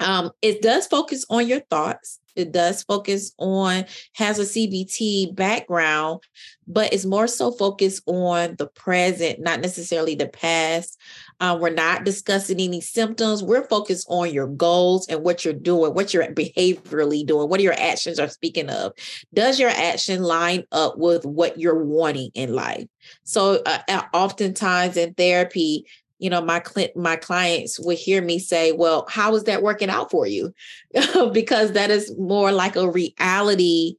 um, 0.00 0.32
it 0.42 0.60
does 0.60 0.86
focus 0.88 1.24
on 1.30 1.46
your 1.46 1.60
thoughts 1.60 2.18
it 2.36 2.52
does 2.52 2.82
focus 2.82 3.32
on 3.38 3.84
has 4.14 4.38
a 4.38 4.42
cbt 4.42 5.34
background 5.34 6.20
but 6.66 6.92
it's 6.92 7.04
more 7.04 7.26
so 7.26 7.50
focused 7.52 8.02
on 8.06 8.56
the 8.56 8.66
present 8.66 9.40
not 9.40 9.60
necessarily 9.60 10.14
the 10.14 10.28
past. 10.28 10.98
Uh, 11.40 11.56
we're 11.60 11.70
not 11.70 12.04
discussing 12.04 12.60
any 12.60 12.80
symptoms. 12.80 13.42
We're 13.42 13.66
focused 13.68 14.06
on 14.08 14.32
your 14.32 14.46
goals 14.46 15.06
and 15.08 15.22
what 15.22 15.44
you're 15.44 15.54
doing 15.54 15.94
what 15.94 16.14
you're 16.14 16.26
behaviorally 16.26 17.26
doing 17.26 17.48
what 17.48 17.60
your 17.60 17.74
actions 17.74 18.18
are 18.18 18.28
speaking 18.28 18.70
of. 18.70 18.92
Does 19.32 19.58
your 19.58 19.70
action 19.70 20.22
line 20.22 20.64
up 20.72 20.96
with 20.96 21.24
what 21.24 21.58
you're 21.58 21.82
wanting 21.82 22.30
in 22.34 22.54
life? 22.54 22.86
So 23.24 23.62
uh, 23.66 24.02
oftentimes 24.12 24.96
in 24.96 25.14
therapy 25.14 25.86
you 26.24 26.30
know 26.30 26.40
my 26.40 26.62
cl- 26.62 26.88
my 26.96 27.16
clients 27.16 27.78
would 27.78 27.98
hear 27.98 28.22
me 28.22 28.38
say 28.38 28.72
well 28.72 29.04
how 29.10 29.34
is 29.34 29.44
that 29.44 29.62
working 29.62 29.90
out 29.90 30.10
for 30.10 30.26
you 30.26 30.54
because 31.34 31.72
that 31.72 31.90
is 31.90 32.16
more 32.16 32.50
like 32.50 32.76
a 32.76 32.90
reality 32.90 33.96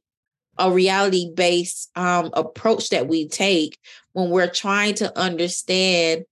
a 0.58 0.68
reality 0.68 1.30
based 1.32 1.96
um, 1.96 2.30
approach 2.32 2.88
that 2.88 3.06
we 3.06 3.28
take 3.28 3.78
when 4.12 4.30
we're 4.30 4.50
trying 4.50 4.94
to 4.94 5.16
understand 5.16 6.24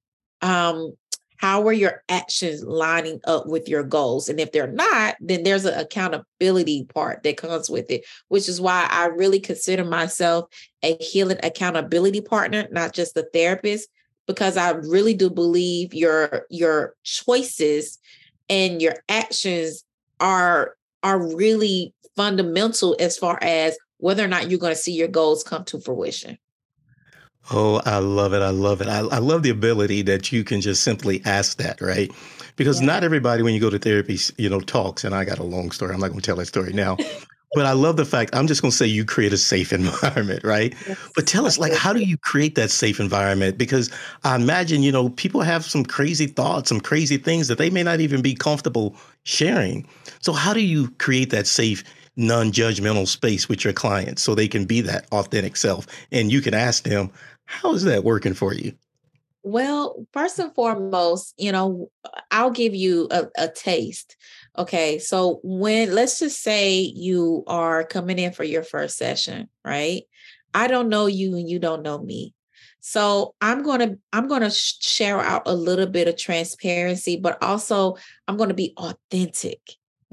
um, 0.43 0.95
how 1.37 1.65
are 1.69 1.73
your 1.73 2.03
actions 2.09 2.65
lining 2.65 3.21
up 3.27 3.47
with 3.47 3.69
your 3.69 3.85
goals? 3.85 4.31
And 4.31 4.41
if 4.41 4.51
they're 4.51 4.67
not, 4.67 5.17
then 5.21 5.43
there's 5.43 5.67
an 5.67 5.79
accountability 5.79 6.87
part 6.87 7.23
that 7.23 7.37
comes 7.37 7.69
with 7.69 7.91
it, 7.91 8.07
which 8.29 8.49
is 8.49 8.63
why 8.63 8.89
I 8.91 9.07
really 9.07 9.41
consider 9.41 9.85
myself 9.85 10.47
a 10.83 10.97
healing 11.03 11.39
accountability 11.43 12.23
partner, 12.23 12.67
not 12.71 12.95
just 12.95 13.17
a 13.19 13.27
therapist, 13.35 13.91
because 14.27 14.57
I 14.57 14.71
really 14.71 15.15
do 15.15 15.31
believe 15.31 15.95
your 15.95 16.47
your 16.51 16.95
choices 17.03 17.99
and 18.49 18.81
your 18.81 18.95
actions 19.09 19.85
are 20.21 20.77
are 21.03 21.35
really 21.35 21.95
fundamental 22.17 22.97
as 22.99 23.19
far 23.19 23.39
as 23.43 23.77
whether 23.99 24.25
or 24.25 24.29
not 24.29 24.51
you're 24.51 24.59
going 24.59 24.75
to 24.75 24.81
see 24.81 24.93
your 24.93 25.09
goals 25.09 25.43
come 25.43 25.65
to 25.65 25.81
fruition. 25.81 26.39
Oh, 27.51 27.83
I 27.85 27.99
love 27.99 28.33
it. 28.33 28.41
I 28.41 28.51
love 28.51 28.81
it. 28.81 28.89
I, 28.89 29.01
I 29.01 29.19
love 29.19 29.43
the 29.43 29.51
ability 29.51 30.03
that 30.03 30.33
you 30.33 30.45
can 30.45 30.63
just 30.63 30.83
simply 30.83 31.21
ask 31.27 31.59
that, 31.59 31.81
right? 31.81 32.11
Because 32.57 32.81
yeah. 32.81 32.87
not 32.87 33.05
everybody, 33.05 33.43
when 33.43 33.53
you 33.53 33.61
go 33.61 33.69
to 33.69 33.79
therapy, 33.79 34.19
you 34.39 34.49
know, 34.49 34.61
talks. 34.61 35.05
And 35.05 35.15
I 35.15 35.25
got 35.25 35.39
a 35.39 35.45
long 35.45 35.71
story. 35.71 35.93
I'm 35.93 36.01
not 36.01 36.09
going 36.09 36.21
to 36.21 36.27
tell 36.27 36.37
that 36.37 36.47
story 36.47 36.73
now. 36.73 36.97
but 37.55 37.67
I 37.67 37.73
love 37.73 37.97
the 37.97 38.05
fact, 38.05 38.35
I'm 38.35 38.47
just 38.47 38.63
going 38.63 38.71
to 38.71 38.77
say 38.77 38.87
you 38.87 39.05
create 39.05 39.33
a 39.33 39.39
safe 39.39 39.73
environment, 39.73 40.45
right? 40.45 40.75
Yes. 40.87 40.99
But 41.15 41.27
tell 41.27 41.47
us, 41.47 41.59
like, 41.59 41.73
how 41.73 41.93
do 41.93 42.01
you 42.01 42.17
create 42.19 42.55
that 42.55 42.71
safe 42.71 43.01
environment? 43.01 43.59
Because 43.59 43.91
I 44.25 44.35
imagine, 44.37 44.83
you 44.83 44.93
know, 44.93 45.11
people 45.11 45.43
have 45.43 45.65
some 45.65 45.85
crazy 45.85 46.27
thoughts, 46.27 46.69
some 46.69 46.81
crazy 46.81 47.17
things 47.17 47.49
that 47.49 47.59
they 47.59 47.71
may 47.71 47.83
not 47.83 48.01
even 48.01 48.23
be 48.23 48.35
comfortable 48.35 48.97
sharing. 49.25 49.87
So, 50.21 50.33
how 50.33 50.55
do 50.55 50.61
you 50.61 50.91
create 50.99 51.31
that 51.31 51.47
safe 51.47 51.85
non-judgmental 52.17 53.09
space 53.09 53.49
with 53.49 53.65
your 53.65 53.73
clients 53.73 54.23
so 54.23 54.35
they 54.35 54.49
can 54.49 54.65
be 54.65 54.81
that 54.81 55.07
authentic 55.13 55.57
self 55.57 55.87
and 56.13 56.31
you 56.31 56.41
can 56.41 56.55
ask 56.55 56.85
them 56.85 57.11
how 57.47 57.75
is 57.75 57.85
that 57.85 58.05
working 58.05 58.35
for 58.35 58.55
you? 58.55 58.73
Well, 59.43 60.07
first 60.13 60.39
and 60.39 60.55
foremost, 60.55 61.35
you 61.37 61.53
know, 61.53 61.91
I'll 62.31 62.51
give 62.51 62.75
you 62.75 63.09
a, 63.11 63.27
a, 63.37 63.49
taste. 63.49 64.17
Okay. 64.57 64.99
So 64.99 65.41
when 65.43 65.95
let's 65.95 66.19
just 66.21 66.43
say 66.43 66.79
you 66.79 67.43
are 67.47 67.85
coming 67.85 68.19
in 68.19 68.33
for 68.33 68.45
your 68.45 68.63
first 68.63 68.97
session, 68.97 69.49
right? 69.65 70.03
I 70.55 70.69
don't 70.69 70.89
know 70.89 71.07
you 71.07 71.37
and 71.37 71.49
you 71.49 71.59
don't 71.59 71.83
know 71.83 71.99
me. 71.99 72.35
So 72.81 73.35
I'm 73.41 73.63
going 73.63 73.81
to 73.81 73.99
I'm 74.13 74.29
going 74.29 74.43
to 74.43 74.51
share 74.51 75.19
out 75.21 75.43
a 75.47 75.55
little 75.55 75.87
bit 75.87 76.07
of 76.07 76.17
transparency, 76.17 77.17
but 77.17 77.43
also 77.43 77.97
I'm 78.29 78.37
going 78.37 78.51
to 78.51 78.55
be 78.55 78.75
authentic. 78.77 79.59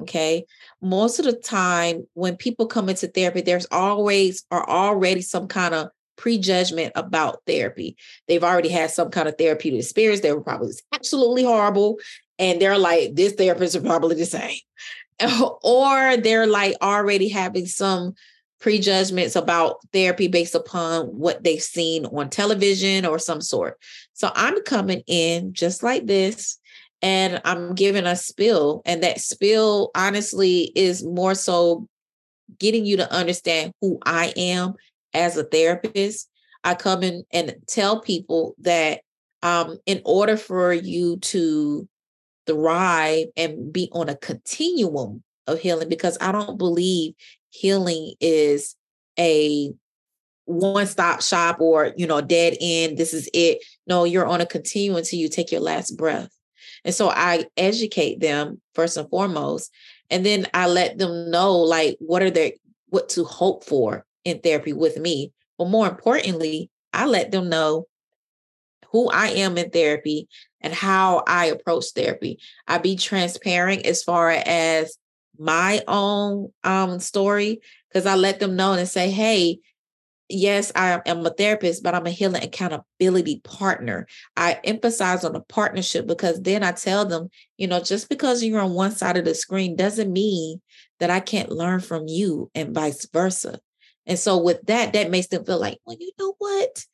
Okay. 0.02 0.46
Most 0.82 1.20
of 1.20 1.26
the 1.26 1.34
time 1.34 2.08
when 2.14 2.36
people 2.36 2.66
come 2.66 2.90
into 2.90 3.08
therapy, 3.08 3.42
there's 3.42 3.68
always 3.72 4.44
or 4.50 4.68
already 4.68 5.22
some 5.22 5.48
kind 5.48 5.76
of 5.76 5.90
prejudgment 6.16 6.92
about 6.96 7.42
therapy. 7.46 7.98
They've 8.28 8.44
already 8.44 8.70
had 8.70 8.90
some 8.92 9.10
kind 9.10 9.28
of 9.28 9.38
therapeutic 9.38 9.82
experience. 9.82 10.24
Were 10.24 10.42
probably 10.42 10.72
absolutely 10.94 11.44
horrible. 11.44 12.00
And 12.42 12.62
they're 12.62 12.78
like, 12.78 13.16
this 13.16 13.34
therapist 13.34 13.76
is 13.76 13.84
probably 13.84 14.16
the 14.16 14.26
same. 14.26 14.58
or 15.64 16.18
they're 16.18 16.48
like 16.48 16.76
already 16.82 17.30
having 17.30 17.68
some 17.68 18.16
prejudgments 18.60 19.36
about 19.36 19.78
therapy 19.94 20.28
based 20.28 20.56
upon 20.56 21.06
what 21.08 21.44
they've 21.44 21.62
seen 21.62 22.06
on 22.08 22.30
television 22.30 23.06
or 23.06 23.18
some 23.18 23.42
sort. 23.42 23.78
So 24.14 24.32
I'm 24.36 24.62
coming 24.64 25.04
in 25.08 25.54
just 25.54 25.84
like 25.84 26.06
this 26.06 26.60
and 27.02 27.42
I'm 27.46 27.74
giving 27.76 28.06
a 28.06 28.16
spill. 28.16 28.82
And 28.86 29.02
that 29.04 29.22
spill, 29.22 29.92
honestly, 29.96 30.72
is 30.76 31.04
more 31.04 31.36
so 31.36 31.88
getting 32.60 32.86
you 32.86 32.98
to 32.98 33.12
understand 33.12 33.74
who 33.82 34.00
I 34.06 34.34
am 34.36 34.74
as 35.14 35.38
a 35.38 35.44
therapist, 35.44 36.30
I 36.64 36.76
come 36.76 37.04
in 37.04 37.24
and 37.32 37.56
tell 37.68 38.02
people 38.02 38.56
that 38.60 39.02
um, 39.44 39.78
in 39.86 40.02
order 40.06 40.38
for 40.38 40.72
you 40.72 41.18
to 41.18 41.88
thrive 42.54 43.28
and 43.36 43.72
be 43.72 43.90
on 43.94 44.10
a 44.10 44.16
continuum 44.16 45.24
of 45.48 45.60
healing, 45.60 45.90
because 45.90 46.18
I 46.22 46.32
don't 46.32 46.58
believe 46.58 47.14
healing 47.50 48.14
is 48.20 48.76
a 49.20 49.74
one 50.46 50.88
stop 50.88 51.22
shop 51.22 51.62
or 51.62 51.94
you 51.98 52.08
know 52.08 52.20
dead 52.20 52.58
end 52.60 52.98
this 52.98 53.14
is 53.14 53.30
it 53.34 53.60
no 53.88 54.04
you're 54.04 54.26
on 54.26 54.42
a 54.42 54.46
continuum 54.46 54.98
until 54.98 55.20
you 55.20 55.30
take 55.30 55.52
your 55.52 55.62
last 55.62 55.96
breath 55.96 56.30
and 56.84 56.96
so 56.96 57.10
i 57.10 57.46
educate 57.58 58.20
them 58.20 58.60
first 58.74 58.98
and 58.98 59.10
foremost 59.10 59.72
and 60.10 60.26
then 60.26 60.46
i 60.54 60.68
let 60.68 60.98
them 60.98 61.30
know 61.30 61.56
like 61.56 61.96
what 62.00 62.24
are 62.24 62.32
their 62.32 62.52
what 62.92 63.10
to 63.10 63.24
hope 63.24 63.64
for 63.64 64.06
in 64.24 64.40
therapy 64.40 64.74
with 64.74 64.98
me. 64.98 65.34
But 65.58 65.70
more 65.70 65.88
importantly, 65.88 66.70
I 66.94 67.08
let 67.08 67.32
them 67.32 67.50
know 67.50 67.88
who 68.92 69.10
I 69.10 69.28
am 69.28 69.58
in 69.58 69.70
therapy 69.70 70.28
and 70.62 70.74
how 70.74 71.24
I 71.28 71.46
approach 71.46 71.86
therapy. 71.96 72.40
I 72.68 72.78
be 72.78 72.96
transparent 72.96 73.86
as 73.86 74.04
far 74.04 74.30
as 74.30 74.98
my 75.38 75.82
own 75.88 76.52
um, 76.64 77.00
story 77.00 77.62
because 77.90 78.06
I 78.06 78.16
let 78.16 78.40
them 78.40 78.56
know 78.56 78.74
and 78.74 78.88
say, 78.88 79.10
hey, 79.10 79.60
yes, 80.30 80.72
I 80.76 81.02
am 81.06 81.26
a 81.26 81.30
therapist, 81.30 81.84
but 81.84 81.96
I'm 81.96 82.06
a 82.06 82.12
healing 82.12 82.44
accountability 82.44 83.42
partner. 83.44 84.08
I 84.38 84.60
emphasize 84.64 85.24
on 85.24 85.36
a 85.36 85.42
partnership 85.42 86.08
because 86.08 86.42
then 86.42 86.64
I 86.64 86.72
tell 86.72 87.06
them, 87.06 87.30
you 87.58 87.68
know, 87.68 87.82
just 87.82 88.10
because 88.10 88.44
you're 88.44 88.62
on 88.62 88.74
one 88.74 88.92
side 88.92 89.18
of 89.18 89.26
the 89.26 89.36
screen 89.36 89.76
doesn't 89.76 90.12
mean 90.12 90.62
that 91.00 91.10
I 91.10 91.20
can't 91.20 91.52
learn 91.52 91.80
from 91.80 92.08
you 92.08 92.50
and 92.56 92.74
vice 92.74 93.08
versa. 93.12 93.60
And 94.06 94.18
so 94.18 94.38
with 94.38 94.62
that, 94.68 94.94
that 94.94 95.12
makes 95.12 95.28
them 95.28 95.46
feel 95.46 95.60
like, 95.60 95.78
well, 95.86 95.98
you 96.00 96.12
know 96.20 96.36
what? 96.38 96.86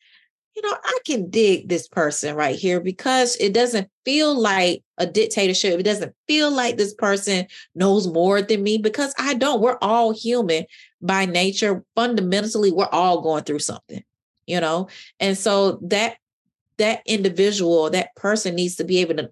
You 0.58 0.64
know, 0.64 0.76
I 0.84 0.98
can 1.06 1.30
dig 1.30 1.70
this 1.70 1.88
person 1.88 2.36
right 2.36 2.56
here 2.56 2.80
because 2.80 3.36
it 3.36 3.54
doesn't 3.54 3.92
feel 4.04 4.34
like 4.34 4.82
a 4.98 5.06
dictatorship. 5.06 5.80
It 5.80 5.84
doesn't 5.84 6.16
feel 6.28 6.50
like 6.50 6.78
this 6.78 6.96
person 6.96 7.46
knows 7.76 8.08
more 8.08 8.42
than 8.42 8.64
me 8.64 8.80
because 8.80 9.14
I 9.20 9.36
don't. 9.36 9.62
We're 9.62 9.78
all 9.84 10.14
human 10.14 10.66
by 11.00 11.28
nature. 11.28 11.84
Fundamentally, 11.96 12.72
we're 12.72 12.90
all 12.92 13.22
going 13.22 13.44
through 13.44 13.60
something, 13.60 14.04
you 14.48 14.60
know? 14.60 14.88
And 15.20 15.38
so 15.38 15.78
that 15.84 16.18
that 16.80 17.04
individual, 17.06 17.92
that 17.92 18.16
person 18.16 18.56
needs 18.56 18.78
to 18.78 18.84
be 18.84 18.98
able 18.98 19.16
to 19.16 19.30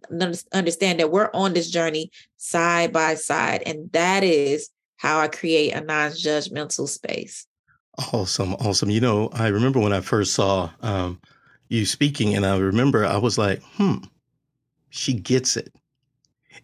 understand 0.54 1.00
that 1.00 1.12
we're 1.12 1.32
on 1.34 1.54
this 1.54 1.72
journey 1.72 2.12
side 2.38 2.94
by 2.94 3.16
side. 3.16 3.64
And 3.66 3.92
that 3.94 4.24
is 4.24 4.70
how 4.98 5.20
I 5.20 5.28
create 5.28 5.74
a 5.74 5.82
non 5.82 6.12
judgmental 6.12 6.88
space. 6.88 7.48
Awesome, 7.98 8.54
awesome. 8.56 8.90
You 8.90 9.00
know, 9.00 9.30
I 9.34 9.48
remember 9.48 9.80
when 9.80 9.94
I 9.94 10.02
first 10.02 10.34
saw 10.34 10.70
um, 10.82 11.20
you 11.70 11.86
speaking, 11.86 12.36
and 12.36 12.46
I 12.46 12.58
remember 12.58 13.06
I 13.06 13.18
was 13.18 13.38
like, 13.38 13.62
"Hmm, 13.78 13.98
she 14.90 15.14
gets 15.14 15.56
it." 15.56 15.74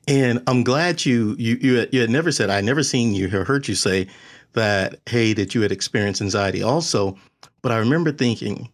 And 0.07 0.41
I'm 0.47 0.63
glad 0.63 1.05
you 1.05 1.35
you 1.39 1.57
you 1.61 1.75
had, 1.77 1.93
you 1.93 2.01
had 2.01 2.09
never 2.09 2.31
said 2.31 2.49
I 2.49 2.61
never 2.61 2.83
seen 2.83 3.13
you 3.13 3.29
or 3.35 3.45
heard 3.45 3.67
you 3.67 3.75
say 3.75 4.07
that 4.53 4.99
hey 5.07 5.33
that 5.33 5.55
you 5.55 5.61
had 5.61 5.71
experienced 5.71 6.21
anxiety 6.21 6.61
also, 6.63 7.17
but 7.61 7.71
I 7.71 7.77
remember 7.77 8.11
thinking 8.11 8.69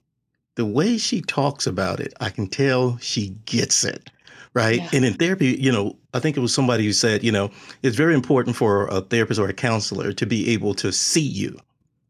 the 0.55 0.65
way 0.65 0.97
she 0.97 1.21
talks 1.21 1.67
about 1.67 1.99
it, 1.99 2.13
I 2.19 2.29
can 2.31 2.47
tell 2.47 2.97
she 2.97 3.29
gets 3.45 3.83
it 3.83 4.09
right? 4.53 4.79
Yeah. 4.79 4.89
And 4.93 5.05
in 5.05 5.13
therapy, 5.13 5.55
you 5.59 5.71
know, 5.71 5.95
I 6.15 6.19
think 6.19 6.35
it 6.35 6.39
was 6.39 6.51
somebody 6.51 6.83
who 6.83 6.91
said, 6.91 7.23
you 7.23 7.31
know, 7.31 7.51
it's 7.83 7.95
very 7.95 8.15
important 8.15 8.55
for 8.55 8.87
a 8.87 9.01
therapist 9.01 9.39
or 9.39 9.47
a 9.47 9.53
counselor 9.53 10.11
to 10.13 10.25
be 10.25 10.49
able 10.49 10.73
to 10.75 10.91
see 10.91 11.21
you 11.21 11.59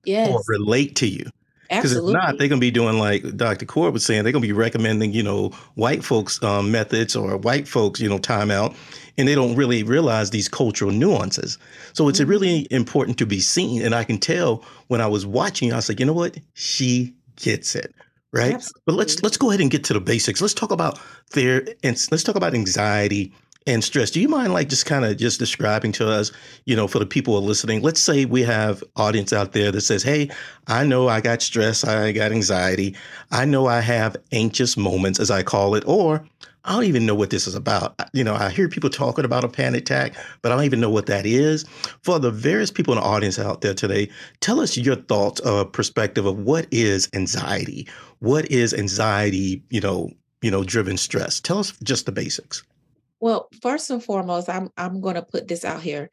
yes. 0.08 0.30
or 0.30 0.42
relate 0.48 0.96
to 0.98 1.08
you. 1.08 1.30
Because 1.70 1.94
if 1.94 2.04
not, 2.04 2.38
they're 2.38 2.48
going 2.48 2.62
to 2.62 2.66
be 2.66 2.72
doing 2.72 2.98
like 2.98 3.36
Dr. 3.36 3.66
Coard 3.66 3.94
was 3.94 4.06
saying, 4.06 4.24
they're 4.24 4.32
going 4.32 4.42
to 4.42 4.48
be 4.48 4.54
recommending, 4.54 5.12
you 5.12 5.24
know, 5.24 5.50
white 5.76 6.04
folks' 6.04 6.42
um, 6.42 6.72
methods 6.72 7.16
or 7.16 7.38
white 7.38 7.68
folks, 7.68 8.00
you 8.00 8.08
know, 8.08 8.20
timeout, 8.20 8.76
and 9.18 9.28
they 9.28 9.36
don't 9.36 9.56
really 9.56 9.84
realize 9.84 10.30
these 10.30 10.48
cultural 10.48 10.92
nuances. 10.92 11.58
So 11.94 12.08
it's 12.08 12.20
mm-hmm. 12.20 12.30
really 12.30 12.68
important 12.72 13.18
to 13.18 13.26
be 13.26 13.42
seen. 13.42 13.82
And 13.82 13.94
I 13.94 14.04
can 14.04 14.18
tell 14.18 14.64
when 14.88 15.02
I 15.02 15.08
was 15.08 15.26
watching, 15.26 15.74
I 15.74 15.78
was 15.78 15.90
like, 15.90 16.00
you 16.00 16.06
know 16.06 16.14
what? 16.14 16.38
She 16.54 17.14
gets 17.36 17.76
it. 17.76 17.94
Right. 18.34 18.54
Absolutely. 18.54 18.82
But 18.86 18.96
let's 18.96 19.24
let's 19.24 19.38
go 19.38 19.50
ahead 19.50 19.62
and 19.62 19.72
get 19.72 19.86
to 19.86 19.94
the 19.94 20.02
basics. 20.02 20.42
Let's 20.42 20.54
talk 20.54 20.72
about 20.72 21.00
their 21.32 21.66
and 21.82 22.08
let's 22.12 22.24
talk 22.24 22.36
about 22.36 22.54
anxiety 22.54 23.34
and 23.68 23.84
stress. 23.84 24.10
Do 24.10 24.22
you 24.22 24.30
mind 24.30 24.54
like 24.54 24.70
just 24.70 24.86
kind 24.86 25.06
of 25.06 25.18
just 25.18 25.40
describing 25.40 25.92
to 25.94 26.10
us, 26.10 26.32
you 26.66 26.76
know, 26.76 26.88
for 26.88 27.00
the 27.00 27.06
people 27.06 27.34
who 27.34 27.44
are 27.44 27.48
listening, 27.48 27.82
let's 27.82 28.00
say 28.00 28.26
we 28.26 28.42
have 28.44 28.84
audience 28.96 29.34
out 29.34 29.52
there 29.52 29.72
that 29.72 29.82
says, 29.82 30.02
Hey, 30.02 30.30
I 30.68 30.86
know 30.86 31.10
I 31.10 31.22
got 31.22 31.42
stress, 31.42 31.84
I 31.84 32.14
got 32.14 32.32
anxiety, 32.32 32.96
I 33.30 33.46
know 33.46 33.68
I 33.68 33.82
have 33.82 34.16
anxious 34.32 34.78
moments, 34.78 35.20
as 35.20 35.30
I 35.30 35.44
call 35.44 35.76
it, 35.76 35.84
or 35.86 36.26
I 36.64 36.74
don't 36.74 36.86
even 36.86 37.06
know 37.06 37.16
what 37.16 37.30
this 37.30 37.48
is 37.48 37.56
about. 37.56 37.96
You 38.14 38.24
know, 38.24 38.36
I 38.36 38.50
hear 38.50 38.68
people 38.68 38.90
talking 38.90 39.24
about 39.24 39.44
a 39.44 39.50
panic 39.50 39.82
attack, 39.82 40.16
but 40.42 40.52
I 40.52 40.56
don't 40.56 40.66
even 40.66 40.82
know 40.82 40.90
what 40.90 41.06
that 41.06 41.26
is. 41.26 41.64
For 42.04 42.20
the 42.20 42.32
various 42.32 42.72
people 42.72 42.94
in 42.94 43.00
the 43.00 43.06
audience 43.06 43.40
out 43.40 43.62
there 43.62 43.74
today, 43.74 44.10
tell 44.42 44.60
us 44.60 44.76
your 44.78 44.96
thoughts 44.98 45.40
or 45.42 45.64
perspective 45.64 46.26
of 46.26 46.40
what 46.40 46.68
is 46.72 47.08
anxiety? 47.14 47.88
What 48.20 48.52
is 48.52 48.74
anxiety, 48.74 49.64
you 49.70 49.80
know, 49.80 50.12
you 50.42 50.52
know, 50.52 50.64
driven 50.64 50.98
stress? 50.98 51.40
Tell 51.40 51.60
us 51.60 51.72
just 51.84 52.06
the 52.06 52.12
basics. 52.12 52.64
Well, 53.20 53.50
first 53.62 53.90
and 53.90 54.04
foremost, 54.04 54.50
I'm 54.50 54.70
I'm 54.78 55.02
going 55.02 55.16
to 55.16 55.22
put 55.24 55.48
this 55.48 55.66
out 55.66 55.82
here. 55.82 56.10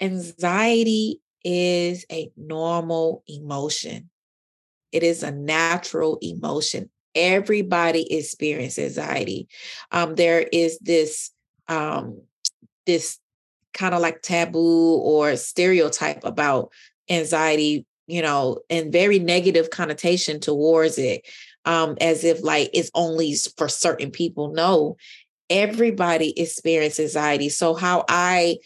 Anxiety 0.00 1.20
is 1.44 2.04
a 2.10 2.30
normal 2.36 3.22
emotion. 3.28 4.10
It 4.92 5.02
is 5.02 5.22
a 5.22 5.30
natural 5.32 6.18
emotion. 6.22 6.90
everybody 7.14 8.12
experiences 8.16 8.98
anxiety. 8.98 9.48
Um, 9.92 10.14
there 10.14 10.40
is 10.52 10.78
this 10.80 11.30
um, 11.68 12.22
this 12.86 13.18
kind 13.74 13.94
of 13.94 14.00
like 14.00 14.22
taboo 14.22 14.96
or 14.98 15.36
stereotype 15.36 16.24
about 16.24 16.72
anxiety, 17.10 17.86
you 18.06 18.22
know, 18.22 18.60
and 18.70 18.92
very 18.92 19.18
negative 19.18 19.70
connotation 19.70 20.40
towards 20.40 20.98
it, 20.98 21.22
um, 21.64 21.96
as 22.00 22.24
if 22.24 22.42
like 22.42 22.70
it's 22.72 22.90
only 22.94 23.34
for 23.56 23.68
certain 23.68 24.10
people. 24.10 24.52
No, 24.52 24.96
everybody 25.50 26.38
experiences 26.38 27.16
anxiety. 27.16 27.48
So 27.48 27.74
how 27.74 28.04
I 28.08 28.58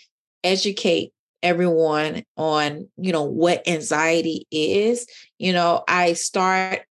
educate 0.44 1.12
everyone 1.42 2.24
on, 2.36 2.88
you 2.96 3.12
know, 3.12 3.24
what 3.24 3.66
anxiety 3.68 4.46
is, 4.50 5.06
you 5.38 5.52
know, 5.52 5.84
I 5.88 6.12
start 6.12 6.82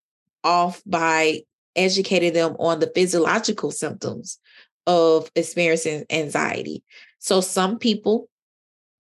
off 0.43 0.83
by 0.87 1.43
educating 1.77 2.33
them 2.33 2.57
on 2.59 2.81
the 2.81 2.91
physiological 2.95 3.71
symptoms 3.71 4.39
of 4.87 5.31
experiencing 5.37 6.05
anxiety. 6.11 6.83
So 7.19 7.41
some 7.41 7.79
people, 7.79 8.29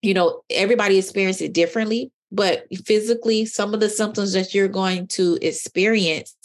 you 0.02 0.14
know, 0.14 0.44
everybody 0.50 0.98
experiences 0.98 1.44
it 1.44 1.54
differently, 1.54 2.12
but 2.32 2.68
physically, 2.86 3.46
some 3.46 3.74
of 3.74 3.80
the 3.80 3.90
symptoms 3.90 4.34
that 4.34 4.54
you're 4.54 4.68
going 4.68 5.08
to 5.08 5.38
experience 5.42 6.36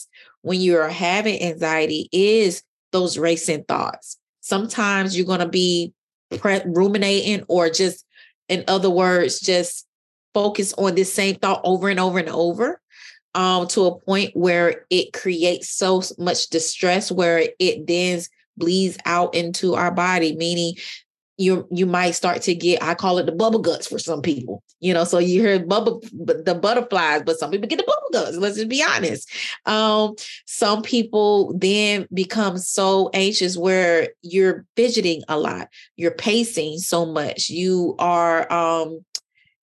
when 0.43 0.61
you're 0.61 0.89
having 0.89 1.43
anxiety 1.43 2.09
is 2.13 2.63
those 2.93 3.19
racing 3.19 3.65
thoughts. 3.65 4.19
Sometimes 4.45 5.17
you're 5.17 5.25
going 5.25 5.41
to 5.41 5.49
be 5.49 5.95
pre- 6.39 6.61
ruminating 6.67 7.47
or 7.49 7.71
just, 7.71 8.05
in 8.51 8.63
other 8.69 8.91
words, 8.91 9.41
just 9.41 9.87
focus 10.35 10.75
on 10.75 10.95
this 10.95 11.11
same 11.11 11.37
thought 11.37 11.63
over 11.65 11.89
and 11.89 11.99
over 11.99 12.19
and 12.19 12.29
over 12.29 12.79
um, 13.35 13.67
to 13.69 13.87
a 13.87 13.99
point 14.01 14.37
where 14.37 14.85
it 14.91 15.15
creates 15.15 15.71
so 15.71 16.03
much 16.19 16.49
distress 16.49 17.11
where 17.11 17.49
it 17.59 17.87
then 17.87 18.21
bleeds 18.59 18.99
out 19.07 19.35
into 19.35 19.77
our 19.77 19.91
body, 19.91 20.37
meaning 20.37 20.75
you 21.37 21.67
you 21.71 21.87
might 21.87 22.13
start 22.13 22.43
to 22.43 22.55
get 22.55 22.83
i 22.83 22.95
call 22.95 23.19
it 23.19 23.27
the 23.27 23.33
bubble 23.33 23.61
guts 23.61 23.87
for 23.87 23.99
some 23.99 24.23
people 24.23 24.63
you 24.85 24.93
know? 24.93 25.05
So 25.05 25.19
you 25.19 25.41
hear 25.41 25.65
bubble 25.65 26.03
the 26.13 26.55
butterflies 26.55 27.23
but 27.25 27.39
some 27.39 27.51
people 27.51 27.69
get 27.69 27.79
the 27.79 27.85
bubble 27.85 28.09
guts 28.13 28.37
let's 28.37 28.57
just 28.57 28.69
be 28.69 28.83
honest. 28.83 29.31
Um 29.65 30.15
some 30.45 30.83
people 30.83 31.57
then 31.57 32.07
become 32.13 32.59
so 32.59 33.09
anxious 33.15 33.57
where 33.57 34.11
you're 34.21 34.67
fidgeting 34.77 35.23
a 35.27 35.39
lot 35.39 35.69
you're 35.97 36.11
pacing 36.11 36.79
so 36.79 37.07
much 37.07 37.49
you 37.49 37.97
are 37.99 38.51
um 38.53 39.03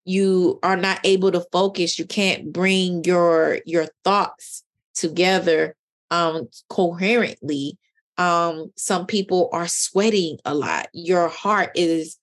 you 0.05 0.59
are 0.63 0.75
not 0.75 0.99
able 1.03 1.31
to 1.31 1.45
focus 1.51 1.99
you 1.99 2.05
can't 2.05 2.51
bring 2.51 3.03
your 3.03 3.59
your 3.67 3.85
thoughts 4.03 4.63
together 4.95 5.75
um 6.09 6.49
coherently 6.69 7.77
um 8.21 8.71
some 8.75 9.05
people 9.05 9.49
are 9.51 9.67
sweating 9.67 10.37
a 10.45 10.53
lot. 10.53 10.87
Your 10.93 11.27
heart 11.27 11.71
is 11.75 12.17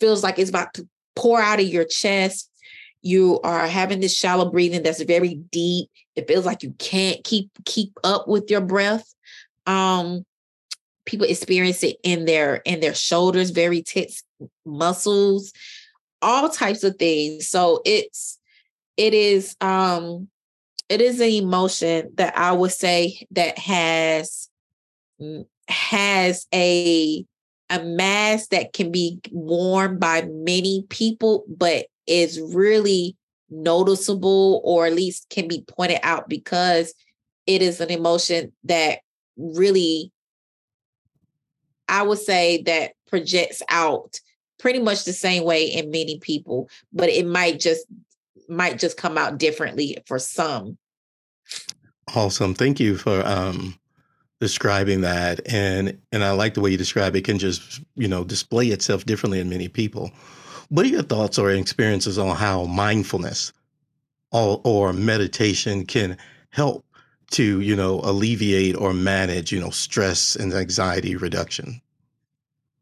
feels 0.00 0.22
like 0.22 0.38
it's 0.38 0.50
about 0.50 0.72
to 0.74 0.88
pour 1.14 1.40
out 1.40 1.60
of 1.60 1.66
your 1.66 1.84
chest. 1.84 2.50
You 3.02 3.40
are 3.42 3.66
having 3.66 4.00
this 4.00 4.16
shallow 4.16 4.50
breathing 4.50 4.82
that's 4.82 5.02
very 5.02 5.34
deep. 5.34 5.90
It 6.14 6.26
feels 6.26 6.46
like 6.46 6.62
you 6.62 6.74
can't 6.78 7.22
keep 7.24 7.50
keep 7.64 7.92
up 8.02 8.26
with 8.26 8.50
your 8.50 8.62
breath. 8.62 9.14
Um 9.66 10.24
people 11.04 11.26
experience 11.26 11.82
it 11.84 11.96
in 12.02 12.24
their 12.24 12.56
in 12.64 12.80
their 12.80 12.94
shoulders 12.94 13.50
very 13.50 13.82
tense 13.82 14.24
muscles 14.64 15.52
all 16.22 16.48
types 16.48 16.82
of 16.82 16.96
things. 16.96 17.48
So 17.48 17.80
it's 17.84 18.38
it 18.96 19.12
is 19.14 19.54
um 19.60 20.28
it 20.88 21.00
is 21.00 21.20
an 21.20 21.28
emotion 21.28 22.10
that 22.14 22.36
i 22.38 22.52
would 22.52 22.72
say 22.72 23.26
that 23.32 23.58
has 23.58 24.45
has 25.68 26.46
a 26.54 27.24
a 27.68 27.82
mask 27.82 28.50
that 28.50 28.72
can 28.72 28.92
be 28.92 29.20
worn 29.32 29.98
by 29.98 30.22
many 30.22 30.86
people, 30.88 31.44
but 31.48 31.86
is 32.06 32.40
really 32.40 33.16
noticeable 33.50 34.60
or 34.64 34.86
at 34.86 34.94
least 34.94 35.28
can 35.30 35.48
be 35.48 35.64
pointed 35.66 35.98
out 36.02 36.28
because 36.28 36.94
it 37.46 37.62
is 37.62 37.80
an 37.80 37.90
emotion 37.90 38.52
that 38.64 39.00
really, 39.36 40.12
I 41.88 42.02
would 42.02 42.18
say, 42.18 42.62
that 42.62 42.92
projects 43.08 43.62
out 43.68 44.20
pretty 44.58 44.78
much 44.80 45.04
the 45.04 45.12
same 45.12 45.44
way 45.44 45.66
in 45.66 45.90
many 45.90 46.18
people, 46.18 46.68
but 46.92 47.08
it 47.08 47.26
might 47.26 47.60
just 47.60 47.86
might 48.48 48.78
just 48.78 48.96
come 48.96 49.18
out 49.18 49.38
differently 49.38 49.98
for 50.06 50.18
some. 50.18 50.78
Awesome. 52.14 52.54
Thank 52.54 52.78
you 52.78 52.96
for 52.96 53.26
um 53.26 53.78
describing 54.40 55.00
that 55.00 55.40
and 55.50 55.98
and 56.12 56.22
I 56.22 56.32
like 56.32 56.54
the 56.54 56.60
way 56.60 56.70
you 56.70 56.76
describe 56.76 57.16
it 57.16 57.24
can 57.24 57.38
just 57.38 57.80
you 57.94 58.08
know 58.08 58.24
display 58.24 58.68
itself 58.68 59.06
differently 59.06 59.40
in 59.40 59.48
many 59.48 59.68
people. 59.68 60.10
What 60.68 60.84
are 60.84 60.90
your 60.90 61.02
thoughts 61.02 61.38
or 61.38 61.50
experiences 61.50 62.18
on 62.18 62.34
how 62.36 62.64
mindfulness 62.64 63.52
or, 64.32 64.60
or 64.64 64.92
meditation 64.92 65.86
can 65.86 66.18
help 66.50 66.84
to 67.30 67.60
you 67.60 67.74
know 67.74 68.00
alleviate 68.02 68.76
or 68.76 68.92
manage 68.92 69.52
you 69.52 69.60
know 69.60 69.70
stress 69.70 70.36
and 70.36 70.52
anxiety 70.52 71.16
reduction? 71.16 71.80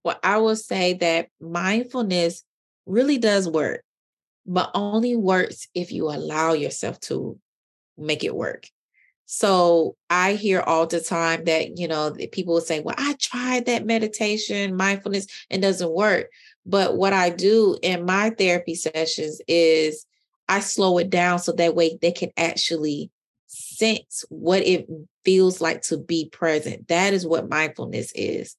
Well, 0.02 0.18
I 0.22 0.38
will 0.38 0.56
say 0.56 0.94
that 0.94 1.28
mindfulness 1.40 2.44
really 2.84 3.16
does 3.16 3.48
work, 3.48 3.82
but 4.44 4.70
only 4.74 5.16
works 5.16 5.68
if 5.74 5.92
you 5.92 6.10
allow 6.10 6.52
yourself 6.52 7.00
to 7.00 7.38
make 7.96 8.22
it 8.24 8.34
work. 8.34 8.68
So 9.36 9.96
I 10.10 10.34
hear 10.34 10.60
all 10.60 10.86
the 10.86 11.00
time 11.00 11.42
that, 11.46 11.76
you 11.76 11.88
know, 11.88 12.14
people 12.30 12.54
will 12.54 12.60
say, 12.60 12.78
well, 12.78 12.94
I 12.96 13.16
tried 13.20 13.66
that 13.66 13.84
meditation, 13.84 14.76
mindfulness, 14.76 15.26
and 15.50 15.60
doesn't 15.60 15.90
work. 15.90 16.28
But 16.64 16.96
what 16.96 17.12
I 17.12 17.30
do 17.30 17.76
in 17.82 18.06
my 18.06 18.30
therapy 18.30 18.76
sessions 18.76 19.40
is 19.48 20.06
I 20.48 20.60
slow 20.60 20.98
it 20.98 21.10
down 21.10 21.40
so 21.40 21.50
that 21.50 21.74
way 21.74 21.98
they 22.00 22.12
can 22.12 22.30
actually 22.36 23.10
sense 23.48 24.24
what 24.28 24.62
it 24.62 24.86
feels 25.24 25.60
like 25.60 25.82
to 25.82 25.98
be 25.98 26.28
present. 26.28 26.86
That 26.86 27.12
is 27.12 27.26
what 27.26 27.50
mindfulness 27.50 28.12
is. 28.14 28.54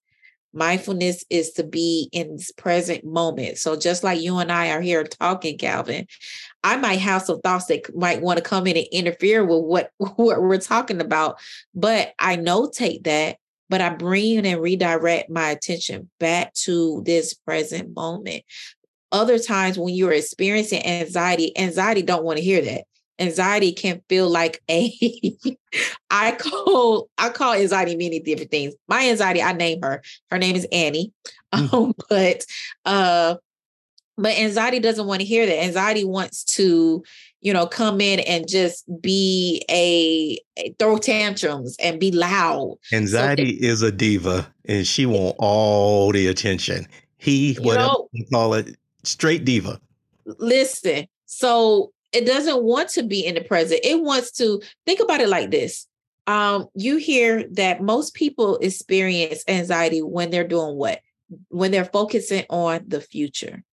Mindfulness 0.53 1.23
is 1.29 1.51
to 1.51 1.63
be 1.63 2.09
in 2.11 2.35
this 2.35 2.51
present 2.51 3.05
moment. 3.05 3.59
So 3.59 3.77
just 3.77 4.03
like 4.03 4.19
you 4.19 4.39
and 4.39 4.51
I 4.51 4.71
are 4.71 4.81
here 4.81 5.05
talking, 5.05 5.57
Calvin, 5.57 6.07
I 6.65 6.77
might 6.77 6.99
have 6.99 7.21
some 7.21 7.39
thoughts 7.41 7.65
that 7.65 7.95
might 7.95 8.23
want 8.23 8.37
to 8.37 8.43
come 8.43 8.65
in 8.65 8.75
and 8.75 8.87
interfere 8.91 9.45
with 9.45 9.63
what, 9.63 9.91
what 10.15 10.41
we're 10.41 10.57
talking 10.57 10.99
about. 10.99 11.37
But 11.75 12.13
I 12.17 12.37
notate 12.37 13.03
that, 13.03 13.37
but 13.69 13.81
I 13.81 13.89
bring 13.89 14.43
and 14.45 14.61
redirect 14.61 15.29
my 15.29 15.51
attention 15.51 16.09
back 16.19 16.55
to 16.65 17.03
this 17.05 17.35
present 17.35 17.95
moment. 17.95 18.43
Other 19.11 19.37
times 19.37 19.77
when 19.77 19.93
you're 19.93 20.11
experiencing 20.11 20.83
anxiety, 20.83 21.55
anxiety 21.55 22.01
don't 22.01 22.23
want 22.23 22.37
to 22.37 22.43
hear 22.43 22.61
that 22.61 22.85
anxiety 23.19 23.71
can 23.71 24.01
feel 24.09 24.29
like 24.29 24.61
a 24.69 24.91
I 26.09 26.33
call 26.33 27.09
I 27.17 27.29
call 27.29 27.53
anxiety 27.53 27.95
many 27.95 28.19
different 28.19 28.51
things. 28.51 28.73
My 28.89 29.07
anxiety, 29.07 29.41
I 29.41 29.53
name 29.53 29.81
her. 29.83 30.01
Her 30.29 30.37
name 30.37 30.55
is 30.55 30.67
Annie. 30.71 31.13
Mm. 31.53 31.71
Um, 31.73 31.93
but 32.09 32.45
uh 32.83 33.35
but 34.17 34.37
anxiety 34.37 34.79
doesn't 34.79 35.07
want 35.07 35.21
to 35.21 35.25
hear 35.25 35.45
that. 35.45 35.63
Anxiety 35.63 36.05
wants 36.05 36.43
to, 36.55 37.03
you 37.41 37.53
know, 37.53 37.67
come 37.67 37.99
in 37.99 38.19
and 38.21 38.47
just 38.47 38.85
be 39.01 39.63
a, 39.69 40.39
a 40.57 40.73
throw 40.79 40.97
tantrums 40.97 41.75
and 41.79 41.99
be 41.99 42.11
loud. 42.11 42.77
Anxiety 42.93 43.59
so 43.59 43.67
is 43.67 43.81
a 43.81 43.91
diva 43.91 44.51
and 44.65 44.87
she 44.87 45.05
want 45.05 45.35
all 45.39 46.11
the 46.11 46.27
attention. 46.27 46.87
He, 47.17 47.55
whatever 47.55 47.87
know, 47.87 48.09
you 48.13 48.25
call 48.31 48.53
it, 48.53 48.77
straight 49.03 49.45
diva. 49.45 49.79
Listen, 50.25 51.07
so 51.25 51.91
it 52.13 52.25
doesn't 52.25 52.63
want 52.63 52.89
to 52.89 53.03
be 53.03 53.25
in 53.25 53.35
the 53.35 53.41
present. 53.41 53.81
It 53.83 54.01
wants 54.01 54.31
to 54.33 54.61
think 54.85 55.01
about 55.01 55.21
it 55.21 55.27
like 55.29 55.51
this. 55.51 55.87
Um, 56.27 56.67
you 56.73 56.97
hear 56.97 57.43
that 57.51 57.81
most 57.81 58.13
people 58.13 58.57
experience 58.57 59.43
anxiety 59.47 60.01
when 60.01 60.31
they're 60.31 60.47
doing 60.47 60.75
what? 60.75 61.01
When 61.49 61.71
they're 61.71 61.85
focusing 61.85 62.45
on 62.49 62.85
the 62.87 63.01
future. 63.01 63.63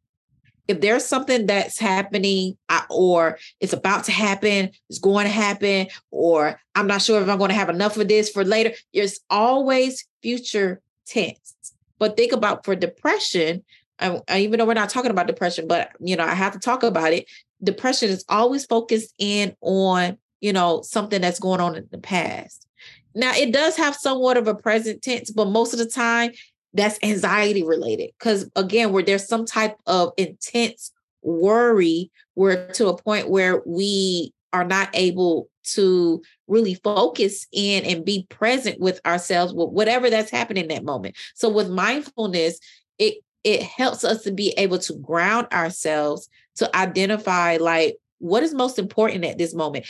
If 0.68 0.80
there's 0.80 1.04
something 1.04 1.46
that's 1.46 1.78
happening 1.78 2.56
or 2.88 3.38
it's 3.60 3.72
about 3.72 4.04
to 4.04 4.12
happen, 4.12 4.70
it's 4.88 4.98
going 4.98 5.26
to 5.26 5.32
happen, 5.32 5.88
or 6.10 6.60
I'm 6.74 6.86
not 6.86 7.02
sure 7.02 7.20
if 7.20 7.28
I'm 7.28 7.38
going 7.38 7.50
to 7.50 7.54
have 7.54 7.68
enough 7.68 7.96
of 7.96 8.08
this 8.08 8.30
for 8.30 8.44
later, 8.44 8.72
there's 8.94 9.20
always 9.28 10.06
future 10.22 10.80
tense. 11.06 11.54
But 11.98 12.16
think 12.16 12.32
about 12.32 12.64
for 12.64 12.76
depression, 12.76 13.64
I, 13.98 14.20
even 14.36 14.58
though 14.58 14.66
we're 14.66 14.74
not 14.74 14.90
talking 14.90 15.10
about 15.10 15.26
depression, 15.26 15.66
but 15.68 15.90
you 16.00 16.16
know, 16.16 16.24
I 16.24 16.34
have 16.34 16.52
to 16.52 16.58
talk 16.58 16.82
about 16.82 17.12
it 17.12 17.28
depression 17.62 18.10
is 18.10 18.24
always 18.28 18.66
focused 18.66 19.14
in 19.18 19.56
on, 19.60 20.18
you 20.40 20.52
know, 20.52 20.82
something 20.82 21.20
that's 21.20 21.38
going 21.38 21.60
on 21.60 21.76
in 21.76 21.86
the 21.90 21.98
past. 21.98 22.66
Now, 23.14 23.32
it 23.34 23.52
does 23.52 23.76
have 23.76 23.94
somewhat 23.94 24.36
of 24.36 24.48
a 24.48 24.54
present 24.54 25.02
tense, 25.02 25.30
but 25.30 25.48
most 25.48 25.72
of 25.72 25.78
the 25.78 25.86
time 25.86 26.32
that's 26.74 26.98
anxiety 27.02 27.62
related. 27.62 28.10
Because 28.18 28.50
again, 28.56 28.92
where 28.92 29.02
there's 29.02 29.26
some 29.26 29.44
type 29.44 29.76
of 29.86 30.12
intense 30.16 30.92
worry, 31.22 32.10
we're 32.34 32.68
to 32.72 32.88
a 32.88 32.96
point 32.96 33.28
where 33.28 33.62
we 33.66 34.32
are 34.52 34.64
not 34.64 34.90
able 34.94 35.48
to 35.64 36.22
really 36.46 36.74
focus 36.74 37.46
in 37.52 37.84
and 37.84 38.04
be 38.04 38.26
present 38.28 38.80
with 38.80 39.00
ourselves 39.06 39.52
with 39.54 39.70
whatever 39.70 40.10
that's 40.10 40.30
happening 40.30 40.64
in 40.64 40.68
that 40.68 40.84
moment. 40.84 41.16
So 41.34 41.48
with 41.48 41.70
mindfulness, 41.70 42.58
it 42.98 43.18
it 43.44 43.62
helps 43.62 44.04
us 44.04 44.22
to 44.22 44.32
be 44.32 44.50
able 44.56 44.78
to 44.78 44.94
ground 44.94 45.48
ourselves 45.52 46.28
to 46.56 46.76
identify 46.76 47.56
like 47.56 47.96
what 48.18 48.42
is 48.44 48.54
most 48.54 48.78
important 48.78 49.24
at 49.24 49.36
this 49.36 49.52
moment. 49.52 49.86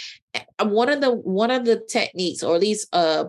One 0.61 0.89
of 0.89 1.01
the 1.01 1.11
one 1.13 1.51
of 1.51 1.65
the 1.65 1.77
techniques, 1.89 2.43
or 2.43 2.55
at 2.55 2.61
least 2.61 2.89
uh, 2.93 3.27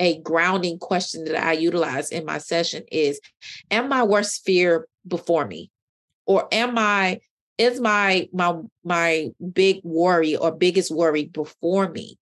a 0.00 0.18
grounding 0.20 0.78
question 0.78 1.24
that 1.26 1.40
I 1.40 1.52
utilize 1.52 2.10
in 2.10 2.24
my 2.24 2.38
session 2.38 2.82
is, 2.90 3.20
am 3.70 3.88
my 3.88 4.02
worst 4.02 4.44
fear 4.44 4.88
before 5.06 5.46
me? 5.46 5.70
Or 6.26 6.48
am 6.50 6.78
I 6.78 7.20
is 7.58 7.78
my 7.78 8.26
my 8.32 8.56
my 8.84 9.28
big 9.52 9.80
worry 9.84 10.34
or 10.34 10.50
biggest 10.50 10.90
worry 10.90 11.26
before 11.26 11.90
me 11.90 12.18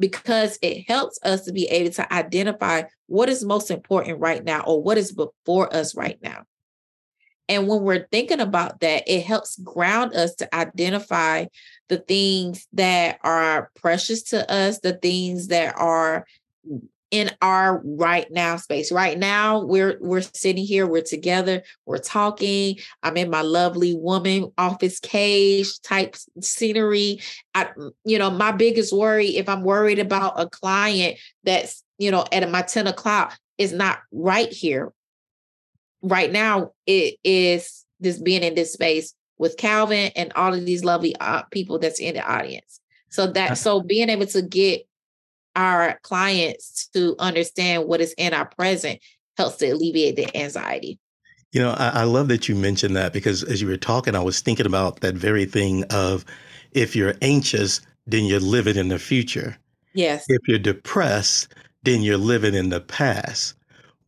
because 0.00 0.58
it 0.62 0.88
helps 0.88 1.18
us 1.22 1.44
to 1.44 1.52
be 1.52 1.66
able 1.66 1.92
to 1.92 2.12
identify 2.12 2.82
what 3.06 3.28
is 3.28 3.44
most 3.44 3.70
important 3.70 4.18
right 4.18 4.42
now 4.42 4.62
or 4.62 4.82
what 4.82 4.98
is 4.98 5.12
before 5.12 5.72
us 5.72 5.94
right 5.94 6.18
now 6.22 6.42
and 7.48 7.68
when 7.68 7.82
we're 7.82 8.08
thinking 8.10 8.40
about 8.40 8.80
that 8.80 9.04
it 9.06 9.24
helps 9.24 9.56
ground 9.60 10.12
us 10.14 10.34
to 10.34 10.52
identify 10.52 11.44
the 11.88 11.98
things 11.98 12.66
that 12.72 13.20
are 13.22 13.70
precious 13.76 14.24
to 14.24 14.52
us 14.52 14.80
the 14.80 14.94
things 14.94 15.48
that 15.48 15.72
are 15.76 16.26
in 17.10 17.30
our 17.42 17.82
right 17.84 18.30
now 18.30 18.56
space. 18.56 18.92
Right 18.92 19.18
now, 19.18 19.64
we're 19.64 19.98
we're 20.00 20.20
sitting 20.20 20.64
here, 20.64 20.86
we're 20.86 21.02
together, 21.02 21.62
we're 21.86 21.98
talking. 21.98 22.76
I'm 23.02 23.16
in 23.16 23.30
my 23.30 23.42
lovely 23.42 23.94
woman 23.94 24.52
office 24.56 25.00
cage 25.00 25.80
type 25.80 26.16
scenery. 26.40 27.20
I, 27.54 27.70
you 28.04 28.18
know, 28.18 28.30
my 28.30 28.52
biggest 28.52 28.92
worry, 28.92 29.36
if 29.36 29.48
I'm 29.48 29.62
worried 29.62 29.98
about 29.98 30.40
a 30.40 30.48
client 30.48 31.18
that's, 31.44 31.82
you 31.98 32.10
know, 32.10 32.24
at 32.32 32.48
my 32.50 32.62
10 32.62 32.86
o'clock 32.86 33.36
is 33.58 33.72
not 33.72 34.00
right 34.12 34.52
here. 34.52 34.92
Right 36.02 36.30
now, 36.30 36.72
it 36.86 37.16
is 37.24 37.84
this 37.98 38.18
being 38.18 38.42
in 38.42 38.54
this 38.54 38.72
space 38.72 39.14
with 39.36 39.56
Calvin 39.56 40.12
and 40.16 40.32
all 40.34 40.54
of 40.54 40.64
these 40.64 40.84
lovely 40.84 41.16
uh, 41.16 41.42
people 41.50 41.78
that's 41.78 42.00
in 42.00 42.14
the 42.14 42.22
audience. 42.22 42.80
So 43.10 43.26
that 43.28 43.58
so 43.58 43.80
being 43.80 44.08
able 44.08 44.26
to 44.26 44.42
get 44.42 44.86
our 45.56 45.98
clients 46.02 46.88
to 46.94 47.16
understand 47.18 47.86
what 47.86 48.00
is 48.00 48.14
in 48.16 48.34
our 48.34 48.46
present 48.46 49.00
helps 49.36 49.56
to 49.56 49.70
alleviate 49.70 50.16
the 50.16 50.36
anxiety. 50.36 50.98
You 51.52 51.60
know, 51.60 51.70
I, 51.70 51.88
I, 51.88 52.02
love 52.04 52.28
that 52.28 52.48
you 52.48 52.54
mentioned 52.54 52.94
that 52.94 53.12
because 53.12 53.42
as 53.42 53.60
you 53.60 53.66
were 53.66 53.76
talking, 53.76 54.14
I 54.14 54.20
was 54.20 54.40
thinking 54.40 54.66
about 54.66 55.00
that 55.00 55.16
very 55.16 55.46
thing 55.46 55.82
of 55.90 56.24
if 56.72 56.94
you're 56.94 57.14
anxious, 57.22 57.80
then 58.06 58.24
you're 58.24 58.38
living 58.38 58.76
in 58.76 58.88
the 58.88 59.00
future. 59.00 59.56
Yes. 59.92 60.24
If 60.28 60.46
you're 60.46 60.60
depressed, 60.60 61.48
then 61.82 62.02
you're 62.02 62.16
living 62.16 62.54
in 62.54 62.68
the 62.68 62.80
past. 62.80 63.54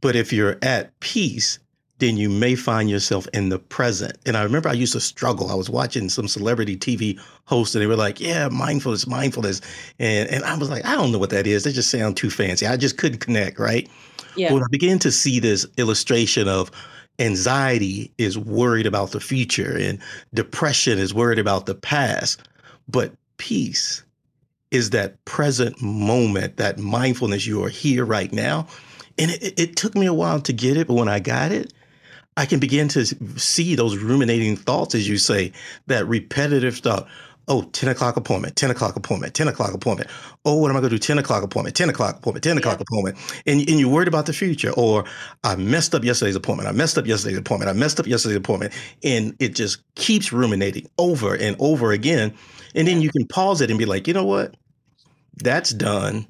But 0.01 0.14
if 0.14 0.32
you're 0.32 0.59
at 0.62 0.99
peace, 1.01 1.59
then 2.03 2.16
you 2.16 2.28
may 2.28 2.57
find 2.57 2.90
yourself 2.90 3.28
in 3.32 3.48
the 3.48 3.61
present. 3.61 4.18
And 4.26 4.36
I 4.36 4.42
remember 4.42 4.68
I 4.68 4.72
used 4.72 4.92
to 4.94 5.00
struggle. 5.00 5.50
I 5.50 5.55
was 5.55 5.70
watching 5.70 6.09
some 6.09 6.26
celebrity 6.26 6.76
TV 6.76 7.20
hosts 7.44 7.76
and 7.76 7.82
they 7.82 7.86
were 7.86 7.94
like, 7.94 8.18
yeah, 8.18 8.48
mindfulness, 8.48 9.07
mindfulness. 9.07 9.61
And, 10.00 10.28
and 10.28 10.42
I 10.42 10.57
was 10.57 10.68
like, 10.68 10.84
I 10.84 10.96
don't 10.96 11.12
know 11.12 11.20
what 11.20 11.30
that 11.30 11.46
is. 11.46 11.62
They 11.62 11.70
just 11.70 11.92
sound 11.92 12.16
too 12.16 12.28
fancy. 12.28 12.66
I 12.66 12.76
just 12.76 12.98
couldn't 12.98 13.20
connect, 13.20 13.61
right? 13.61 13.88
Yeah. 14.34 14.48
But 14.48 14.55
when 14.55 14.62
I 14.64 14.66
began 14.68 14.98
to 14.98 15.12
see 15.12 15.38
this 15.38 15.64
illustration 15.76 16.48
of 16.48 16.72
anxiety 17.20 18.12
is 18.18 18.36
worried 18.36 18.86
about 18.86 19.12
the 19.12 19.20
future 19.20 19.76
and 19.78 20.00
depression 20.34 20.98
is 20.98 21.14
worried 21.14 21.38
about 21.38 21.66
the 21.66 21.74
past, 21.76 22.42
but 22.88 23.12
peace 23.36 24.03
is 24.72 24.90
that 24.90 25.24
present 25.24 25.80
moment, 25.80 26.57
that 26.57 26.80
mindfulness, 26.80 27.46
you 27.46 27.62
are 27.62 27.68
here 27.68 28.05
right 28.05 28.32
now. 28.32 28.66
And 29.18 29.30
it, 29.30 29.57
it 29.57 29.76
took 29.76 29.94
me 29.94 30.07
a 30.07 30.14
while 30.14 30.40
to 30.40 30.53
get 30.53 30.76
it, 30.76 30.88
but 30.88 30.94
when 30.94 31.09
I 31.09 31.20
got 31.20 31.53
it, 31.53 31.72
I 32.37 32.47
can 32.47 32.61
begin 32.61 32.89
to 32.89 33.05
see 33.39 33.74
those 33.74 33.97
ruminating 33.97 34.57
thoughts, 34.57 34.95
as 34.95 35.09
you 35.09 35.18
say, 35.18 35.53
that 35.87 36.07
repetitive 36.07 36.78
thought. 36.78 37.09
Oh, 37.49 37.62
10 37.62 37.91
o'clock 37.91 38.16
appointment, 38.16 38.55
10 38.55 38.70
o'clock 38.70 38.95
appointment, 38.95 39.35
10 39.35 39.49
o'clock 39.49 39.74
appointment. 39.74 40.09
Oh, 40.45 40.59
what 40.59 40.70
am 40.70 40.76
I 40.76 40.80
going 40.80 40.91
to 40.91 40.97
do? 40.97 40.99
10 40.99 41.18
o'clock 41.18 41.43
appointment, 41.43 41.74
10 41.74 41.91
o'clock 41.91 42.18
appointment, 42.18 42.45
10 42.45 42.57
o'clock 42.57 42.78
yeah. 42.78 42.85
appointment. 42.89 43.43
And, 43.47 43.68
and 43.68 43.80
you're 43.80 43.91
worried 43.91 44.07
about 44.07 44.26
the 44.26 44.33
future. 44.33 44.70
Or 44.70 45.05
I 45.43 45.57
messed 45.57 45.93
up 45.95 46.05
yesterday's 46.05 46.37
appointment. 46.37 46.68
I 46.68 46.72
messed 46.72 46.97
up 46.97 47.07
yesterday's 47.07 47.39
appointment. 47.39 47.68
I 47.68 47.72
messed 47.72 47.99
up 47.99 48.07
yesterday's 48.07 48.39
appointment. 48.39 48.72
And 49.03 49.35
it 49.41 49.57
just 49.57 49.83
keeps 49.97 50.33
ruminating 50.33 50.89
over 50.99 51.35
and 51.35 51.57
over 51.59 51.91
again. 51.91 52.33
And 52.76 52.87
then 52.87 53.03
you 53.03 53.11
can 53.11 53.26
pause 53.26 53.61
it 53.61 53.70
and 53.70 53.78
be 53.78 53.87
like, 53.87 54.07
you 54.07 54.14
know 54.14 54.24
what? 54.24 54.57
That's 55.43 55.70
done. 55.70 56.28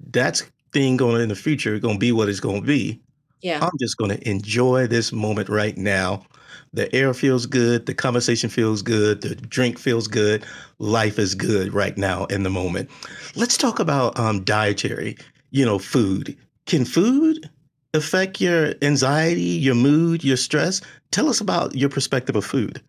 That's 0.00 0.42
thing 0.72 0.96
going 0.96 1.20
in 1.20 1.28
the 1.28 1.36
future 1.36 1.78
going 1.78 1.96
to 1.96 2.00
be 2.00 2.12
what 2.12 2.28
it's 2.28 2.40
going 2.40 2.62
to 2.62 2.66
be. 2.66 3.00
Yeah. 3.42 3.60
I'm 3.62 3.78
just 3.80 3.96
going 3.96 4.10
to 4.10 4.28
enjoy 4.28 4.86
this 4.86 5.12
moment 5.12 5.48
right 5.48 5.76
now. 5.76 6.24
The 6.72 6.94
air 6.94 7.14
feels 7.14 7.46
good. 7.46 7.86
The 7.86 7.94
conversation 7.94 8.48
feels 8.48 8.82
good. 8.82 9.22
The 9.22 9.34
drink 9.34 9.78
feels 9.78 10.06
good. 10.06 10.44
Life 10.78 11.18
is 11.18 11.34
good 11.34 11.74
right 11.74 11.96
now 11.96 12.26
in 12.26 12.42
the 12.42 12.50
moment. 12.50 12.90
Let's 13.34 13.56
talk 13.56 13.80
about 13.80 14.18
um, 14.18 14.44
dietary, 14.44 15.16
you 15.50 15.64
know, 15.64 15.78
food. 15.78 16.36
Can 16.66 16.84
food 16.84 17.50
affect 17.92 18.40
your 18.40 18.74
anxiety, 18.82 19.40
your 19.40 19.74
mood, 19.74 20.22
your 20.22 20.36
stress? 20.36 20.80
Tell 21.10 21.28
us 21.28 21.40
about 21.40 21.74
your 21.74 21.88
perspective 21.88 22.36
of 22.36 22.44
food. 22.44 22.80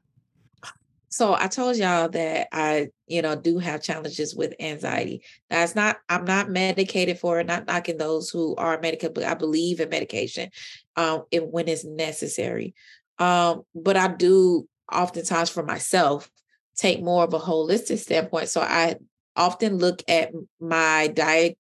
So 1.12 1.36
I 1.36 1.48
told 1.48 1.76
y'all 1.76 2.08
that 2.10 2.48
I, 2.54 2.88
you 3.06 3.22
know, 3.22 3.36
do 3.36 3.60
have 3.60 3.84
challenges 3.84 4.34
with 4.34 4.56
anxiety. 4.62 5.24
That's 5.50 5.76
not, 5.76 5.98
I'm 6.08 6.24
not 6.24 6.50
medicated 6.50 7.20
for 7.20 7.42
it, 7.42 7.48
not 7.48 7.68
knocking 7.68 7.98
those 7.98 8.30
who 8.30 8.56
are 8.56 8.80
medicated, 8.80 9.16
but 9.16 9.26
I 9.26 9.34
believe 9.34 9.80
in 9.82 9.90
medication 9.90 10.50
um 10.96 11.24
if, 11.30 11.44
when 11.44 11.68
it's 11.68 11.86
necessary. 11.86 12.74
Um, 13.20 13.64
but 13.76 13.98
I 13.98 14.08
do 14.08 14.68
oftentimes 14.92 15.50
for 15.50 15.64
myself 15.64 16.32
take 16.76 17.04
more 17.04 17.26
of 17.26 17.34
a 17.34 17.40
holistic 17.40 18.00
standpoint. 18.00 18.48
So 18.48 18.62
I 18.62 18.96
often 19.36 19.78
look 19.78 20.02
at 20.08 20.32
my 20.60 21.08
diet 21.08 21.58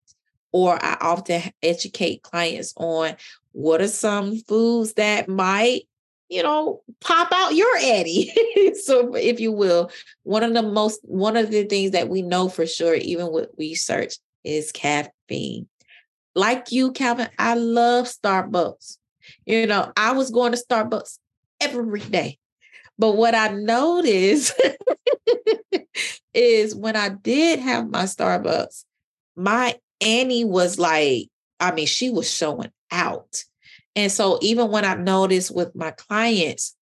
or 0.54 0.84
I 0.84 0.97
often 1.02 1.41
educate 1.62 2.24
clients 2.24 2.74
on 2.78 3.16
what 3.52 3.82
are 3.82 3.88
some 3.88 4.38
foods 4.38 4.93
that 4.93 5.28
might 5.28 5.84
you 6.32 6.42
know, 6.42 6.82
pop 7.02 7.28
out 7.34 7.54
your 7.54 7.76
Eddie. 7.82 8.32
so 8.82 9.14
if 9.16 9.42
you 9.42 9.52
will, 9.52 9.92
one 10.24 10.44
of 10.44 10.54
the 10.54 10.64
most 10.64 11.02
one 11.04 11.36
of 11.36 11.52
the 11.52 11.66
things 11.66 11.92
that 11.92 12.08
we 12.08 12.22
know 12.22 12.48
for 12.48 12.66
sure, 12.66 12.96
even 12.96 13.32
with 13.32 13.50
research, 13.60 14.16
is 14.46 14.72
caffeine. 14.72 15.68
Like 16.34 16.72
you, 16.72 16.94
Calvin, 16.94 17.28
I 17.38 17.56
love 17.56 18.06
Starbucks. 18.06 18.98
You 19.46 19.68
know, 19.68 19.92
I 19.98 20.14
was 20.14 20.32
going 20.32 20.54
to 20.54 20.58
Starbucks 20.58 21.20
every 21.60 22.00
day. 22.00 22.40
But 22.98 23.18
what 23.18 23.36
I 23.36 23.50
noticed 23.50 24.54
is 26.34 26.74
when 26.74 26.96
I 26.96 27.10
did 27.10 27.60
have 27.60 27.90
my 27.90 28.04
Starbucks, 28.04 28.86
my 29.36 29.76
Annie 30.00 30.46
was 30.46 30.80
like, 30.80 31.28
I 31.60 31.74
mean, 31.74 31.88
she 31.88 32.10
was 32.10 32.32
showing 32.32 32.72
out. 32.90 33.44
And 33.96 34.12
so 34.12 34.39
even 34.42 34.70
when 34.70 34.86
I've 34.86 35.00
noticed 35.00 35.54
with 35.54 35.76
my 35.76 35.92
clients, 35.92 36.76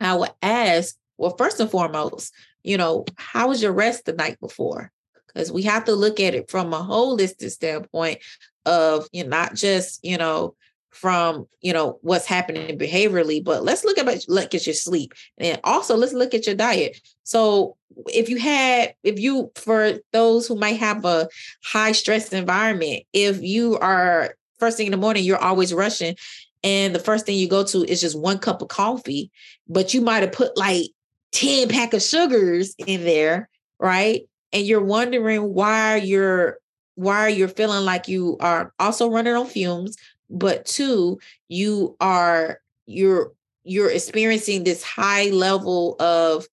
I 0.00 0.14
would 0.14 0.30
ask, 0.42 0.96
well, 1.18 1.36
first 1.36 1.60
and 1.60 1.70
foremost, 1.70 2.32
you 2.62 2.76
know, 2.76 3.04
how 3.16 3.48
was 3.48 3.62
your 3.62 3.72
rest 3.72 4.06
the 4.06 4.12
night 4.12 4.38
before? 4.40 4.90
Because 5.26 5.52
we 5.52 5.62
have 5.62 5.84
to 5.84 5.94
look 5.94 6.18
at 6.18 6.34
it 6.34 6.50
from 6.50 6.72
a 6.72 6.82
holistic 6.82 7.50
standpoint 7.50 8.18
of 8.66 9.06
you 9.12 9.24
know, 9.24 9.30
not 9.30 9.54
just, 9.54 10.04
you 10.04 10.16
know, 10.16 10.54
from 10.90 11.46
you 11.60 11.72
know 11.72 11.98
what's 12.02 12.26
happening 12.26 12.76
behaviorally, 12.76 13.42
but 13.42 13.62
let's 13.62 13.84
look 13.84 13.96
at 13.96 14.28
look 14.28 14.54
at 14.54 14.66
your 14.66 14.74
sleep. 14.74 15.12
And 15.38 15.60
also 15.64 15.96
let's 15.96 16.12
look 16.12 16.34
at 16.34 16.46
your 16.46 16.56
diet. 16.56 17.00
So 17.22 17.76
if 18.08 18.28
you 18.28 18.38
had, 18.38 18.94
if 19.04 19.18
you 19.18 19.52
for 19.54 19.94
those 20.12 20.46
who 20.46 20.56
might 20.56 20.78
have 20.80 21.04
a 21.04 21.28
high 21.64 21.92
stress 21.92 22.32
environment, 22.32 23.04
if 23.12 23.40
you 23.40 23.78
are 23.78 24.34
first 24.60 24.76
thing 24.76 24.86
in 24.86 24.92
the 24.92 24.98
morning, 24.98 25.24
you're 25.24 25.42
always 25.42 25.74
rushing. 25.74 26.16
And 26.62 26.94
the 26.94 27.00
first 27.00 27.26
thing 27.26 27.38
you 27.38 27.48
go 27.48 27.64
to 27.64 27.84
is 27.84 28.00
just 28.00 28.18
one 28.18 28.38
cup 28.38 28.62
of 28.62 28.68
coffee, 28.68 29.30
but 29.68 29.94
you 29.94 30.00
might 30.00 30.22
have 30.22 30.32
put 30.32 30.56
like 30.56 30.86
10 31.32 31.68
pack 31.68 31.94
of 31.94 32.02
sugars 32.02 32.74
in 32.86 33.04
there, 33.04 33.48
right? 33.78 34.22
And 34.52 34.66
you're 34.66 34.84
wondering 34.84 35.54
why 35.54 35.96
you're 35.96 36.58
why 36.96 37.28
you're 37.28 37.48
feeling 37.48 37.84
like 37.84 38.08
you 38.08 38.36
are 38.40 38.74
also 38.78 39.10
running 39.10 39.34
on 39.34 39.46
fumes, 39.46 39.96
but 40.28 40.66
two, 40.66 41.18
you 41.48 41.96
are 42.00 42.60
you're 42.86 43.32
you're 43.64 43.90
experiencing 43.90 44.64
this 44.64 44.82
high 44.82 45.30
level 45.30 45.96
of 45.98 46.46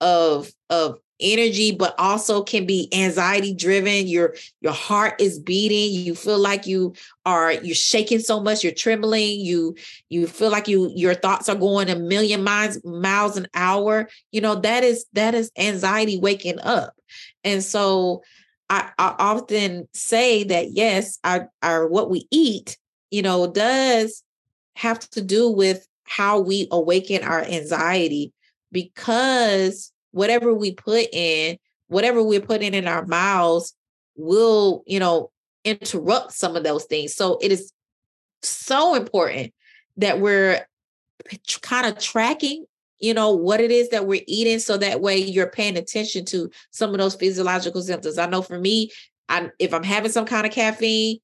of 0.00 0.50
of 0.70 0.98
energy 1.22 1.70
but 1.72 1.94
also 1.98 2.42
can 2.42 2.66
be 2.66 2.88
anxiety 2.92 3.54
driven. 3.54 4.06
Your 4.06 4.34
your 4.60 4.72
heart 4.72 5.20
is 5.20 5.38
beating. 5.38 5.92
You 6.04 6.14
feel 6.14 6.38
like 6.38 6.66
you 6.66 6.94
are 7.24 7.52
you're 7.52 7.74
shaking 7.74 8.18
so 8.18 8.40
much 8.40 8.64
you're 8.64 8.72
trembling. 8.72 9.40
You 9.40 9.76
you 10.08 10.26
feel 10.26 10.50
like 10.50 10.68
you 10.68 10.90
your 10.94 11.14
thoughts 11.14 11.48
are 11.48 11.54
going 11.54 11.88
a 11.88 11.96
million 11.96 12.42
miles 12.42 12.82
miles 12.84 13.36
an 13.36 13.46
hour. 13.54 14.08
You 14.32 14.40
know 14.40 14.56
that 14.56 14.84
is 14.84 15.06
that 15.12 15.34
is 15.34 15.50
anxiety 15.56 16.18
waking 16.18 16.60
up. 16.60 16.94
And 17.44 17.62
so 17.62 18.22
I, 18.68 18.90
I 18.98 19.14
often 19.18 19.88
say 19.92 20.44
that 20.44 20.72
yes, 20.72 21.18
our 21.24 21.50
our 21.62 21.86
what 21.86 22.10
we 22.10 22.26
eat, 22.30 22.78
you 23.10 23.22
know, 23.22 23.46
does 23.46 24.22
have 24.76 24.98
to 25.10 25.20
do 25.20 25.50
with 25.50 25.86
how 26.04 26.40
we 26.40 26.68
awaken 26.70 27.22
our 27.22 27.42
anxiety 27.42 28.32
because 28.70 29.92
whatever 30.12 30.54
we 30.54 30.72
put 30.72 31.06
in, 31.12 31.58
whatever 31.88 32.22
we're 32.22 32.40
putting 32.40 32.74
in 32.74 32.86
our 32.86 33.04
mouths 33.06 33.74
will, 34.16 34.82
you 34.86 35.00
know, 35.00 35.30
interrupt 35.64 36.32
some 36.32 36.56
of 36.56 36.64
those 36.64 36.84
things. 36.84 37.14
So 37.14 37.38
it 37.42 37.52
is 37.52 37.72
so 38.42 38.94
important 38.94 39.52
that 39.96 40.20
we're 40.20 40.66
kind 41.60 41.86
of 41.86 41.98
tracking 41.98 42.64
you 43.02 43.12
know 43.12 43.32
what 43.32 43.60
it 43.60 43.70
is 43.70 43.90
that 43.90 44.06
we're 44.06 44.22
eating 44.26 44.58
so 44.58 44.78
that 44.78 45.00
way 45.00 45.18
you're 45.18 45.50
paying 45.50 45.76
attention 45.76 46.24
to 46.24 46.50
some 46.70 46.90
of 46.90 46.98
those 46.98 47.14
physiological 47.14 47.82
symptoms 47.82 48.16
i 48.16 48.26
know 48.26 48.40
for 48.40 48.58
me 48.58 48.90
i 49.28 49.50
if 49.58 49.74
i'm 49.74 49.82
having 49.82 50.10
some 50.10 50.24
kind 50.24 50.46
of 50.46 50.52
caffeine 50.52 51.18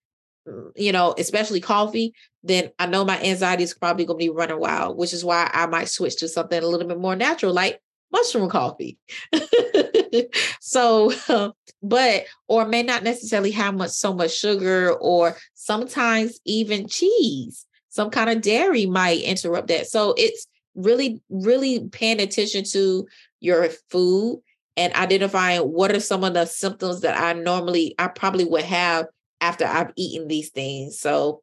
mm, 0.46 0.70
you 0.76 0.92
know 0.92 1.14
especially 1.18 1.60
coffee 1.60 2.12
then 2.42 2.70
i 2.78 2.86
know 2.86 3.04
my 3.04 3.20
anxiety 3.22 3.62
is 3.62 3.74
probably 3.74 4.04
going 4.04 4.18
to 4.18 4.24
be 4.24 4.30
running 4.30 4.58
wild 4.60 4.96
which 4.96 5.12
is 5.12 5.24
why 5.24 5.50
i 5.54 5.66
might 5.66 5.88
switch 5.88 6.16
to 6.16 6.28
something 6.28 6.62
a 6.62 6.66
little 6.66 6.86
bit 6.86 6.98
more 6.98 7.16
natural 7.16 7.52
like 7.52 7.80
mushroom 8.12 8.48
coffee 8.48 8.98
so 10.60 11.12
but 11.82 12.24
or 12.48 12.66
may 12.66 12.82
not 12.82 13.02
necessarily 13.02 13.50
have 13.50 13.74
much 13.74 13.90
so 13.90 14.14
much 14.14 14.34
sugar 14.34 14.92
or 14.94 15.36
sometimes 15.54 16.40
even 16.44 16.88
cheese 16.88 17.66
some 17.90 18.10
kind 18.10 18.30
of 18.30 18.40
dairy 18.40 18.86
might 18.86 19.20
interrupt 19.22 19.68
that 19.68 19.86
so 19.86 20.14
it's 20.16 20.46
really, 20.78 21.20
really 21.28 21.88
paying 21.88 22.20
attention 22.20 22.64
to 22.64 23.06
your 23.40 23.68
food 23.90 24.40
and 24.76 24.94
identifying 24.94 25.62
what 25.62 25.94
are 25.94 26.00
some 26.00 26.24
of 26.24 26.34
the 26.34 26.46
symptoms 26.46 27.00
that 27.00 27.20
I 27.20 27.32
normally, 27.32 27.94
I 27.98 28.08
probably 28.08 28.44
would 28.44 28.62
have 28.62 29.06
after 29.40 29.66
I've 29.66 29.92
eaten 29.96 30.28
these 30.28 30.50
things. 30.50 30.98
So, 31.00 31.42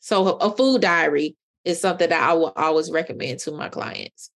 so 0.00 0.36
a 0.36 0.54
food 0.54 0.82
diary 0.82 1.36
is 1.64 1.80
something 1.80 2.08
that 2.08 2.22
I 2.22 2.32
will 2.34 2.52
always 2.56 2.90
recommend 2.90 3.38
to 3.40 3.52
my 3.52 3.68
clients. 3.68 4.30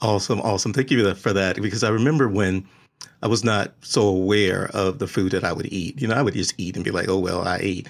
Awesome, 0.00 0.40
awesome. 0.40 0.72
Thank 0.72 0.90
you 0.90 1.14
for 1.14 1.32
that 1.32 1.60
because 1.60 1.82
I 1.82 1.88
remember 1.88 2.28
when 2.28 2.66
I 3.22 3.26
was 3.28 3.44
not 3.44 3.74
so 3.82 4.02
aware 4.06 4.66
of 4.74 4.98
the 4.98 5.06
food 5.08 5.32
that 5.32 5.44
I 5.44 5.52
would 5.52 5.72
eat. 5.72 6.00
You 6.00 6.08
know, 6.08 6.14
I 6.14 6.22
would 6.22 6.34
just 6.34 6.54
eat 6.58 6.76
and 6.76 6.84
be 6.84 6.90
like, 6.90 7.08
"Oh 7.08 7.18
well, 7.18 7.46
I 7.46 7.58
ate." 7.62 7.88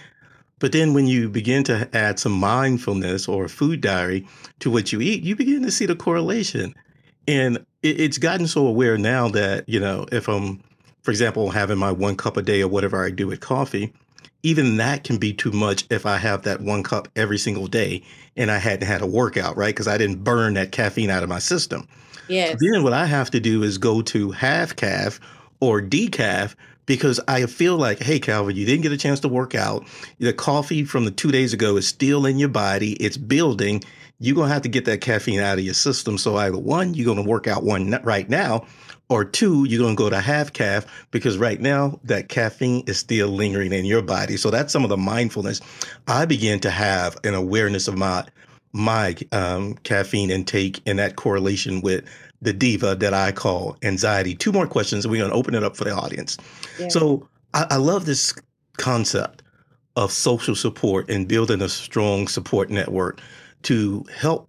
But 0.60 0.72
then 0.72 0.94
when 0.94 1.06
you 1.06 1.28
begin 1.28 1.64
to 1.64 1.88
add 1.94 2.18
some 2.18 2.32
mindfulness 2.32 3.28
or 3.28 3.48
food 3.48 3.80
diary 3.80 4.26
to 4.60 4.70
what 4.70 4.92
you 4.92 5.00
eat, 5.00 5.24
you 5.24 5.36
begin 5.36 5.62
to 5.64 5.70
see 5.72 5.86
the 5.86 5.96
correlation. 5.96 6.74
And 7.28 7.58
it, 7.82 8.00
it's 8.00 8.18
gotten 8.18 8.46
so 8.48 8.66
aware 8.66 8.98
now 8.98 9.28
that, 9.30 9.68
you 9.68 9.80
know, 9.80 10.06
if 10.12 10.28
I'm, 10.28 10.62
for 11.02 11.10
example, 11.12 11.50
having 11.50 11.78
my 11.78 11.92
one 11.92 12.16
cup 12.16 12.36
a 12.38 12.42
day 12.42 12.62
or 12.62 12.68
whatever 12.68 13.04
I 13.04 13.10
do 13.10 13.26
with 13.28 13.40
coffee, 13.40 13.92
even 14.44 14.76
that 14.76 15.04
can 15.04 15.16
be 15.16 15.32
too 15.32 15.50
much 15.50 15.84
if 15.90 16.04
I 16.04 16.18
have 16.18 16.42
that 16.42 16.60
one 16.60 16.82
cup 16.82 17.08
every 17.16 17.38
single 17.38 17.66
day 17.66 18.02
and 18.36 18.50
I 18.50 18.58
hadn't 18.58 18.86
had 18.86 19.00
a 19.00 19.06
workout, 19.06 19.56
right? 19.56 19.74
Because 19.74 19.88
I 19.88 19.96
didn't 19.98 20.22
burn 20.22 20.54
that 20.54 20.70
caffeine 20.70 21.10
out 21.10 21.22
of 21.22 21.30
my 21.30 21.38
system. 21.38 21.88
Yes. 22.28 22.52
So 22.52 22.58
then 22.60 22.82
what 22.82 22.92
I 22.92 23.06
have 23.06 23.30
to 23.30 23.40
do 23.40 23.62
is 23.62 23.78
go 23.78 24.02
to 24.02 24.30
half 24.32 24.76
calf 24.76 25.18
or 25.60 25.80
decaf 25.80 26.54
because 26.84 27.20
I 27.26 27.46
feel 27.46 27.78
like, 27.78 28.02
hey, 28.02 28.18
Calvin, 28.18 28.54
you 28.54 28.66
didn't 28.66 28.82
get 28.82 28.92
a 28.92 28.98
chance 28.98 29.20
to 29.20 29.28
work 29.28 29.54
out. 29.54 29.86
The 30.18 30.34
coffee 30.34 30.84
from 30.84 31.06
the 31.06 31.10
two 31.10 31.32
days 31.32 31.54
ago 31.54 31.78
is 31.78 31.88
still 31.88 32.26
in 32.26 32.38
your 32.38 32.50
body, 32.50 32.92
it's 32.94 33.16
building. 33.16 33.82
You're 34.20 34.36
going 34.36 34.48
to 34.48 34.52
have 34.52 34.62
to 34.62 34.68
get 34.68 34.84
that 34.84 35.00
caffeine 35.00 35.40
out 35.40 35.58
of 35.58 35.64
your 35.64 35.74
system. 35.74 36.18
So, 36.18 36.36
either 36.36 36.58
one, 36.58 36.94
you're 36.94 37.06
going 37.06 37.22
to 37.22 37.28
work 37.28 37.46
out 37.46 37.64
one 37.64 37.90
right 38.04 38.28
now, 38.28 38.66
or 39.14 39.24
two, 39.24 39.64
you're 39.64 39.80
going 39.80 39.96
to 39.96 40.02
go 40.02 40.10
to 40.10 40.20
half 40.20 40.52
calf 40.52 40.84
because 41.12 41.38
right 41.38 41.60
now 41.60 42.00
that 42.02 42.28
caffeine 42.28 42.82
is 42.88 42.98
still 42.98 43.28
lingering 43.28 43.72
in 43.72 43.84
your 43.84 44.02
body. 44.02 44.36
So, 44.36 44.50
that's 44.50 44.72
some 44.72 44.82
of 44.82 44.90
the 44.90 44.96
mindfulness 44.96 45.60
I 46.08 46.24
began 46.24 46.58
to 46.60 46.70
have 46.70 47.16
an 47.22 47.34
awareness 47.34 47.86
of 47.86 47.96
my 47.96 48.26
my 48.72 49.14
um, 49.30 49.74
caffeine 49.84 50.30
intake 50.30 50.82
and 50.84 50.98
that 50.98 51.14
correlation 51.14 51.80
with 51.80 52.04
the 52.42 52.52
diva 52.52 52.96
that 52.96 53.14
I 53.14 53.30
call 53.30 53.76
anxiety. 53.82 54.34
Two 54.34 54.50
more 54.50 54.66
questions, 54.66 55.04
and 55.04 55.12
we're 55.12 55.20
going 55.20 55.30
to 55.30 55.36
open 55.36 55.54
it 55.54 55.62
up 55.62 55.76
for 55.76 55.84
the 55.84 55.94
audience. 55.94 56.36
Yeah. 56.80 56.88
So 56.88 57.28
I, 57.54 57.66
I 57.70 57.76
love 57.76 58.04
this 58.04 58.34
concept 58.76 59.42
of 59.94 60.10
social 60.10 60.56
support 60.56 61.08
and 61.08 61.28
building 61.28 61.62
a 61.62 61.68
strong 61.68 62.26
support 62.26 62.68
network 62.68 63.20
to 63.62 64.04
help 64.12 64.48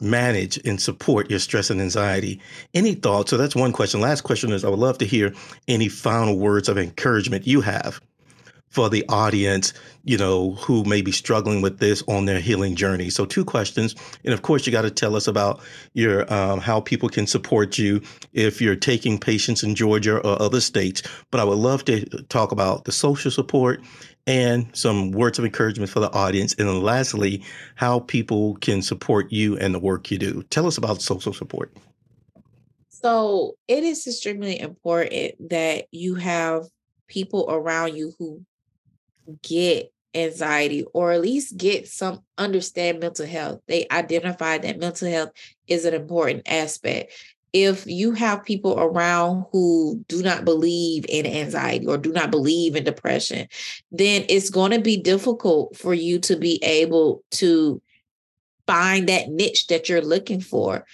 manage 0.00 0.58
and 0.64 0.80
support 0.80 1.30
your 1.30 1.38
stress 1.38 1.70
and 1.70 1.80
anxiety. 1.80 2.40
Any 2.74 2.94
thoughts? 2.94 3.30
So 3.30 3.36
that's 3.36 3.56
one 3.56 3.72
question. 3.72 4.00
Last 4.00 4.22
question 4.22 4.52
is 4.52 4.64
I 4.64 4.68
would 4.68 4.78
love 4.78 4.98
to 4.98 5.06
hear 5.06 5.32
any 5.68 5.88
final 5.88 6.38
words 6.38 6.68
of 6.68 6.78
encouragement 6.78 7.46
you 7.46 7.60
have 7.62 8.00
for 8.68 8.90
the 8.90 9.04
audience, 9.08 9.72
you 10.04 10.18
know, 10.18 10.52
who 10.56 10.84
may 10.84 11.00
be 11.00 11.12
struggling 11.12 11.62
with 11.62 11.78
this 11.78 12.02
on 12.08 12.26
their 12.26 12.40
healing 12.40 12.74
journey. 12.74 13.08
So, 13.08 13.24
two 13.24 13.44
questions, 13.44 13.94
and 14.24 14.34
of 14.34 14.42
course, 14.42 14.66
you 14.66 14.72
got 14.72 14.82
to 14.82 14.90
tell 14.90 15.16
us 15.16 15.26
about 15.26 15.60
your 15.94 16.30
um, 16.32 16.60
how 16.60 16.80
people 16.80 17.08
can 17.08 17.26
support 17.26 17.78
you 17.78 18.02
if 18.34 18.60
you're 18.60 18.76
taking 18.76 19.18
patients 19.18 19.62
in 19.62 19.74
Georgia 19.74 20.18
or 20.18 20.42
other 20.42 20.60
states. 20.60 21.02
But 21.30 21.40
I 21.40 21.44
would 21.44 21.58
love 21.58 21.84
to 21.86 22.04
talk 22.24 22.52
about 22.52 22.84
the 22.84 22.92
social 22.92 23.30
support 23.30 23.80
and 24.26 24.68
some 24.76 25.12
words 25.12 25.38
of 25.38 25.44
encouragement 25.44 25.90
for 25.90 26.00
the 26.00 26.12
audience. 26.12 26.54
And 26.54 26.68
then 26.68 26.82
lastly, 26.82 27.42
how 27.76 28.00
people 28.00 28.56
can 28.56 28.82
support 28.82 29.30
you 29.30 29.56
and 29.58 29.74
the 29.74 29.78
work 29.78 30.10
you 30.10 30.18
do. 30.18 30.42
Tell 30.50 30.66
us 30.66 30.78
about 30.78 31.00
social 31.00 31.32
support. 31.32 31.72
So, 32.88 33.56
it 33.68 33.84
is 33.84 34.06
extremely 34.06 34.58
important 34.58 35.50
that 35.50 35.86
you 35.90 36.14
have 36.16 36.64
people 37.08 37.46
around 37.48 37.94
you 37.94 38.14
who 38.18 38.44
get 39.42 39.92
anxiety 40.14 40.84
or 40.94 41.12
at 41.12 41.20
least 41.20 41.56
get 41.56 41.86
some 41.86 42.20
understand 42.38 43.00
mental 43.00 43.26
health. 43.26 43.60
They 43.68 43.86
identify 43.90 44.58
that 44.58 44.78
mental 44.78 45.08
health 45.08 45.30
is 45.68 45.84
an 45.84 45.94
important 45.94 46.42
aspect. 46.46 47.12
If 47.58 47.86
you 47.86 48.12
have 48.12 48.44
people 48.44 48.78
around 48.78 49.46
who 49.50 50.04
do 50.08 50.22
not 50.22 50.44
believe 50.44 51.06
in 51.08 51.24
anxiety 51.24 51.86
or 51.86 51.96
do 51.96 52.12
not 52.12 52.30
believe 52.30 52.76
in 52.76 52.84
depression, 52.84 53.48
then 53.90 54.26
it's 54.28 54.50
going 54.50 54.72
to 54.72 54.78
be 54.78 54.98
difficult 54.98 55.74
for 55.74 55.94
you 55.94 56.18
to 56.18 56.36
be 56.36 56.62
able 56.62 57.24
to 57.30 57.80
find 58.66 59.08
that 59.08 59.30
niche 59.30 59.68
that 59.68 59.88
you're 59.88 60.02
looking 60.02 60.42
for. 60.42 60.84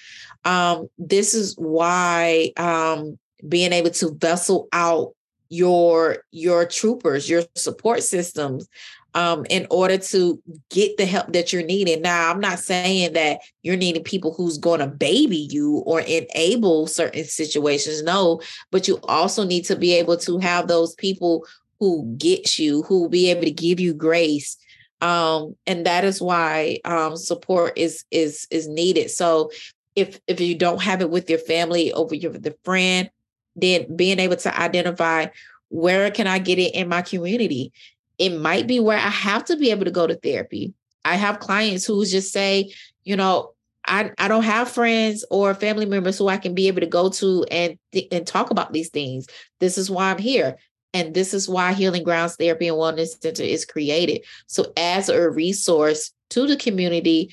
Um, 0.45 0.87
this 0.99 1.35
is 1.35 1.57
why 1.59 2.53
um, 2.57 3.19
being 3.49 3.73
able 3.73 3.91
to 3.91 4.15
vessel 4.15 4.69
out 4.73 5.17
your 5.49 6.19
your 6.31 6.65
troopers, 6.65 7.29
your 7.29 7.43
support 7.57 8.05
systems 8.05 8.69
um, 9.15 9.45
in 9.51 9.67
order 9.71 9.99
to 9.99 10.43
get 10.71 10.97
the 10.97 11.05
help 11.05 11.33
that 11.33 11.53
you're 11.53 11.65
needing. 11.65 12.03
Now, 12.03 12.31
I'm 12.31 12.41
not 12.41 12.59
saying 12.59 13.13
that 13.13 13.41
you're 13.63 13.77
needing 13.77 14.03
people 14.03 14.33
who's 14.33 14.59
going 14.59 14.81
to 14.81 14.87
baby 14.87 15.49
you 15.51 15.83
or 15.87 16.01
enable 16.01 16.87
certain 16.87 17.25
situations. 17.25 18.03
No, 18.03 18.41
but 18.71 18.89
you 18.89 18.99
also 19.05 19.45
need 19.45 19.65
to 19.67 19.77
be 19.77 19.93
able 19.95 20.17
to 20.19 20.39
have 20.39 20.67
those 20.67 20.95
people 20.95 21.47
who 21.79 22.15
get 22.17 22.59
you, 22.59 22.83
who 22.83 23.03
will 23.03 23.09
be 23.09 23.31
able 23.31 23.43
to 23.43 23.51
give 23.51 23.81
you 23.81 23.93
grace. 23.93 24.57
Um, 25.01 25.57
and 25.67 25.85
that 25.85 26.05
is 26.05 26.23
why 26.23 26.79
um, 26.85 27.17
support 27.17 27.77
is 27.77 28.05
is 28.11 28.47
is 28.51 28.69
needed. 28.69 29.11
So 29.11 29.51
if 29.97 30.21
if 30.27 30.41
you 30.41 30.55
don't 30.55 30.81
have 30.81 31.01
it 31.01 31.11
with 31.11 31.29
your 31.29 31.41
family 31.41 31.93
over 31.93 32.15
your 32.15 32.33
the 32.33 32.57
friend, 32.65 33.11
then 33.57 33.95
being 33.97 34.21
able 34.21 34.37
to 34.37 34.59
identify 34.59 35.27
where 35.69 36.11
can 36.11 36.27
I 36.27 36.39
get 36.39 36.59
it 36.59 36.75
in 36.75 36.89
my 36.89 37.03
community? 37.03 37.73
It 38.19 38.31
might 38.31 38.67
be 38.67 38.81
where 38.81 38.99
I 38.99 39.11
have 39.11 39.45
to 39.47 39.57
be 39.57 39.71
able 39.71 39.85
to 39.85 39.91
go 39.91 40.07
to 40.07 40.15
therapy. 40.15 40.75
I 41.05 41.17
have 41.17 41.41
clients 41.41 41.85
who 41.85 42.05
just 42.05 42.33
say, 42.33 42.73
you 43.05 43.17
know, 43.17 43.53
I, 43.85 44.13
I 44.19 44.29
don't 44.29 44.45
have 44.45 44.71
friends 44.71 45.25
or 45.31 45.55
family 45.55 45.87
members 45.87 46.17
who 46.19 46.29
I 46.29 46.37
can 46.37 46.55
be 46.55 46.69
able 46.69 46.81
to 46.81 46.87
go 46.87 47.09
to 47.11 47.45
and 47.51 47.79
th- 47.93 48.09
and 48.13 48.27
talk 48.27 48.51
about 48.51 48.73
these 48.73 48.91
things. 48.91 49.27
This 49.59 49.77
is 49.77 49.91
why 49.91 50.11
I'm 50.11 50.19
here. 50.19 50.57
And 50.95 51.15
this 51.15 51.35
is 51.35 51.49
why 51.49 51.73
Healing 51.73 52.05
Grounds 52.05 52.37
Therapy 52.37 52.69
and 52.69 52.77
Wellness 52.77 53.21
Center 53.21 53.43
is 53.43 53.65
created. 53.65 54.25
So, 54.47 54.73
as 54.77 55.09
a 55.09 55.31
resource 55.31 56.13
to 56.31 56.47
the 56.47 56.57
community 56.57 57.31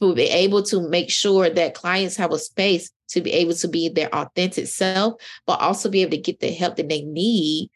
to 0.00 0.14
be 0.14 0.24
able 0.24 0.62
to 0.62 0.88
make 0.88 1.10
sure 1.10 1.50
that 1.50 1.74
clients 1.74 2.16
have 2.16 2.32
a 2.32 2.38
space 2.38 2.90
to 3.08 3.20
be 3.20 3.32
able 3.32 3.54
to 3.54 3.68
be 3.68 3.88
their 3.88 4.14
authentic 4.14 4.68
self, 4.68 5.20
but 5.46 5.60
also 5.60 5.88
be 5.88 6.02
able 6.02 6.12
to 6.12 6.18
get 6.18 6.40
the 6.40 6.52
help 6.52 6.76
that 6.76 6.88
they 6.88 7.02
need 7.02 7.68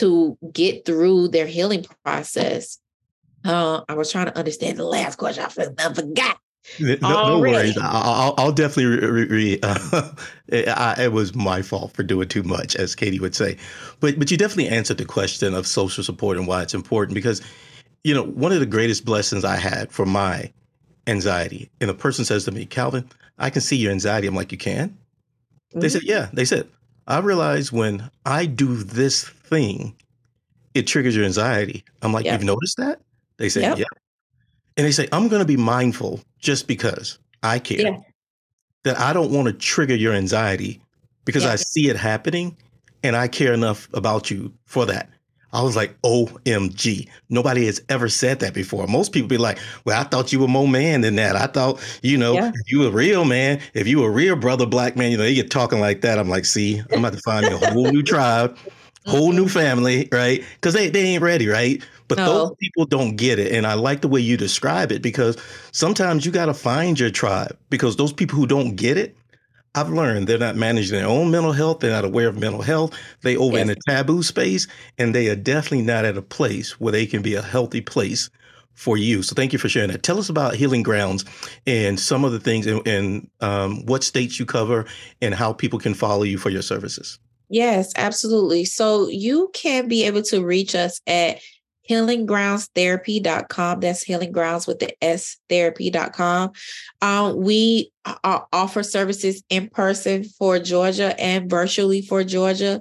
to 0.00 0.36
get 0.52 0.84
through 0.84 1.28
their 1.28 1.46
healing 1.46 1.86
process. 2.04 2.78
Uh, 3.44 3.82
I 3.88 3.94
was 3.94 4.12
trying 4.12 4.26
to 4.26 4.36
understand 4.36 4.78
the 4.78 4.84
last 4.84 5.16
question. 5.16 5.44
I 5.44 5.48
forgot. 5.94 6.38
No, 6.78 6.96
no 7.00 7.38
worries. 7.40 7.76
I'll, 7.80 8.34
I'll 8.36 8.52
definitely 8.52 8.86
re, 8.86 9.24
re, 9.24 9.58
uh, 9.62 10.12
it, 10.48 10.68
I, 10.68 11.04
it, 11.04 11.12
was 11.12 11.34
my 11.34 11.62
fault 11.62 11.92
for 11.92 12.02
doing 12.02 12.28
too 12.28 12.42
much, 12.42 12.76
as 12.76 12.94
Katie 12.94 13.18
would 13.18 13.34
say. 13.34 13.56
But 14.00 14.18
but 14.18 14.30
you 14.30 14.36
definitely 14.36 14.68
answered 14.68 14.98
the 14.98 15.04
question 15.04 15.54
of 15.54 15.66
social 15.66 16.04
support 16.04 16.36
and 16.36 16.46
why 16.46 16.62
it's 16.62 16.74
important 16.74 17.14
because, 17.14 17.40
you 18.04 18.14
know, 18.14 18.24
one 18.24 18.52
of 18.52 18.60
the 18.60 18.66
greatest 18.66 19.04
blessings 19.04 19.44
I 19.44 19.56
had 19.56 19.90
for 19.90 20.04
my 20.04 20.52
anxiety. 21.06 21.70
And 21.80 21.90
a 21.90 21.94
person 21.94 22.24
says 22.24 22.44
to 22.44 22.52
me, 22.52 22.66
Calvin, 22.66 23.08
I 23.38 23.50
can 23.50 23.62
see 23.62 23.76
your 23.76 23.90
anxiety. 23.90 24.26
I'm 24.26 24.34
like, 24.34 24.52
you 24.52 24.58
can? 24.58 24.90
Mm-hmm. 24.90 25.80
They 25.80 25.88
said, 25.88 26.02
yeah. 26.02 26.28
They 26.32 26.44
said, 26.44 26.68
I 27.06 27.18
realize 27.18 27.72
when 27.72 28.10
I 28.26 28.46
do 28.46 28.76
this 28.76 29.30
thing 29.50 29.94
it 30.74 30.86
triggers 30.86 31.16
your 31.16 31.24
anxiety. 31.24 31.84
I'm 32.02 32.12
like, 32.12 32.24
Yep. 32.24 32.32
you've 32.40 32.46
noticed 32.46 32.76
that? 32.76 33.00
They 33.38 33.48
say, 33.48 33.62
Yep. 33.62 33.78
yeah. 33.78 33.84
And 34.76 34.86
they 34.86 34.92
say, 34.92 35.08
I'm 35.10 35.26
going 35.28 35.40
to 35.40 35.46
be 35.46 35.56
mindful 35.56 36.20
just 36.38 36.68
because 36.68 37.18
I 37.42 37.58
care 37.58 37.80
Yeah. 37.80 37.96
that 38.84 38.98
I 38.98 39.12
don't 39.12 39.32
want 39.32 39.46
to 39.48 39.52
trigger 39.52 39.96
your 39.96 40.12
anxiety 40.14 40.80
because 41.24 41.42
Yeah. 41.42 41.52
I 41.52 41.56
see 41.56 41.88
it 41.88 41.96
happening 41.96 42.56
and 43.02 43.16
I 43.16 43.26
care 43.26 43.52
enough 43.52 43.88
about 43.94 44.30
you 44.30 44.52
for 44.66 44.86
that. 44.86 45.10
I 45.52 45.62
was 45.62 45.74
like, 45.74 45.96
OMG. 46.04 47.08
Nobody 47.28 47.66
has 47.66 47.82
ever 47.88 48.08
said 48.08 48.38
that 48.38 48.54
before. 48.54 48.86
Most 48.86 49.10
people 49.10 49.28
be 49.28 49.36
like, 49.38 49.58
well, 49.84 50.00
I 50.00 50.04
thought 50.04 50.32
you 50.32 50.38
were 50.38 50.46
more 50.46 50.68
man 50.68 51.00
than 51.00 51.16
that. 51.16 51.34
I 51.34 51.46
thought, 51.48 51.80
you 52.02 52.16
know, 52.16 52.34
Yeah. 52.34 52.52
if 52.54 52.70
you 52.70 52.78
were 52.80 52.90
real 52.90 53.24
man, 53.24 53.60
if 53.74 53.88
you 53.88 54.04
a 54.04 54.08
real 54.10 54.36
brother, 54.36 54.64
black 54.66 54.94
man, 54.96 55.10
you 55.10 55.16
know, 55.16 55.24
they 55.24 55.34
get 55.34 55.50
talking 55.50 55.80
like 55.80 56.02
that. 56.02 56.20
I'm 56.20 56.28
like, 56.28 56.44
see, 56.44 56.80
I'm 56.92 57.00
about 57.00 57.14
to 57.14 57.18
find 57.22 57.44
a 57.46 57.58
whole 57.72 57.90
new 57.90 58.04
tribe, 58.04 58.56
whole 59.06 59.32
new 59.32 59.48
family, 59.48 60.08
right? 60.12 60.44
Because 60.54 60.74
they, 60.74 60.90
they 60.90 61.02
ain't 61.02 61.22
ready, 61.22 61.48
right? 61.48 61.82
But 62.08 62.18
those 62.18 62.52
people 62.58 62.86
don't 62.86 63.16
get 63.16 63.38
it. 63.38 63.52
And 63.52 63.66
I 63.66 63.74
like 63.74 64.00
the 64.00 64.08
way 64.08 64.20
you 64.20 64.36
describe 64.36 64.92
it 64.92 65.00
because 65.00 65.36
sometimes 65.72 66.26
you 66.26 66.32
got 66.32 66.46
to 66.46 66.54
find 66.54 66.98
your 66.98 67.10
tribe 67.10 67.56
because 67.70 67.96
those 67.96 68.12
people 68.12 68.36
who 68.36 68.46
don't 68.46 68.76
get 68.76 68.96
it, 68.96 69.16
I've 69.74 69.90
learned 69.90 70.26
they're 70.26 70.38
not 70.38 70.56
managing 70.56 70.98
their 70.98 71.06
own 71.06 71.30
mental 71.30 71.52
health. 71.52 71.78
They're 71.80 71.92
not 71.92 72.04
aware 72.04 72.28
of 72.28 72.36
mental 72.36 72.62
health. 72.62 72.98
They 73.22 73.36
over 73.36 73.56
in 73.56 73.70
a 73.70 73.76
taboo 73.88 74.24
space, 74.24 74.66
and 74.98 75.14
they 75.14 75.28
are 75.28 75.36
definitely 75.36 75.82
not 75.82 76.04
at 76.04 76.16
a 76.16 76.22
place 76.22 76.80
where 76.80 76.90
they 76.90 77.06
can 77.06 77.22
be 77.22 77.34
a 77.36 77.42
healthy 77.42 77.80
place 77.80 78.30
for 78.74 78.96
you. 78.96 79.22
So 79.22 79.34
thank 79.34 79.52
you 79.52 79.58
for 79.58 79.68
sharing 79.68 79.90
that. 79.90 80.02
Tell 80.02 80.18
us 80.18 80.28
about 80.28 80.54
Healing 80.54 80.82
Grounds 80.82 81.24
and 81.66 82.00
some 82.00 82.24
of 82.24 82.32
the 82.32 82.40
things 82.40 82.66
and, 82.66 82.84
and 82.86 83.30
um, 83.40 83.86
what 83.86 84.02
states 84.02 84.40
you 84.40 84.46
cover 84.46 84.86
and 85.22 85.34
how 85.34 85.52
people 85.52 85.78
can 85.78 85.94
follow 85.94 86.24
you 86.24 86.38
for 86.38 86.50
your 86.50 86.62
services. 86.62 87.18
Yes, 87.50 87.92
absolutely. 87.96 88.64
So 88.64 89.08
you 89.08 89.50
can 89.52 89.88
be 89.88 90.04
able 90.04 90.22
to 90.22 90.44
reach 90.44 90.74
us 90.76 91.00
at 91.06 91.40
healinggroundstherapy.com. 91.90 93.80
That's 93.80 94.02
healing 94.02 94.30
grounds 94.30 94.68
with 94.68 94.78
the 94.78 94.94
S 95.02 95.36
therapy.com. 95.48 96.52
Um, 97.02 97.36
we 97.36 97.90
uh, 98.04 98.40
offer 98.52 98.84
services 98.84 99.42
in 99.50 99.68
person 99.68 100.22
for 100.22 100.60
Georgia 100.60 101.20
and 101.20 101.50
virtually 101.50 102.02
for 102.02 102.22
Georgia. 102.22 102.80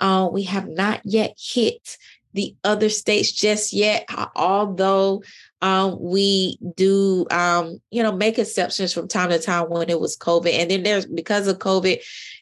Uh, 0.00 0.28
we 0.30 0.42
have 0.42 0.66
not 0.68 1.00
yet 1.04 1.38
hit 1.38 1.96
the 2.34 2.54
other 2.64 2.88
states 2.88 3.32
just 3.32 3.72
yet, 3.72 4.04
uh, 4.08 4.26
although 4.34 5.22
um, 5.60 5.96
we 6.00 6.58
do, 6.76 7.26
um, 7.30 7.80
you 7.90 8.02
know, 8.02 8.12
make 8.12 8.38
exceptions 8.38 8.92
from 8.92 9.08
time 9.08 9.30
to 9.30 9.38
time 9.38 9.68
when 9.68 9.90
it 9.90 10.00
was 10.00 10.16
COVID. 10.16 10.52
And 10.52 10.70
then 10.70 10.82
there's 10.82 11.06
because 11.06 11.48
of 11.48 11.58
COVID, 11.58 12.00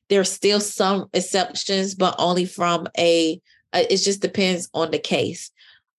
there's 0.08 0.30
still 0.30 0.60
some 0.60 1.08
exceptions, 1.12 1.94
but 1.94 2.14
only 2.18 2.44
from 2.44 2.86
a, 2.98 3.40
uh, 3.72 3.84
it 3.88 3.96
just 3.98 4.20
depends 4.20 4.68
on 4.74 4.90
the 4.90 4.98
case. 4.98 5.50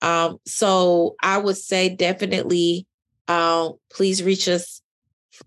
Um, 0.01 0.39
so 0.45 1.15
I 1.22 1.39
would 1.39 1.57
say 1.57 1.89
definitely, 1.89 2.86
um, 3.28 3.74
please 3.91 4.22
reach 4.22 4.47
us 4.47 4.82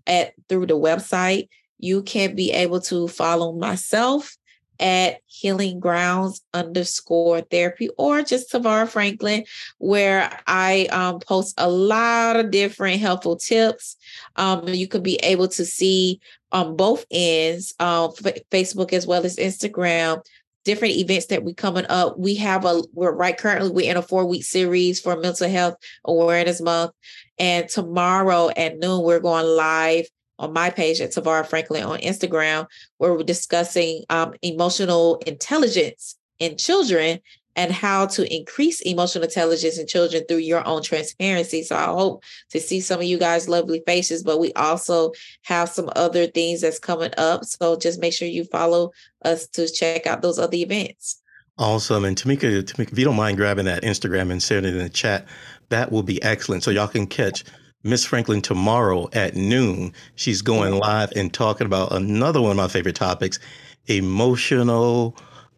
at 0.05 0.33
through 0.49 0.67
the 0.67 0.77
website. 0.77 1.47
You 1.79 2.03
can 2.03 2.35
be 2.35 2.51
able 2.51 2.81
to 2.81 3.07
follow 3.07 3.53
myself 3.53 4.35
at 4.81 5.19
healing 5.27 5.79
grounds 5.79 6.41
underscore 6.53 7.41
therapy 7.41 7.89
or 7.97 8.21
just 8.23 8.51
Tavara 8.51 8.87
Franklin, 8.87 9.45
where 9.77 10.37
I 10.47 10.87
um, 10.91 11.19
post 11.19 11.53
a 11.57 11.69
lot 11.69 12.35
of 12.35 12.51
different 12.51 12.99
helpful 12.99 13.37
tips. 13.37 13.95
Um, 14.35 14.67
you 14.67 14.87
can 14.87 15.03
be 15.03 15.15
able 15.17 15.47
to 15.49 15.63
see 15.63 16.19
on 16.51 16.75
both 16.75 17.05
ends, 17.11 17.73
uh, 17.79 18.09
F- 18.25 18.41
Facebook 18.51 18.91
as 18.91 19.07
well 19.07 19.25
as 19.25 19.37
Instagram, 19.37 20.21
different 20.65 20.95
events 20.95 21.27
that 21.27 21.43
we 21.43 21.53
coming 21.53 21.85
up. 21.87 22.17
We 22.17 22.35
have 22.35 22.65
a 22.65 22.83
we're 22.93 23.13
right 23.13 23.37
currently 23.37 23.69
we're 23.69 23.89
in 23.89 23.97
a 23.97 24.01
four 24.01 24.25
week 24.25 24.43
series 24.43 24.99
for 24.99 25.15
Mental 25.15 25.49
Health 25.49 25.75
Awareness 26.05 26.61
Month, 26.61 26.91
and 27.39 27.69
tomorrow 27.69 28.49
at 28.55 28.77
noon 28.77 29.03
we're 29.03 29.19
going 29.19 29.45
live 29.45 30.07
on 30.41 30.51
my 30.51 30.69
page 30.69 30.99
at 30.99 31.11
Tavara 31.11 31.45
Franklin 31.45 31.83
on 31.83 31.99
Instagram, 31.99 32.67
where 32.97 33.13
we're 33.13 33.23
discussing 33.23 34.03
um, 34.09 34.33
emotional 34.41 35.21
intelligence 35.27 36.17
in 36.39 36.57
children 36.57 37.19
and 37.55 37.71
how 37.71 38.05
to 38.07 38.33
increase 38.33 38.81
emotional 38.81 39.23
intelligence 39.23 39.77
in 39.77 39.85
children 39.85 40.23
through 40.27 40.37
your 40.37 40.65
own 40.65 40.81
transparency. 40.81 41.63
So 41.63 41.75
I 41.75 41.85
hope 41.85 42.23
to 42.49 42.59
see 42.59 42.79
some 42.79 42.99
of 42.99 43.05
you 43.05 43.19
guys' 43.19 43.49
lovely 43.49 43.83
faces, 43.85 44.23
but 44.23 44.39
we 44.39 44.51
also 44.53 45.11
have 45.43 45.69
some 45.69 45.89
other 45.95 46.27
things 46.27 46.61
that's 46.61 46.79
coming 46.79 47.11
up. 47.17 47.43
So 47.45 47.77
just 47.77 47.99
make 47.99 48.13
sure 48.13 48.27
you 48.27 48.45
follow 48.45 48.91
us 49.23 49.47
to 49.49 49.69
check 49.69 50.07
out 50.07 50.21
those 50.21 50.39
other 50.39 50.57
events. 50.57 51.21
Awesome. 51.57 52.05
And 52.05 52.17
Tamika, 52.17 52.63
Tamika, 52.63 52.93
if 52.93 52.97
you 52.97 53.05
don't 53.05 53.17
mind 53.17 53.37
grabbing 53.37 53.65
that 53.65 53.83
Instagram 53.83 54.31
and 54.31 54.41
sharing 54.41 54.65
it 54.65 54.73
in 54.73 54.79
the 54.79 54.89
chat, 54.89 55.27
that 55.69 55.91
will 55.91 56.03
be 56.03 56.23
excellent. 56.23 56.63
So 56.63 56.71
y'all 56.71 56.87
can 56.87 57.05
catch 57.05 57.43
Miss 57.83 58.05
Franklin 58.05 58.41
tomorrow 58.41 59.09
at 59.13 59.35
noon. 59.35 59.93
She's 60.15 60.41
going 60.41 60.73
live 60.73 61.11
and 61.15 61.33
talking 61.33 61.65
about 61.65 61.91
another 61.93 62.41
one 62.41 62.51
of 62.51 62.57
my 62.57 62.67
favorite 62.67 62.95
topics 62.95 63.39
emotional 63.87 65.17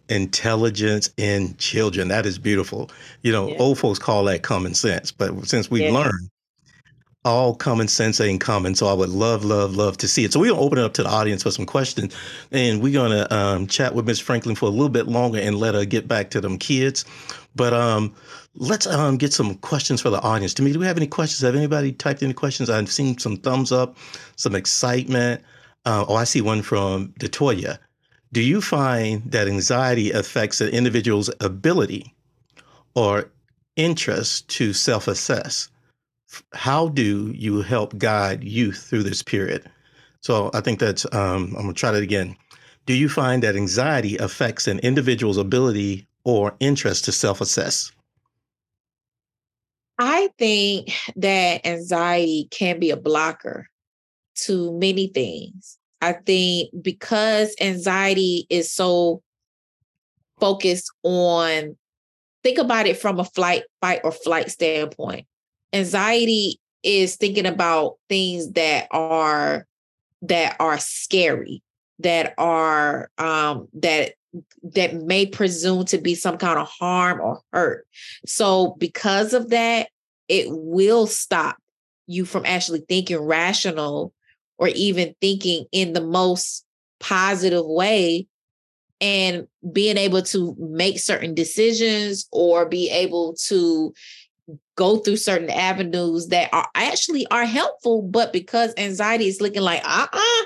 intelligence 0.09 1.09
in 1.17 1.55
children. 1.57 2.07
That 2.07 2.25
is 2.25 2.37
beautiful. 2.37 2.89
You 3.21 3.31
know, 3.33 3.49
Yeah. 3.49 3.57
old 3.59 3.79
folks 3.79 3.99
call 3.99 4.23
that 4.25 4.43
common 4.43 4.73
sense, 4.73 5.11
but 5.11 5.47
since 5.47 5.69
we've 5.69 5.83
Yeah. 5.83 5.91
learned 5.91 6.29
all 7.25 7.55
common 7.55 7.87
sense 7.87 8.19
ain't 8.19 8.41
common. 8.41 8.75
So 8.75 8.87
I 8.87 8.93
would 8.93 9.09
love, 9.09 9.45
love, 9.45 9.75
love 9.75 9.97
to 9.97 10.07
see 10.07 10.25
it. 10.25 10.33
So 10.33 10.39
we're 10.39 10.49
gonna 10.51 10.61
open 10.61 10.77
it 10.77 10.83
up 10.83 10.93
to 10.95 11.03
the 11.03 11.09
audience 11.09 11.43
for 11.43 11.51
some 11.51 11.65
questions, 11.65 12.13
and 12.51 12.81
we're 12.81 12.93
gonna 12.93 13.27
um, 13.31 13.67
chat 13.67 13.95
with 13.95 14.05
Miss 14.05 14.19
Franklin 14.19 14.55
for 14.55 14.65
a 14.65 14.69
little 14.69 14.89
bit 14.89 15.07
longer 15.07 15.39
and 15.39 15.57
let 15.57 15.73
her 15.73 15.85
get 15.85 16.07
back 16.07 16.29
to 16.31 16.41
them 16.41 16.57
kids. 16.57 17.05
But 17.55 17.73
um, 17.73 18.13
let's 18.55 18.87
um, 18.87 19.17
get 19.17 19.33
some 19.33 19.55
questions 19.55 20.01
for 20.01 20.09
the 20.09 20.21
audience. 20.21 20.53
To 20.55 20.63
me, 20.63 20.73
do 20.73 20.79
we 20.79 20.85
have 20.85 20.97
any 20.97 21.07
questions? 21.07 21.41
Have 21.41 21.55
anybody 21.55 21.91
typed 21.91 22.23
any 22.23 22.33
questions? 22.33 22.69
I've 22.69 22.91
seen 22.91 23.17
some 23.17 23.37
thumbs 23.37 23.71
up, 23.71 23.97
some 24.35 24.55
excitement. 24.55 25.41
Uh, 25.85 26.05
oh, 26.07 26.15
I 26.15 26.23
see 26.23 26.41
one 26.41 26.61
from 26.61 27.09
Detoya. 27.19 27.77
Do 28.31 28.41
you 28.41 28.61
find 28.61 29.31
that 29.31 29.47
anxiety 29.47 30.11
affects 30.11 30.61
an 30.61 30.69
individual's 30.69 31.29
ability 31.39 32.13
or 32.95 33.29
interest 33.75 34.47
to 34.49 34.73
self-assess? 34.73 35.69
how 36.53 36.87
do 36.89 37.31
you 37.35 37.61
help 37.61 37.97
guide 37.97 38.43
youth 38.43 38.87
through 38.89 39.03
this 39.03 39.21
period? 39.21 39.69
So 40.21 40.49
I 40.53 40.61
think 40.61 40.79
that's, 40.79 41.05
um, 41.13 41.53
I'm 41.57 41.63
going 41.63 41.67
to 41.67 41.73
try 41.73 41.91
that 41.91 42.03
again. 42.03 42.35
Do 42.85 42.93
you 42.93 43.09
find 43.09 43.43
that 43.43 43.55
anxiety 43.55 44.17
affects 44.17 44.67
an 44.67 44.79
individual's 44.79 45.37
ability 45.37 46.07
or 46.23 46.55
interest 46.59 47.05
to 47.05 47.11
self 47.11 47.41
assess? 47.41 47.91
I 49.99 50.29
think 50.37 50.91
that 51.15 51.65
anxiety 51.65 52.47
can 52.51 52.79
be 52.79 52.89
a 52.89 52.97
blocker 52.97 53.69
to 54.35 54.77
many 54.77 55.07
things. 55.07 55.77
I 56.01 56.13
think 56.13 56.69
because 56.81 57.55
anxiety 57.61 58.45
is 58.49 58.71
so 58.71 59.21
focused 60.39 60.91
on, 61.03 61.77
think 62.43 62.57
about 62.57 62.87
it 62.87 62.97
from 62.97 63.19
a 63.19 63.23
flight, 63.23 63.63
fight, 63.81 64.01
or 64.03 64.11
flight 64.11 64.51
standpoint. 64.51 65.27
Anxiety 65.71 66.59
is 66.81 67.15
thinking 67.15 67.45
about 67.45 67.97
things 68.09 68.51
that 68.53 68.87
are 68.91 69.65
that 70.23 70.55
are 70.59 70.77
scary, 70.79 71.61
that 71.99 72.33
are 72.37 73.09
um 73.17 73.67
that 73.73 74.13
that 74.63 74.95
may 74.95 75.25
presume 75.25 75.85
to 75.85 75.97
be 75.97 76.15
some 76.15 76.37
kind 76.37 76.59
of 76.59 76.67
harm 76.67 77.19
or 77.21 77.41
hurt. 77.51 77.85
So 78.25 78.75
because 78.79 79.33
of 79.33 79.49
that, 79.49 79.89
it 80.27 80.47
will 80.49 81.07
stop 81.07 81.57
you 82.07 82.25
from 82.25 82.45
actually 82.45 82.83
thinking 82.87 83.19
rational 83.19 84.13
or 84.57 84.69
even 84.69 85.15
thinking 85.21 85.65
in 85.71 85.93
the 85.93 86.01
most 86.01 86.65
positive 86.99 87.65
way 87.65 88.27
and 89.01 89.47
being 89.71 89.97
able 89.97 90.21
to 90.21 90.55
make 90.57 90.99
certain 90.99 91.33
decisions 91.33 92.27
or 92.31 92.65
be 92.65 92.89
able 92.89 93.35
to 93.47 93.93
go 94.75 94.97
through 94.97 95.17
certain 95.17 95.49
avenues 95.49 96.27
that 96.27 96.49
are 96.53 96.67
actually 96.75 97.27
are 97.27 97.45
helpful 97.45 98.01
but 98.01 98.33
because 98.33 98.73
anxiety 98.77 99.27
is 99.27 99.41
looking 99.41 99.61
like 99.61 99.81
uh-uh 99.85 100.45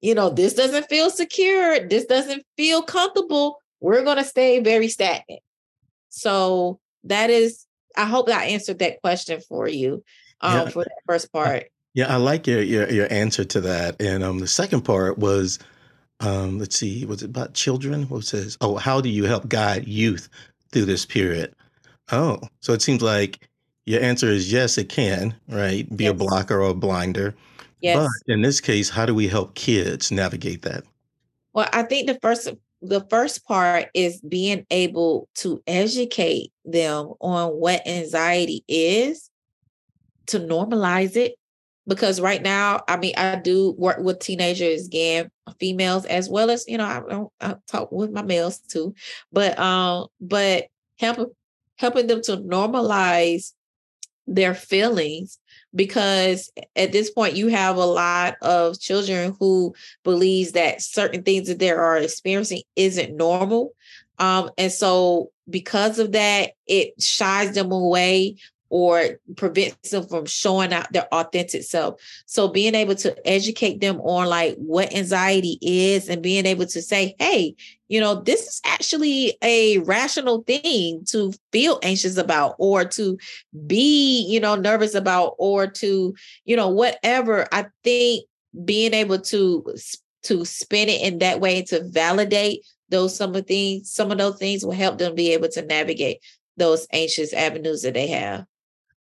you 0.00 0.14
know 0.14 0.30
this 0.30 0.54
doesn't 0.54 0.88
feel 0.88 1.10
secure 1.10 1.86
this 1.88 2.04
doesn't 2.06 2.44
feel 2.56 2.82
comfortable 2.82 3.58
we're 3.80 4.04
going 4.04 4.16
to 4.18 4.24
stay 4.24 4.60
very 4.60 4.88
stagnant 4.88 5.40
so 6.08 6.78
that 7.04 7.30
is 7.30 7.66
i 7.96 8.04
hope 8.04 8.28
i 8.28 8.44
answered 8.46 8.78
that 8.78 9.00
question 9.00 9.40
for 9.48 9.68
you 9.68 10.02
um, 10.40 10.52
Yeah. 10.66 10.68
for 10.68 10.84
that 10.84 11.02
first 11.06 11.32
part 11.32 11.64
Yeah, 11.94 12.12
I 12.12 12.16
like 12.16 12.46
your, 12.46 12.60
your 12.60 12.90
your 12.90 13.10
answer 13.10 13.42
to 13.44 13.60
that. 13.62 14.02
And 14.02 14.22
um, 14.22 14.38
the 14.38 14.46
second 14.46 14.82
part 14.82 15.16
was, 15.16 15.58
um, 16.20 16.58
let's 16.58 16.76
see, 16.76 17.06
was 17.06 17.22
it 17.22 17.30
about 17.30 17.54
children? 17.54 18.02
What 18.10 18.24
says? 18.24 18.58
Oh, 18.60 18.76
how 18.76 19.00
do 19.00 19.08
you 19.08 19.24
help 19.24 19.48
guide 19.48 19.88
youth 19.88 20.28
through 20.72 20.84
this 20.84 21.06
period? 21.06 21.54
Oh, 22.12 22.38
so 22.60 22.74
it 22.74 22.82
seems 22.82 23.00
like 23.00 23.48
your 23.86 24.02
answer 24.02 24.28
is 24.28 24.52
yes, 24.52 24.76
it 24.76 24.90
can, 24.90 25.34
right? 25.48 25.88
Be 25.96 26.04
a 26.04 26.12
blocker 26.12 26.60
or 26.60 26.68
a 26.70 26.74
blinder. 26.74 27.34
Yes 27.86 28.08
But 28.26 28.32
in 28.32 28.42
this 28.42 28.60
case, 28.60 28.88
how 28.90 29.06
do 29.06 29.14
we 29.14 29.28
help 29.28 29.54
kids 29.54 30.10
navigate 30.10 30.62
that? 30.62 30.84
Well, 31.52 31.68
I 31.72 31.82
think 31.84 32.06
the 32.06 32.18
first 32.20 32.48
the 32.82 33.06
first 33.08 33.44
part 33.46 33.88
is 33.94 34.20
being 34.20 34.66
able 34.70 35.28
to 35.36 35.62
educate 35.66 36.52
them 36.64 37.12
on 37.20 37.48
what 37.52 37.86
anxiety 37.86 38.64
is 38.68 39.30
to 40.26 40.38
normalize 40.38 41.16
it 41.16 41.36
because 41.86 42.20
right 42.20 42.42
now 42.42 42.82
i 42.88 42.96
mean 42.96 43.14
i 43.16 43.36
do 43.36 43.74
work 43.78 43.98
with 44.00 44.18
teenagers 44.18 44.86
again 44.86 45.30
females 45.58 46.04
as 46.06 46.28
well 46.28 46.50
as 46.50 46.64
you 46.68 46.76
know 46.76 46.84
i 46.84 47.00
don't 47.08 47.32
I 47.40 47.54
talk 47.66 47.90
with 47.92 48.10
my 48.10 48.22
males 48.22 48.58
too 48.58 48.94
but 49.32 49.58
um 49.58 50.08
but 50.20 50.66
help 50.98 51.34
helping 51.76 52.08
them 52.08 52.22
to 52.22 52.38
normalize 52.38 53.52
their 54.26 54.54
feelings 54.54 55.38
because 55.76 56.50
at 56.74 56.90
this 56.90 57.10
point 57.10 57.36
you 57.36 57.48
have 57.48 57.76
a 57.76 57.84
lot 57.84 58.36
of 58.42 58.80
children 58.80 59.36
who 59.38 59.74
believes 60.02 60.52
that 60.52 60.82
certain 60.82 61.22
things 61.22 61.46
that 61.46 61.60
they 61.60 61.70
are 61.70 61.98
experiencing 61.98 62.62
isn't 62.74 63.16
normal 63.16 63.72
um, 64.18 64.50
and 64.58 64.72
so 64.72 65.30
because 65.48 65.98
of 65.98 66.12
that 66.12 66.52
it 66.66 67.00
shies 67.00 67.54
them 67.54 67.70
away 67.70 68.36
or 68.68 69.20
prevents 69.36 69.90
them 69.90 70.06
from 70.06 70.26
showing 70.26 70.72
out 70.72 70.92
their 70.92 71.06
authentic 71.14 71.62
self. 71.62 72.00
So 72.26 72.48
being 72.48 72.74
able 72.74 72.96
to 72.96 73.28
educate 73.28 73.80
them 73.80 74.00
on 74.00 74.28
like 74.28 74.56
what 74.56 74.94
anxiety 74.94 75.58
is 75.62 76.08
and 76.08 76.22
being 76.22 76.46
able 76.46 76.66
to 76.66 76.82
say, 76.82 77.14
hey, 77.18 77.54
you 77.88 78.00
know, 78.00 78.16
this 78.16 78.42
is 78.42 78.60
actually 78.64 79.36
a 79.42 79.78
rational 79.78 80.42
thing 80.42 81.04
to 81.06 81.32
feel 81.52 81.78
anxious 81.82 82.16
about 82.16 82.56
or 82.58 82.84
to 82.84 83.18
be, 83.66 84.26
you 84.28 84.40
know, 84.40 84.56
nervous 84.56 84.94
about 84.94 85.34
or 85.38 85.66
to, 85.66 86.14
you 86.44 86.56
know, 86.56 86.68
whatever. 86.68 87.46
I 87.52 87.66
think 87.84 88.24
being 88.64 88.94
able 88.94 89.20
to 89.20 89.64
to 90.24 90.44
spin 90.44 90.88
it 90.88 91.02
in 91.02 91.18
that 91.18 91.40
way 91.40 91.62
to 91.62 91.84
validate 91.84 92.66
those 92.88 93.16
some 93.16 93.34
of 93.34 93.46
things, 93.46 93.90
some 93.90 94.10
of 94.10 94.18
those 94.18 94.38
things 94.38 94.64
will 94.64 94.72
help 94.72 94.98
them 94.98 95.14
be 95.14 95.32
able 95.32 95.48
to 95.48 95.62
navigate 95.62 96.18
those 96.56 96.86
anxious 96.92 97.32
avenues 97.32 97.82
that 97.82 97.94
they 97.94 98.08
have. 98.08 98.44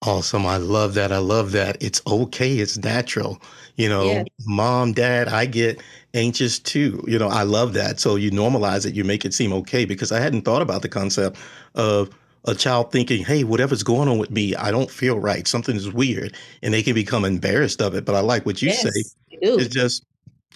Awesome. 0.02 0.46
I 0.46 0.56
love 0.58 0.94
that. 0.94 1.12
I 1.12 1.18
love 1.18 1.52
that. 1.52 1.76
It's 1.82 2.02
okay. 2.08 2.60
It's 2.60 2.78
natural. 2.78 3.42
You 3.76 3.90
know, 3.90 4.06
yeah. 4.06 4.24
mom, 4.46 4.94
dad, 4.94 5.28
I 5.28 5.46
get 5.46 5.82
anxious 6.14 6.58
too. 6.58 7.04
You 7.06 7.20
know, 7.20 7.28
I 7.28 7.44
love 7.44 7.74
that. 7.74 8.00
So 8.00 8.16
you 8.16 8.32
normalize 8.32 8.86
it, 8.86 8.94
you 8.94 9.04
make 9.04 9.26
it 9.26 9.34
seem 9.34 9.52
okay 9.52 9.84
because 9.84 10.14
I 10.14 10.22
hadn't 10.22 10.44
thought 10.44 10.62
about 10.62 10.84
the 10.84 10.90
concept 10.90 11.38
of 11.76 12.10
a 12.46 12.56
child 12.56 12.94
thinking, 12.94 13.26
hey, 13.26 13.44
whatever's 13.44 13.84
going 13.84 14.08
on 14.08 14.18
with 14.18 14.32
me, 14.32 14.56
I 14.56 14.72
don't 14.72 14.90
feel 14.90 15.20
right. 15.20 15.46
Something 15.46 15.76
is 15.76 15.92
weird. 15.92 16.34
And 16.64 16.74
they 16.74 16.82
can 16.82 16.94
become 16.94 17.26
embarrassed 17.26 17.82
of 17.82 17.94
it. 17.94 18.06
But 18.06 18.16
I 18.16 18.22
like 18.22 18.46
what 18.46 18.62
you 18.62 18.70
yes, 18.70 18.82
say. 18.82 19.04
It's 19.32 19.68
just 19.68 20.06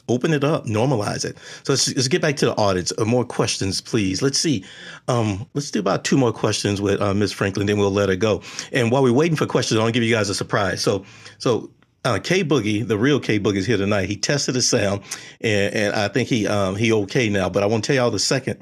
open 0.10 0.34
it 0.34 0.44
up, 0.44 0.66
normalize 0.66 1.26
it. 1.26 1.38
So 1.64 1.74
let's, 1.74 1.94
let's 1.96 2.08
get 2.08 2.22
back 2.22 2.36
to 2.38 2.48
the 2.48 2.56
audience. 2.56 2.92
Uh, 2.98 3.06
more 3.06 3.26
questions, 3.26 3.82
please. 3.82 4.22
Let's 4.22 4.38
see. 4.38 4.66
Um, 5.08 5.48
let's 5.54 5.72
do 5.72 5.80
about 5.80 6.04
two 6.04 6.18
more 6.18 6.34
questions 6.34 6.82
with 6.82 7.02
uh, 7.02 7.14
Ms. 7.14 7.32
Franklin, 7.32 7.68
then 7.68 7.78
we'll 7.78 7.92
let 7.92 8.10
her 8.10 8.16
go. 8.16 8.42
And 8.72 8.92
while 8.92 9.04
we're 9.04 9.14
waiting 9.14 9.38
for 9.38 9.46
questions, 9.46 9.80
I 9.80 9.82
want 9.84 9.94
to 9.94 10.00
give 10.00 10.08
you 10.08 10.14
guys 10.14 10.30
a 10.30 10.36
surprise. 10.36 10.82
So, 10.82 11.06
so 11.38 11.72
uh, 12.06 12.20
K 12.22 12.44
Boogie, 12.44 12.86
the 12.86 12.98
real 12.98 13.20
K 13.20 13.40
Boogie, 13.40 13.58
is 13.58 13.66
here 13.66 13.78
tonight. 13.78 14.10
He 14.10 14.18
tested 14.18 14.56
his 14.56 14.68
sound, 14.68 15.02
and, 15.42 15.74
and 15.74 15.96
I 15.96 16.10
think 16.10 16.28
he 16.28 16.48
um, 16.48 16.76
he 16.76 16.92
okay 16.92 17.30
now. 17.30 17.50
But 17.50 17.64
I 17.64 17.66
want 17.66 17.84
to 17.84 17.88
tell 17.88 17.96
y'all 17.96 18.12
the 18.12 18.20
second. 18.20 18.62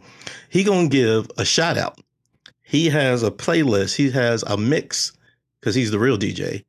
He 0.49 0.63
gonna 0.63 0.89
give 0.89 1.29
a 1.37 1.45
shout 1.45 1.77
out. 1.77 1.99
He 2.61 2.89
has 2.89 3.23
a 3.23 3.31
playlist. 3.31 3.95
He 3.95 4.11
has 4.11 4.43
a 4.43 4.57
mix 4.57 5.13
because 5.59 5.75
he's 5.75 5.91
the 5.91 5.99
real 5.99 6.17
DJ 6.17 6.63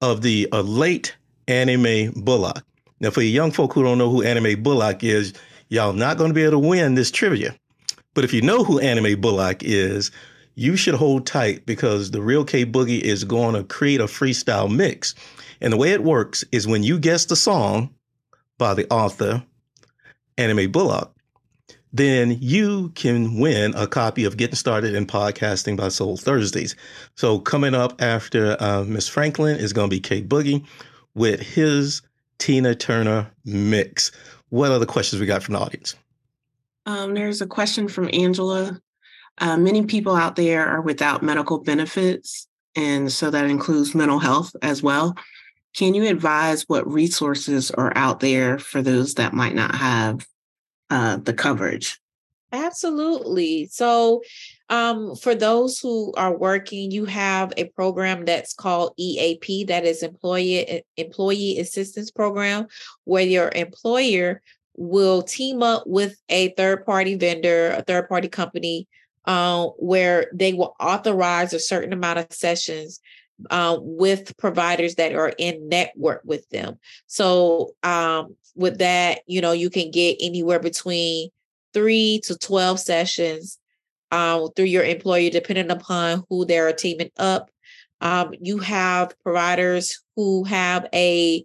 of 0.00 0.22
the 0.22 0.48
uh, 0.52 0.62
late 0.62 1.16
Anna 1.46 1.78
Mae 1.78 2.08
Bullock. 2.08 2.64
Now, 3.00 3.10
for 3.10 3.22
you 3.22 3.28
young 3.28 3.50
folk 3.50 3.72
who 3.72 3.82
don't 3.82 3.98
know 3.98 4.10
who 4.10 4.22
Anna 4.22 4.40
Mae 4.40 4.54
Bullock 4.54 5.02
is, 5.02 5.32
y'all 5.68 5.92
not 5.92 6.18
going 6.18 6.30
to 6.30 6.34
be 6.34 6.42
able 6.42 6.60
to 6.60 6.68
win 6.68 6.94
this 6.94 7.10
trivia. 7.10 7.56
But 8.14 8.24
if 8.24 8.32
you 8.32 8.42
know 8.42 8.64
who 8.64 8.78
Anna 8.78 9.00
Mae 9.00 9.14
Bullock 9.14 9.62
is, 9.62 10.10
you 10.54 10.76
should 10.76 10.94
hold 10.94 11.26
tight 11.26 11.64
because 11.64 12.10
the 12.10 12.20
real 12.20 12.44
K 12.44 12.66
Boogie 12.66 13.00
is 13.00 13.24
going 13.24 13.54
to 13.54 13.64
create 13.64 14.00
a 14.00 14.04
freestyle 14.04 14.70
mix. 14.70 15.14
And 15.60 15.72
the 15.72 15.76
way 15.76 15.92
it 15.92 16.04
works 16.04 16.44
is 16.52 16.66
when 16.66 16.82
you 16.82 16.98
guess 16.98 17.24
the 17.24 17.36
song 17.36 17.94
by 18.58 18.74
the 18.74 18.90
author, 18.90 19.42
Anna 20.36 20.54
Mae 20.54 20.66
Bullock, 20.66 21.14
then 21.92 22.36
you 22.40 22.90
can 22.90 23.40
win 23.40 23.74
a 23.74 23.86
copy 23.86 24.24
of 24.24 24.36
Getting 24.36 24.54
Started 24.54 24.94
in 24.94 25.06
Podcasting 25.06 25.76
by 25.76 25.88
Soul 25.88 26.16
Thursdays. 26.16 26.76
So 27.16 27.38
coming 27.38 27.74
up 27.74 28.00
after 28.00 28.56
uh, 28.60 28.84
Miss 28.84 29.08
Franklin 29.08 29.56
is 29.56 29.72
going 29.72 29.88
to 29.88 29.96
be 29.96 30.00
K 30.00 30.22
Boogie 30.22 30.64
with 31.14 31.40
his 31.40 32.02
Tina 32.40 32.74
Turner 32.74 33.30
mix. 33.44 34.10
What 34.48 34.72
other 34.72 34.86
questions 34.86 35.20
we 35.20 35.26
got 35.26 35.44
from 35.44 35.54
the 35.54 35.60
audience? 35.60 35.94
Um, 36.86 37.14
there's 37.14 37.40
a 37.40 37.46
question 37.46 37.86
from 37.86 38.10
Angela. 38.12 38.80
Uh, 39.38 39.56
many 39.56 39.84
people 39.84 40.16
out 40.16 40.34
there 40.34 40.66
are 40.66 40.80
without 40.80 41.22
medical 41.22 41.58
benefits, 41.58 42.48
and 42.74 43.12
so 43.12 43.30
that 43.30 43.44
includes 43.44 43.94
mental 43.94 44.18
health 44.18 44.54
as 44.62 44.82
well. 44.82 45.14
Can 45.76 45.94
you 45.94 46.08
advise 46.08 46.64
what 46.68 46.90
resources 46.90 47.70
are 47.70 47.92
out 47.94 48.20
there 48.20 48.58
for 48.58 48.82
those 48.82 49.14
that 49.14 49.32
might 49.32 49.54
not 49.54 49.74
have 49.76 50.26
uh, 50.90 51.16
the 51.18 51.32
coverage? 51.32 52.00
Absolutely. 52.52 53.66
So, 53.66 54.22
um, 54.70 55.16
for 55.16 55.34
those 55.34 55.80
who 55.80 56.14
are 56.16 56.34
working, 56.34 56.92
you 56.92 57.04
have 57.04 57.52
a 57.56 57.64
program 57.70 58.24
that's 58.24 58.54
called 58.54 58.94
EAP, 58.96 59.64
that 59.64 59.84
is 59.84 60.04
Employee 60.04 60.84
Employee 60.96 61.58
Assistance 61.58 62.12
Program, 62.12 62.68
where 63.04 63.24
your 63.24 63.50
employer 63.54 64.40
will 64.76 65.22
team 65.22 65.62
up 65.62 65.82
with 65.86 66.16
a 66.28 66.50
third 66.50 66.86
party 66.86 67.16
vendor, 67.16 67.72
a 67.72 67.82
third 67.82 68.08
party 68.08 68.28
company, 68.28 68.86
uh, 69.24 69.66
where 69.76 70.30
they 70.32 70.52
will 70.52 70.76
authorize 70.78 71.52
a 71.52 71.58
certain 71.58 71.92
amount 71.92 72.20
of 72.20 72.32
sessions 72.32 73.00
uh, 73.50 73.76
with 73.80 74.36
providers 74.36 74.94
that 74.94 75.14
are 75.14 75.32
in 75.36 75.68
network 75.68 76.22
with 76.24 76.48
them. 76.50 76.78
So, 77.08 77.72
um, 77.82 78.36
with 78.54 78.78
that, 78.78 79.22
you 79.26 79.40
know, 79.40 79.52
you 79.52 79.68
can 79.68 79.90
get 79.90 80.18
anywhere 80.20 80.60
between 80.60 81.30
three 81.72 82.20
to 82.24 82.36
12 82.36 82.78
sessions 82.78 83.58
um, 84.10 84.48
through 84.54 84.66
your 84.66 84.84
employer, 84.84 85.30
depending 85.30 85.70
upon 85.70 86.24
who 86.28 86.44
they're 86.44 86.72
teaming 86.72 87.10
up. 87.18 87.50
Um, 88.00 88.34
you 88.40 88.58
have 88.58 89.14
providers 89.22 90.02
who 90.16 90.44
have 90.44 90.86
a 90.94 91.44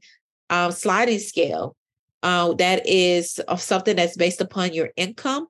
um, 0.49 0.71
sliding 0.71 1.19
scale 1.19 1.75
uh, 2.23 2.53
that 2.53 2.87
is 2.87 3.39
something 3.57 3.95
that's 3.95 4.17
based 4.17 4.41
upon 4.41 4.73
your 4.73 4.89
income. 4.95 5.47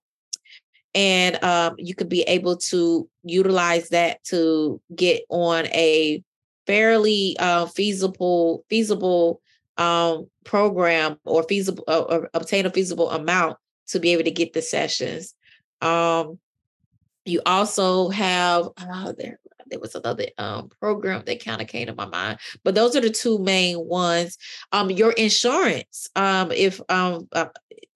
And 0.93 1.41
um, 1.43 1.75
you 1.77 1.93
could 1.93 2.09
be 2.09 2.21
able 2.23 2.57
to 2.57 3.09
utilize 3.23 3.89
that 3.89 4.23
to 4.25 4.81
get 4.95 5.23
on 5.29 5.67
a 5.67 6.23
fairly 6.67 7.35
uh, 7.39 7.65
feasible 7.67 8.65
feasible 8.69 9.41
um, 9.77 10.27
program 10.45 11.17
or 11.25 11.43
feasible 11.43 11.83
uh, 11.87 12.01
or 12.01 12.29
obtain 12.33 12.65
a 12.65 12.69
feasible 12.69 13.09
amount 13.11 13.57
to 13.87 13.99
be 13.99 14.13
able 14.13 14.23
to 14.23 14.31
get 14.31 14.53
the 14.53 14.61
sessions. 14.61 15.33
Um, 15.81 16.39
you 17.25 17.41
also 17.45 18.09
have 18.09 18.69
uh, 18.77 19.13
there 19.17 19.39
there 19.67 19.79
was 19.79 19.95
another 19.95 20.25
um, 20.37 20.69
program 20.79 21.23
that 21.25 21.43
kind 21.43 21.61
of 21.61 21.67
came 21.67 21.87
to 21.87 21.95
my 21.95 22.05
mind, 22.05 22.39
but 22.63 22.75
those 22.75 22.95
are 22.95 23.01
the 23.01 23.09
two 23.09 23.39
main 23.39 23.79
ones. 23.79 24.37
Um, 24.71 24.91
your 24.91 25.11
insurance, 25.13 26.07
um, 26.15 26.51
if 26.51 26.79
um, 26.89 27.27
uh, 27.31 27.47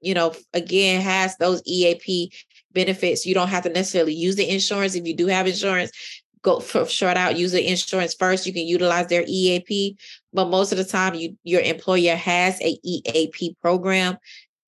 you 0.02 0.14
know, 0.14 0.34
again, 0.54 1.02
has 1.02 1.38
those 1.38 1.62
EAP 1.66 2.32
benefits. 2.74 3.26
You 3.26 3.34
don't 3.34 3.50
have 3.50 3.64
to 3.64 3.70
necessarily 3.70 4.14
use 4.14 4.36
the 4.36 4.50
insurance 4.50 4.96
if 4.96 5.06
you 5.06 5.16
do 5.16 5.28
have 5.28 5.48
insurance. 5.48 5.92
Go 6.42 6.60
for 6.62 6.86
short 6.86 7.18
out, 7.18 7.38
use 7.38 7.52
the 7.52 7.70
insurance 7.70 8.14
first. 8.14 8.46
You 8.46 8.54
can 8.54 8.66
utilize 8.66 9.08
their 9.08 9.26
EAP, 9.28 9.98
but 10.34 10.50
most 10.50 10.72
of 10.72 10.78
the 10.78 10.86
time, 10.86 11.14
you 11.14 11.38
your 11.44 11.62
employer 11.62 12.16
has 12.16 12.60
a 12.62 12.80
EAP 12.84 13.58
program 13.62 14.18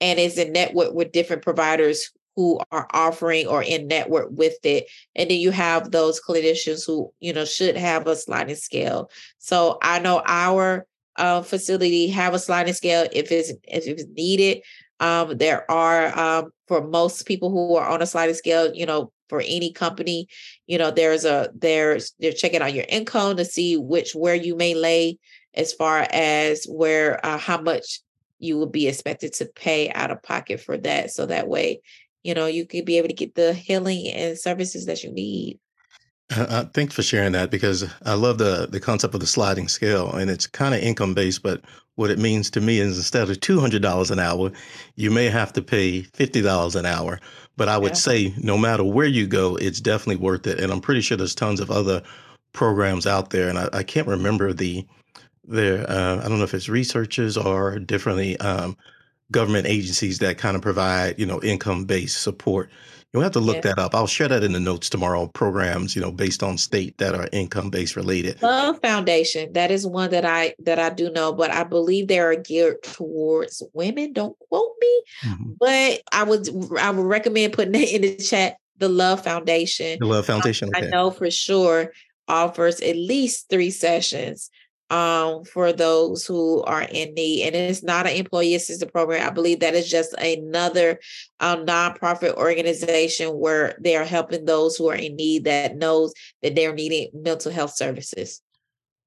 and 0.01 0.19
is 0.19 0.37
in 0.37 0.51
network 0.51 0.93
with 0.93 1.13
different 1.13 1.43
providers 1.43 2.11
who 2.35 2.59
are 2.71 2.87
offering 2.91 3.47
or 3.47 3.63
in 3.63 3.87
network 3.87 4.27
with 4.31 4.57
it 4.63 4.85
and 5.15 5.29
then 5.29 5.39
you 5.39 5.51
have 5.51 5.91
those 5.91 6.21
clinicians 6.21 6.85
who 6.85 7.11
you 7.19 7.33
know 7.33 7.45
should 7.45 7.75
have 7.75 8.07
a 8.07 8.15
sliding 8.15 8.55
scale 8.55 9.09
so 9.37 9.77
i 9.81 9.99
know 9.99 10.21
our 10.25 10.85
uh, 11.17 11.41
facility 11.41 12.07
have 12.07 12.33
a 12.33 12.39
sliding 12.39 12.73
scale 12.73 13.07
if 13.11 13.31
it's 13.31 13.49
if 13.49 13.85
it's 13.85 14.05
needed 14.15 14.61
um, 15.01 15.37
there 15.37 15.69
are 15.69 16.17
um, 16.17 16.51
for 16.67 16.87
most 16.87 17.25
people 17.25 17.49
who 17.49 17.75
are 17.75 17.89
on 17.89 18.01
a 18.01 18.05
sliding 18.05 18.35
scale 18.35 18.73
you 18.73 18.85
know 18.85 19.11
for 19.27 19.41
any 19.45 19.71
company 19.71 20.27
you 20.67 20.77
know 20.77 20.89
there's 20.89 21.25
a 21.25 21.49
there's 21.53 22.13
they're 22.19 22.31
checking 22.31 22.61
out 22.61 22.73
your 22.73 22.85
income 22.87 23.35
to 23.35 23.45
see 23.45 23.77
which 23.77 24.13
where 24.13 24.35
you 24.35 24.55
may 24.55 24.73
lay 24.73 25.17
as 25.53 25.73
far 25.73 26.07
as 26.11 26.65
where 26.65 27.23
uh, 27.25 27.37
how 27.37 27.59
much 27.59 27.99
you 28.41 28.57
will 28.57 28.67
be 28.67 28.87
expected 28.87 29.33
to 29.33 29.45
pay 29.45 29.91
out 29.91 30.11
of 30.11 30.23
pocket 30.23 30.59
for 30.59 30.77
that. 30.77 31.11
So 31.11 31.27
that 31.27 31.47
way, 31.47 31.81
you 32.23 32.33
know, 32.33 32.45
you 32.47 32.65
could 32.65 32.85
be 32.85 32.97
able 32.97 33.07
to 33.09 33.13
get 33.13 33.35
the 33.35 33.53
healing 33.53 34.07
and 34.09 34.37
services 34.37 34.85
that 34.85 35.03
you 35.03 35.11
need. 35.11 35.59
Uh, 36.35 36.45
uh 36.49 36.65
thanks 36.73 36.93
for 36.95 37.03
sharing 37.03 37.33
that 37.33 37.51
because 37.51 37.85
I 38.05 38.13
love 38.13 38.37
the 38.37 38.67
the 38.71 38.79
concept 38.79 39.13
of 39.13 39.19
the 39.19 39.27
sliding 39.27 39.67
scale, 39.67 40.11
and 40.13 40.29
it's 40.29 40.47
kind 40.47 40.73
of 40.73 40.81
income 40.81 41.13
based. 41.13 41.43
But 41.43 41.61
what 41.95 42.09
it 42.09 42.19
means 42.19 42.49
to 42.51 42.61
me 42.61 42.79
is 42.79 42.97
instead 42.97 43.29
of 43.29 43.39
two 43.39 43.59
hundred 43.59 43.81
dollars 43.81 44.11
an 44.11 44.19
hour, 44.19 44.51
you 44.95 45.11
may 45.11 45.25
have 45.29 45.53
to 45.53 45.61
pay 45.61 46.03
fifty 46.03 46.41
dollars 46.41 46.75
an 46.75 46.85
hour. 46.85 47.19
But 47.57 47.67
I 47.69 47.77
would 47.77 47.93
Yeah. 47.93 47.99
say 47.99 48.33
no 48.37 48.57
matter 48.57 48.83
where 48.83 49.07
you 49.07 49.27
go, 49.27 49.55
it's 49.57 49.81
definitely 49.81 50.23
worth 50.23 50.47
it. 50.47 50.59
And 50.59 50.71
I'm 50.71 50.81
pretty 50.81 51.01
sure 51.01 51.17
there's 51.17 51.35
tons 51.35 51.59
of 51.59 51.69
other 51.69 52.01
programs 52.53 53.05
out 53.05 53.29
there. 53.31 53.49
And 53.49 53.57
I, 53.59 53.69
I 53.73 53.83
can't 53.83 54.07
remember 54.07 54.53
the 54.53 54.85
there. 55.45 55.89
Uh, 55.89 56.19
I 56.23 56.27
don't 56.29 56.37
know 56.37 56.43
if 56.45 56.53
it's 56.53 56.69
researchers 56.69 57.37
or 57.37 57.79
differently 57.79 58.37
um, 58.39 58.77
government 59.31 59.65
agencies 59.67 60.19
that 60.19 60.37
kind 60.37 60.55
of 60.55 60.61
provide 60.61 61.17
you 61.19 61.25
know 61.25 61.41
income 61.41 61.85
based 61.85 62.21
support. 62.21 62.69
You'll 63.13 63.23
have 63.23 63.33
to 63.33 63.39
look 63.41 63.55
Yeah. 63.57 63.61
that 63.75 63.79
up. 63.79 63.93
I'll 63.93 64.07
share 64.07 64.29
that 64.29 64.41
in 64.41 64.53
the 64.53 64.59
notes 64.59 64.89
tomorrow. 64.89 65.27
Programs 65.27 65.95
you 65.95 66.01
know 66.01 66.11
based 66.11 66.43
on 66.43 66.57
state 66.57 66.97
that 66.99 67.13
are 67.15 67.27
income 67.31 67.69
based 67.69 67.95
related. 67.95 68.41
Love 68.41 68.79
Foundation. 68.81 69.51
That 69.53 69.71
is 69.71 69.85
one 69.85 70.11
that 70.11 70.25
I 70.25 70.53
that 70.59 70.79
I 70.79 70.89
do 70.89 71.09
know, 71.11 71.33
but 71.33 71.51
I 71.51 71.63
believe 71.63 72.07
they 72.07 72.19
are 72.19 72.35
geared 72.35 72.83
towards 72.83 73.61
women. 73.73 74.13
Don't 74.13 74.37
quote 74.49 74.73
me, 74.81 75.01
Mhm. 75.25 75.55
but 75.59 76.01
I 76.11 76.23
would 76.23 76.47
I 76.79 76.91
would 76.91 77.05
recommend 77.05 77.53
putting 77.53 77.75
it 77.75 77.91
in 77.91 78.01
the 78.01 78.15
chat. 78.15 78.57
The 78.77 78.89
Love 78.89 79.23
Foundation. 79.23 79.97
The 79.99 80.07
Love 80.07 80.25
Foundation. 80.25 80.69
I 80.73 80.79
Okay. 80.79 80.89
know 80.89 81.11
for 81.11 81.29
sure 81.29 81.91
offers 82.27 82.79
at 82.81 82.95
least 82.95 83.47
three 83.49 83.69
sessions 83.71 84.49
um, 84.91 85.45
for 85.45 85.71
those 85.71 86.25
who 86.25 86.61
are 86.63 86.81
in 86.83 87.13
need. 87.13 87.47
And 87.47 87.55
it's 87.55 87.81
not 87.81 88.05
an 88.05 88.15
employee 88.15 88.55
assistance 88.55 88.91
program. 88.91 89.25
I 89.25 89.31
believe 89.31 89.61
that 89.61 89.73
is 89.73 89.89
just 89.89 90.13
another 90.15 90.99
um, 91.39 91.65
nonprofit 91.65 92.35
organization 92.35 93.29
where 93.29 93.75
they 93.79 93.95
are 93.95 94.03
helping 94.03 94.45
those 94.45 94.75
who 94.75 94.89
are 94.89 94.95
in 94.95 95.15
need 95.15 95.45
that 95.45 95.77
knows 95.77 96.13
that 96.43 96.55
they're 96.55 96.75
needing 96.75 97.09
mental 97.13 97.51
health 97.51 97.73
services. 97.73 98.41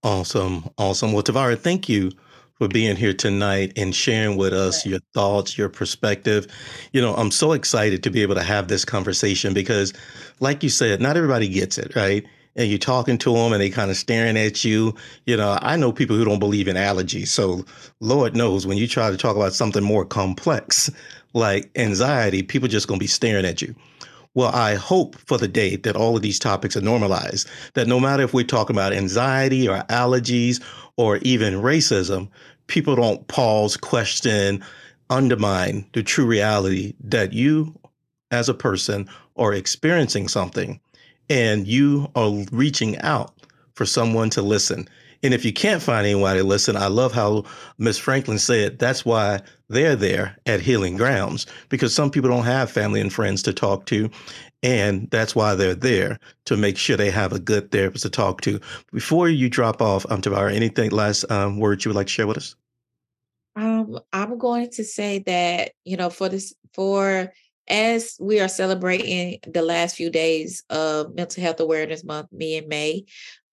Awesome. 0.03 0.65
Awesome. 0.79 1.13
Well, 1.13 1.23
Tavara, 1.23 1.59
thank 1.59 1.89
you 1.89 2.11
for 2.55 2.67
being 2.69 2.97
here 2.97 3.13
tonight 3.13 3.73
and 3.77 3.95
sharing 3.95 4.39
with 4.39 4.55
us 4.55 4.87
your 4.87 5.01
thoughts, 5.13 5.59
your 5.59 5.69
perspective. 5.69 6.47
You 6.93 7.03
know, 7.03 7.15
I'm 7.15 7.31
so 7.31 7.53
excited 7.53 8.03
to 8.05 8.11
be 8.11 8.23
able 8.23 8.37
to 8.37 8.43
have 8.43 8.69
this 8.69 8.87
conversation 8.87 9.53
because, 9.53 9.93
like 10.41 10.63
you 10.63 10.71
said, 10.71 11.01
not 11.01 11.17
everybody 11.17 11.49
gets 11.49 11.77
it, 11.77 11.95
right? 11.95 12.25
And 12.57 12.69
you're 12.69 12.79
talking 12.79 13.19
to 13.19 13.33
them 13.33 13.53
and 13.53 13.61
they 13.61 13.71
kind 13.71 13.91
of 13.91 13.97
staring 13.97 14.37
at 14.37 14.65
you. 14.65 14.95
You 15.27 15.37
know, 15.37 15.59
I 15.61 15.77
know 15.77 15.93
people 15.93 16.17
who 16.17 16.25
don't 16.25 16.39
believe 16.39 16.69
in 16.69 16.77
allergies. 16.77 17.29
So, 17.29 17.65
Lord 18.01 18.37
knows 18.37 18.67
when 18.67 18.79
you 18.79 18.87
try 18.87 19.11
to 19.11 19.17
talk 19.17 19.37
about 19.37 19.55
something 19.55 19.83
more 19.83 20.05
complex 20.05 20.91
like 21.33 21.71
anxiety, 21.77 22.43
people 22.43 22.69
just 22.69 22.87
going 22.87 22.99
to 22.99 23.03
be 23.03 23.09
staring 23.09 23.45
at 23.45 23.61
you. 23.61 23.75
Well, 24.35 24.51
I 24.53 24.75
hope 24.75 25.17
for 25.27 25.39
the 25.39 25.47
day 25.47 25.77
that 25.77 25.97
all 25.97 26.17
of 26.17 26.23
these 26.23 26.41
topics 26.41 26.77
are 26.77 26.81
normalized, 26.81 27.49
that 27.75 27.87
no 27.87 28.01
matter 28.01 28.25
if 28.25 28.35
we're 28.35 28.45
talking 28.45 28.75
about 28.75 28.93
anxiety 28.93 29.69
or 29.69 29.79
allergies 29.85 30.63
or 30.97 31.19
even 31.19 31.55
racism, 31.55 32.29
people 32.67 32.97
don't 32.97 33.27
pause, 33.29 33.77
question, 33.77 34.65
undermine 35.11 35.87
the 35.93 36.03
true 36.03 36.27
reality 36.27 36.95
that 37.01 37.33
you 37.33 37.79
as 38.31 38.49
a 38.49 38.55
person 38.55 39.09
are 39.37 39.53
experiencing 39.53 40.27
something 40.27 40.81
and 41.29 41.67
you 41.67 42.11
are 42.15 42.45
reaching 42.53 42.99
out 43.01 43.33
for 43.75 43.87
someone 43.87 44.31
to 44.31 44.43
listen. 44.43 44.89
And 45.23 45.33
if 45.33 45.45
you 45.45 45.55
can't 45.55 45.83
find 45.83 46.07
anyone 46.07 46.37
to 46.37 46.45
listen, 46.45 46.77
I 46.77 46.89
love 46.89 47.13
how 47.13 47.45
Miss 47.79 47.97
Franklin 47.97 48.39
said 48.39 48.79
that's 48.79 49.07
why 49.07 49.41
they're 49.69 49.97
there 49.97 50.37
at 50.45 50.61
Healing 50.61 50.97
Grounds 50.97 51.47
because 51.71 51.95
some 51.95 52.11
people 52.11 52.29
don't 52.29 52.45
have 52.45 52.71
family 52.71 53.01
and 53.01 53.13
friends 53.13 53.43
to 53.45 53.55
talk 53.55 53.87
to. 53.87 54.11
And 54.63 55.11
that's 55.11 55.35
why 55.35 55.55
they're 55.55 55.75
there 55.75 56.19
to 56.45 56.57
make 56.57 56.77
sure 56.77 56.97
they 56.97 57.11
have 57.11 57.33
a 57.33 57.39
good 57.39 57.71
therapist 57.71 58.03
to 58.05 58.11
talk 58.11 58.43
to. 58.43 58.61
Before 58.93 59.29
you 59.29 59.49
drop 59.49 59.81
off, 59.81 60.05
um, 60.11 60.21
Tavara, 60.21 60.55
anything 60.55 60.91
last 60.91 61.31
um, 61.31 61.59
words 61.59 61.85
you 61.85 61.91
would 61.91 61.97
like 61.97 62.07
to 62.07 62.13
share 62.13 62.27
with 62.27 62.39
us? 62.39 62.55
Um, 63.57 63.99
I'm 64.13 64.37
going 64.37 64.71
to 64.71 64.85
say 64.85 65.21
that, 65.21 65.73
you 65.85 65.97
know, 65.97 66.11
for 66.11 66.29
this, 66.29 66.55
for 66.75 67.33
as 67.69 68.17
we 68.21 68.41
are 68.41 68.49
celebrating 68.49 69.39
the 69.47 69.63
last 69.63 69.97
few 69.97 70.11
days 70.11 70.65
of 70.71 71.15
Mental 71.15 71.43
Health 71.43 71.61
Awareness 71.61 72.05
Month, 72.05 72.33
me 72.33 72.59
and 72.59 72.69
May, 72.69 73.05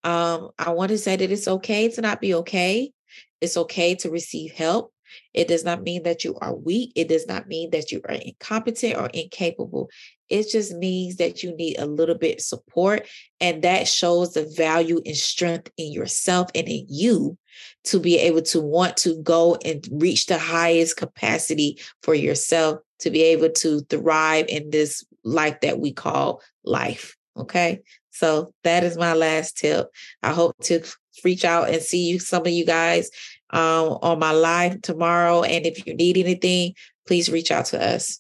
um, 0.04 0.50
I 0.58 0.72
want 0.72 0.90
to 0.90 0.98
say 0.98 1.16
that 1.16 1.32
it's 1.32 1.48
okay 1.48 1.90
to 1.90 2.02
not 2.02 2.22
be 2.22 2.34
okay. 2.36 2.92
It's 3.40 3.58
okay 3.58 3.96
to 3.96 4.10
receive 4.10 4.52
help. 4.52 4.94
It 5.34 5.48
does 5.48 5.64
not 5.64 5.84
mean 5.84 6.04
that 6.04 6.24
you 6.24 6.38
are 6.40 6.56
weak. 6.56 6.94
It 6.96 7.10
does 7.10 7.28
not 7.28 7.48
mean 7.48 7.72
that 7.72 7.92
you 7.92 8.02
are 8.08 8.16
incompetent 8.16 8.96
or 8.96 9.08
incapable. 9.08 9.90
It 10.30 10.50
just 10.50 10.74
means 10.74 11.18
that 11.18 11.44
you 11.44 11.56
need 11.56 11.78
a 11.78 11.86
little 11.86 12.18
bit 12.18 12.42
support. 12.42 13.08
And 13.40 13.62
that 13.64 13.88
shows 13.88 14.34
the 14.34 14.50
value 14.56 15.02
and 15.06 15.16
strength 15.16 15.70
in 15.78 15.92
yourself 15.92 16.50
and 16.56 16.68
in 16.68 16.86
you 16.90 17.38
to 17.86 18.00
be 18.00 18.18
able 18.20 18.42
to 18.44 18.62
want 18.62 18.98
to 18.98 19.22
go 19.22 19.58
and 19.66 19.86
reach 19.92 20.28
the 20.28 20.38
highest 20.38 20.96
capacity 20.96 21.80
for 22.02 22.16
yourself 22.16 22.80
to 23.02 23.10
be 23.10 23.24
able 23.24 23.50
to 23.50 23.82
thrive 23.82 24.46
in 24.48 24.70
this 24.70 25.04
life 25.24 25.60
that 25.62 25.80
we 25.80 25.92
call 25.92 26.42
life. 26.64 27.16
Okay. 27.38 27.82
So 28.12 28.54
that 28.64 28.84
is 28.84 28.98
my 28.98 29.14
last 29.14 29.58
tip. 29.58 29.90
I 30.22 30.32
hope 30.32 30.56
to 30.64 30.84
reach 31.24 31.46
out 31.46 31.70
and 31.70 31.82
see 31.82 32.10
you, 32.10 32.20
some 32.20 32.42
of 32.42 32.52
you 32.52 32.66
guys 32.66 33.10
um, 33.52 33.98
on 34.02 34.20
my 34.20 34.32
live 34.32 34.82
tomorrow. 34.82 35.44
And 35.44 35.66
if 35.66 35.86
you 35.86 35.94
need 35.94 36.18
anything, 36.18 36.74
please 37.08 37.30
reach 37.30 37.52
out 37.52 37.66
to 37.68 37.84
us. 37.84 38.20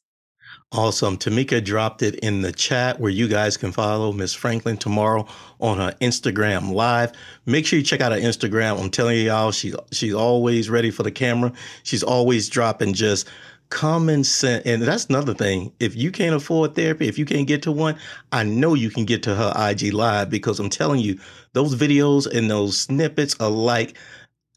Awesome. 0.73 1.17
Tamika 1.17 1.61
dropped 1.61 2.01
it 2.01 2.15
in 2.15 2.43
the 2.43 2.53
chat 2.53 2.97
where 2.97 3.11
you 3.11 3.27
guys 3.27 3.57
can 3.57 3.73
follow 3.73 4.13
Miss 4.13 4.33
Franklin 4.33 4.77
tomorrow 4.77 5.27
on 5.59 5.77
her 5.77 5.93
Instagram 5.99 6.71
live. 6.71 7.11
Make 7.45 7.65
sure 7.65 7.77
you 7.77 7.83
check 7.83 7.99
out 7.99 8.13
her 8.13 8.17
Instagram. 8.17 8.79
I'm 8.79 8.89
telling 8.89 9.19
y'all, 9.19 9.51
she's 9.51 9.75
she's 9.91 10.13
always 10.13 10.69
ready 10.69 10.89
for 10.89 11.03
the 11.03 11.11
camera. 11.11 11.51
She's 11.83 12.03
always 12.03 12.47
dropping 12.47 12.93
just 12.93 13.27
common 13.71 14.23
sense. 14.23 14.63
And 14.67 14.83
that's 14.83 15.05
another 15.05 15.33
thing. 15.33 15.73
If 15.79 15.95
you 15.95 16.11
can't 16.11 16.35
afford 16.35 16.75
therapy, 16.75 17.07
if 17.07 17.17
you 17.17 17.25
can't 17.25 17.47
get 17.47 17.63
to 17.63 17.71
one, 17.71 17.97
I 18.31 18.43
know 18.43 18.75
you 18.75 18.91
can 18.91 19.05
get 19.05 19.23
to 19.23 19.33
her 19.33 19.51
IG 19.57 19.93
live 19.93 20.29
because 20.29 20.59
I'm 20.59 20.69
telling 20.69 20.99
you, 20.99 21.17
those 21.53 21.73
videos 21.75 22.27
and 22.31 22.51
those 22.51 22.79
snippets 22.79 23.35
are 23.39 23.49
like 23.49 23.97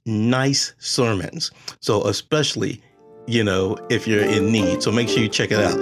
nice 0.05 0.75
sermons. 0.79 1.51
So 1.81 2.07
especially, 2.07 2.83
you 3.27 3.43
know, 3.43 3.79
if 3.89 4.07
you're 4.07 4.25
in 4.25 4.53
need. 4.53 4.83
So 4.83 4.93
make 4.93 5.09
sure 5.09 5.23
you 5.23 5.29
check 5.31 5.51
it 5.51 5.61
out. 5.61 5.81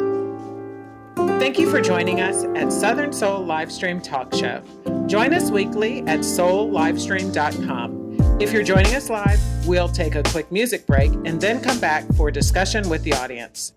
Thank 1.40 1.59
you 1.59 1.68
for 1.68 1.80
joining 1.80 2.20
us 2.20 2.44
at 2.54 2.72
Southern 2.72 3.12
Soul 3.12 3.44
Livestream 3.44 4.02
Talk 4.02 4.32
Show. 4.32 4.62
Join 5.09 5.34
us 5.34 5.50
weekly 5.50 6.00
at 6.02 6.20
soullivestream.com. 6.20 8.11
If 8.43 8.52
you're 8.52 8.64
joining 8.64 8.97
us 8.97 9.09
live, 9.09 9.40
we'll 9.69 9.89
take 9.89 10.16
a 10.16 10.23
quick 10.24 10.51
music 10.51 10.85
break 10.85 11.12
and 11.12 11.40
then 11.40 11.60
come 11.60 11.78
back 11.78 12.05
for 12.14 12.28
discussion 12.28 12.89
with 12.89 13.05
the 13.05 13.12
audience. 13.12 13.73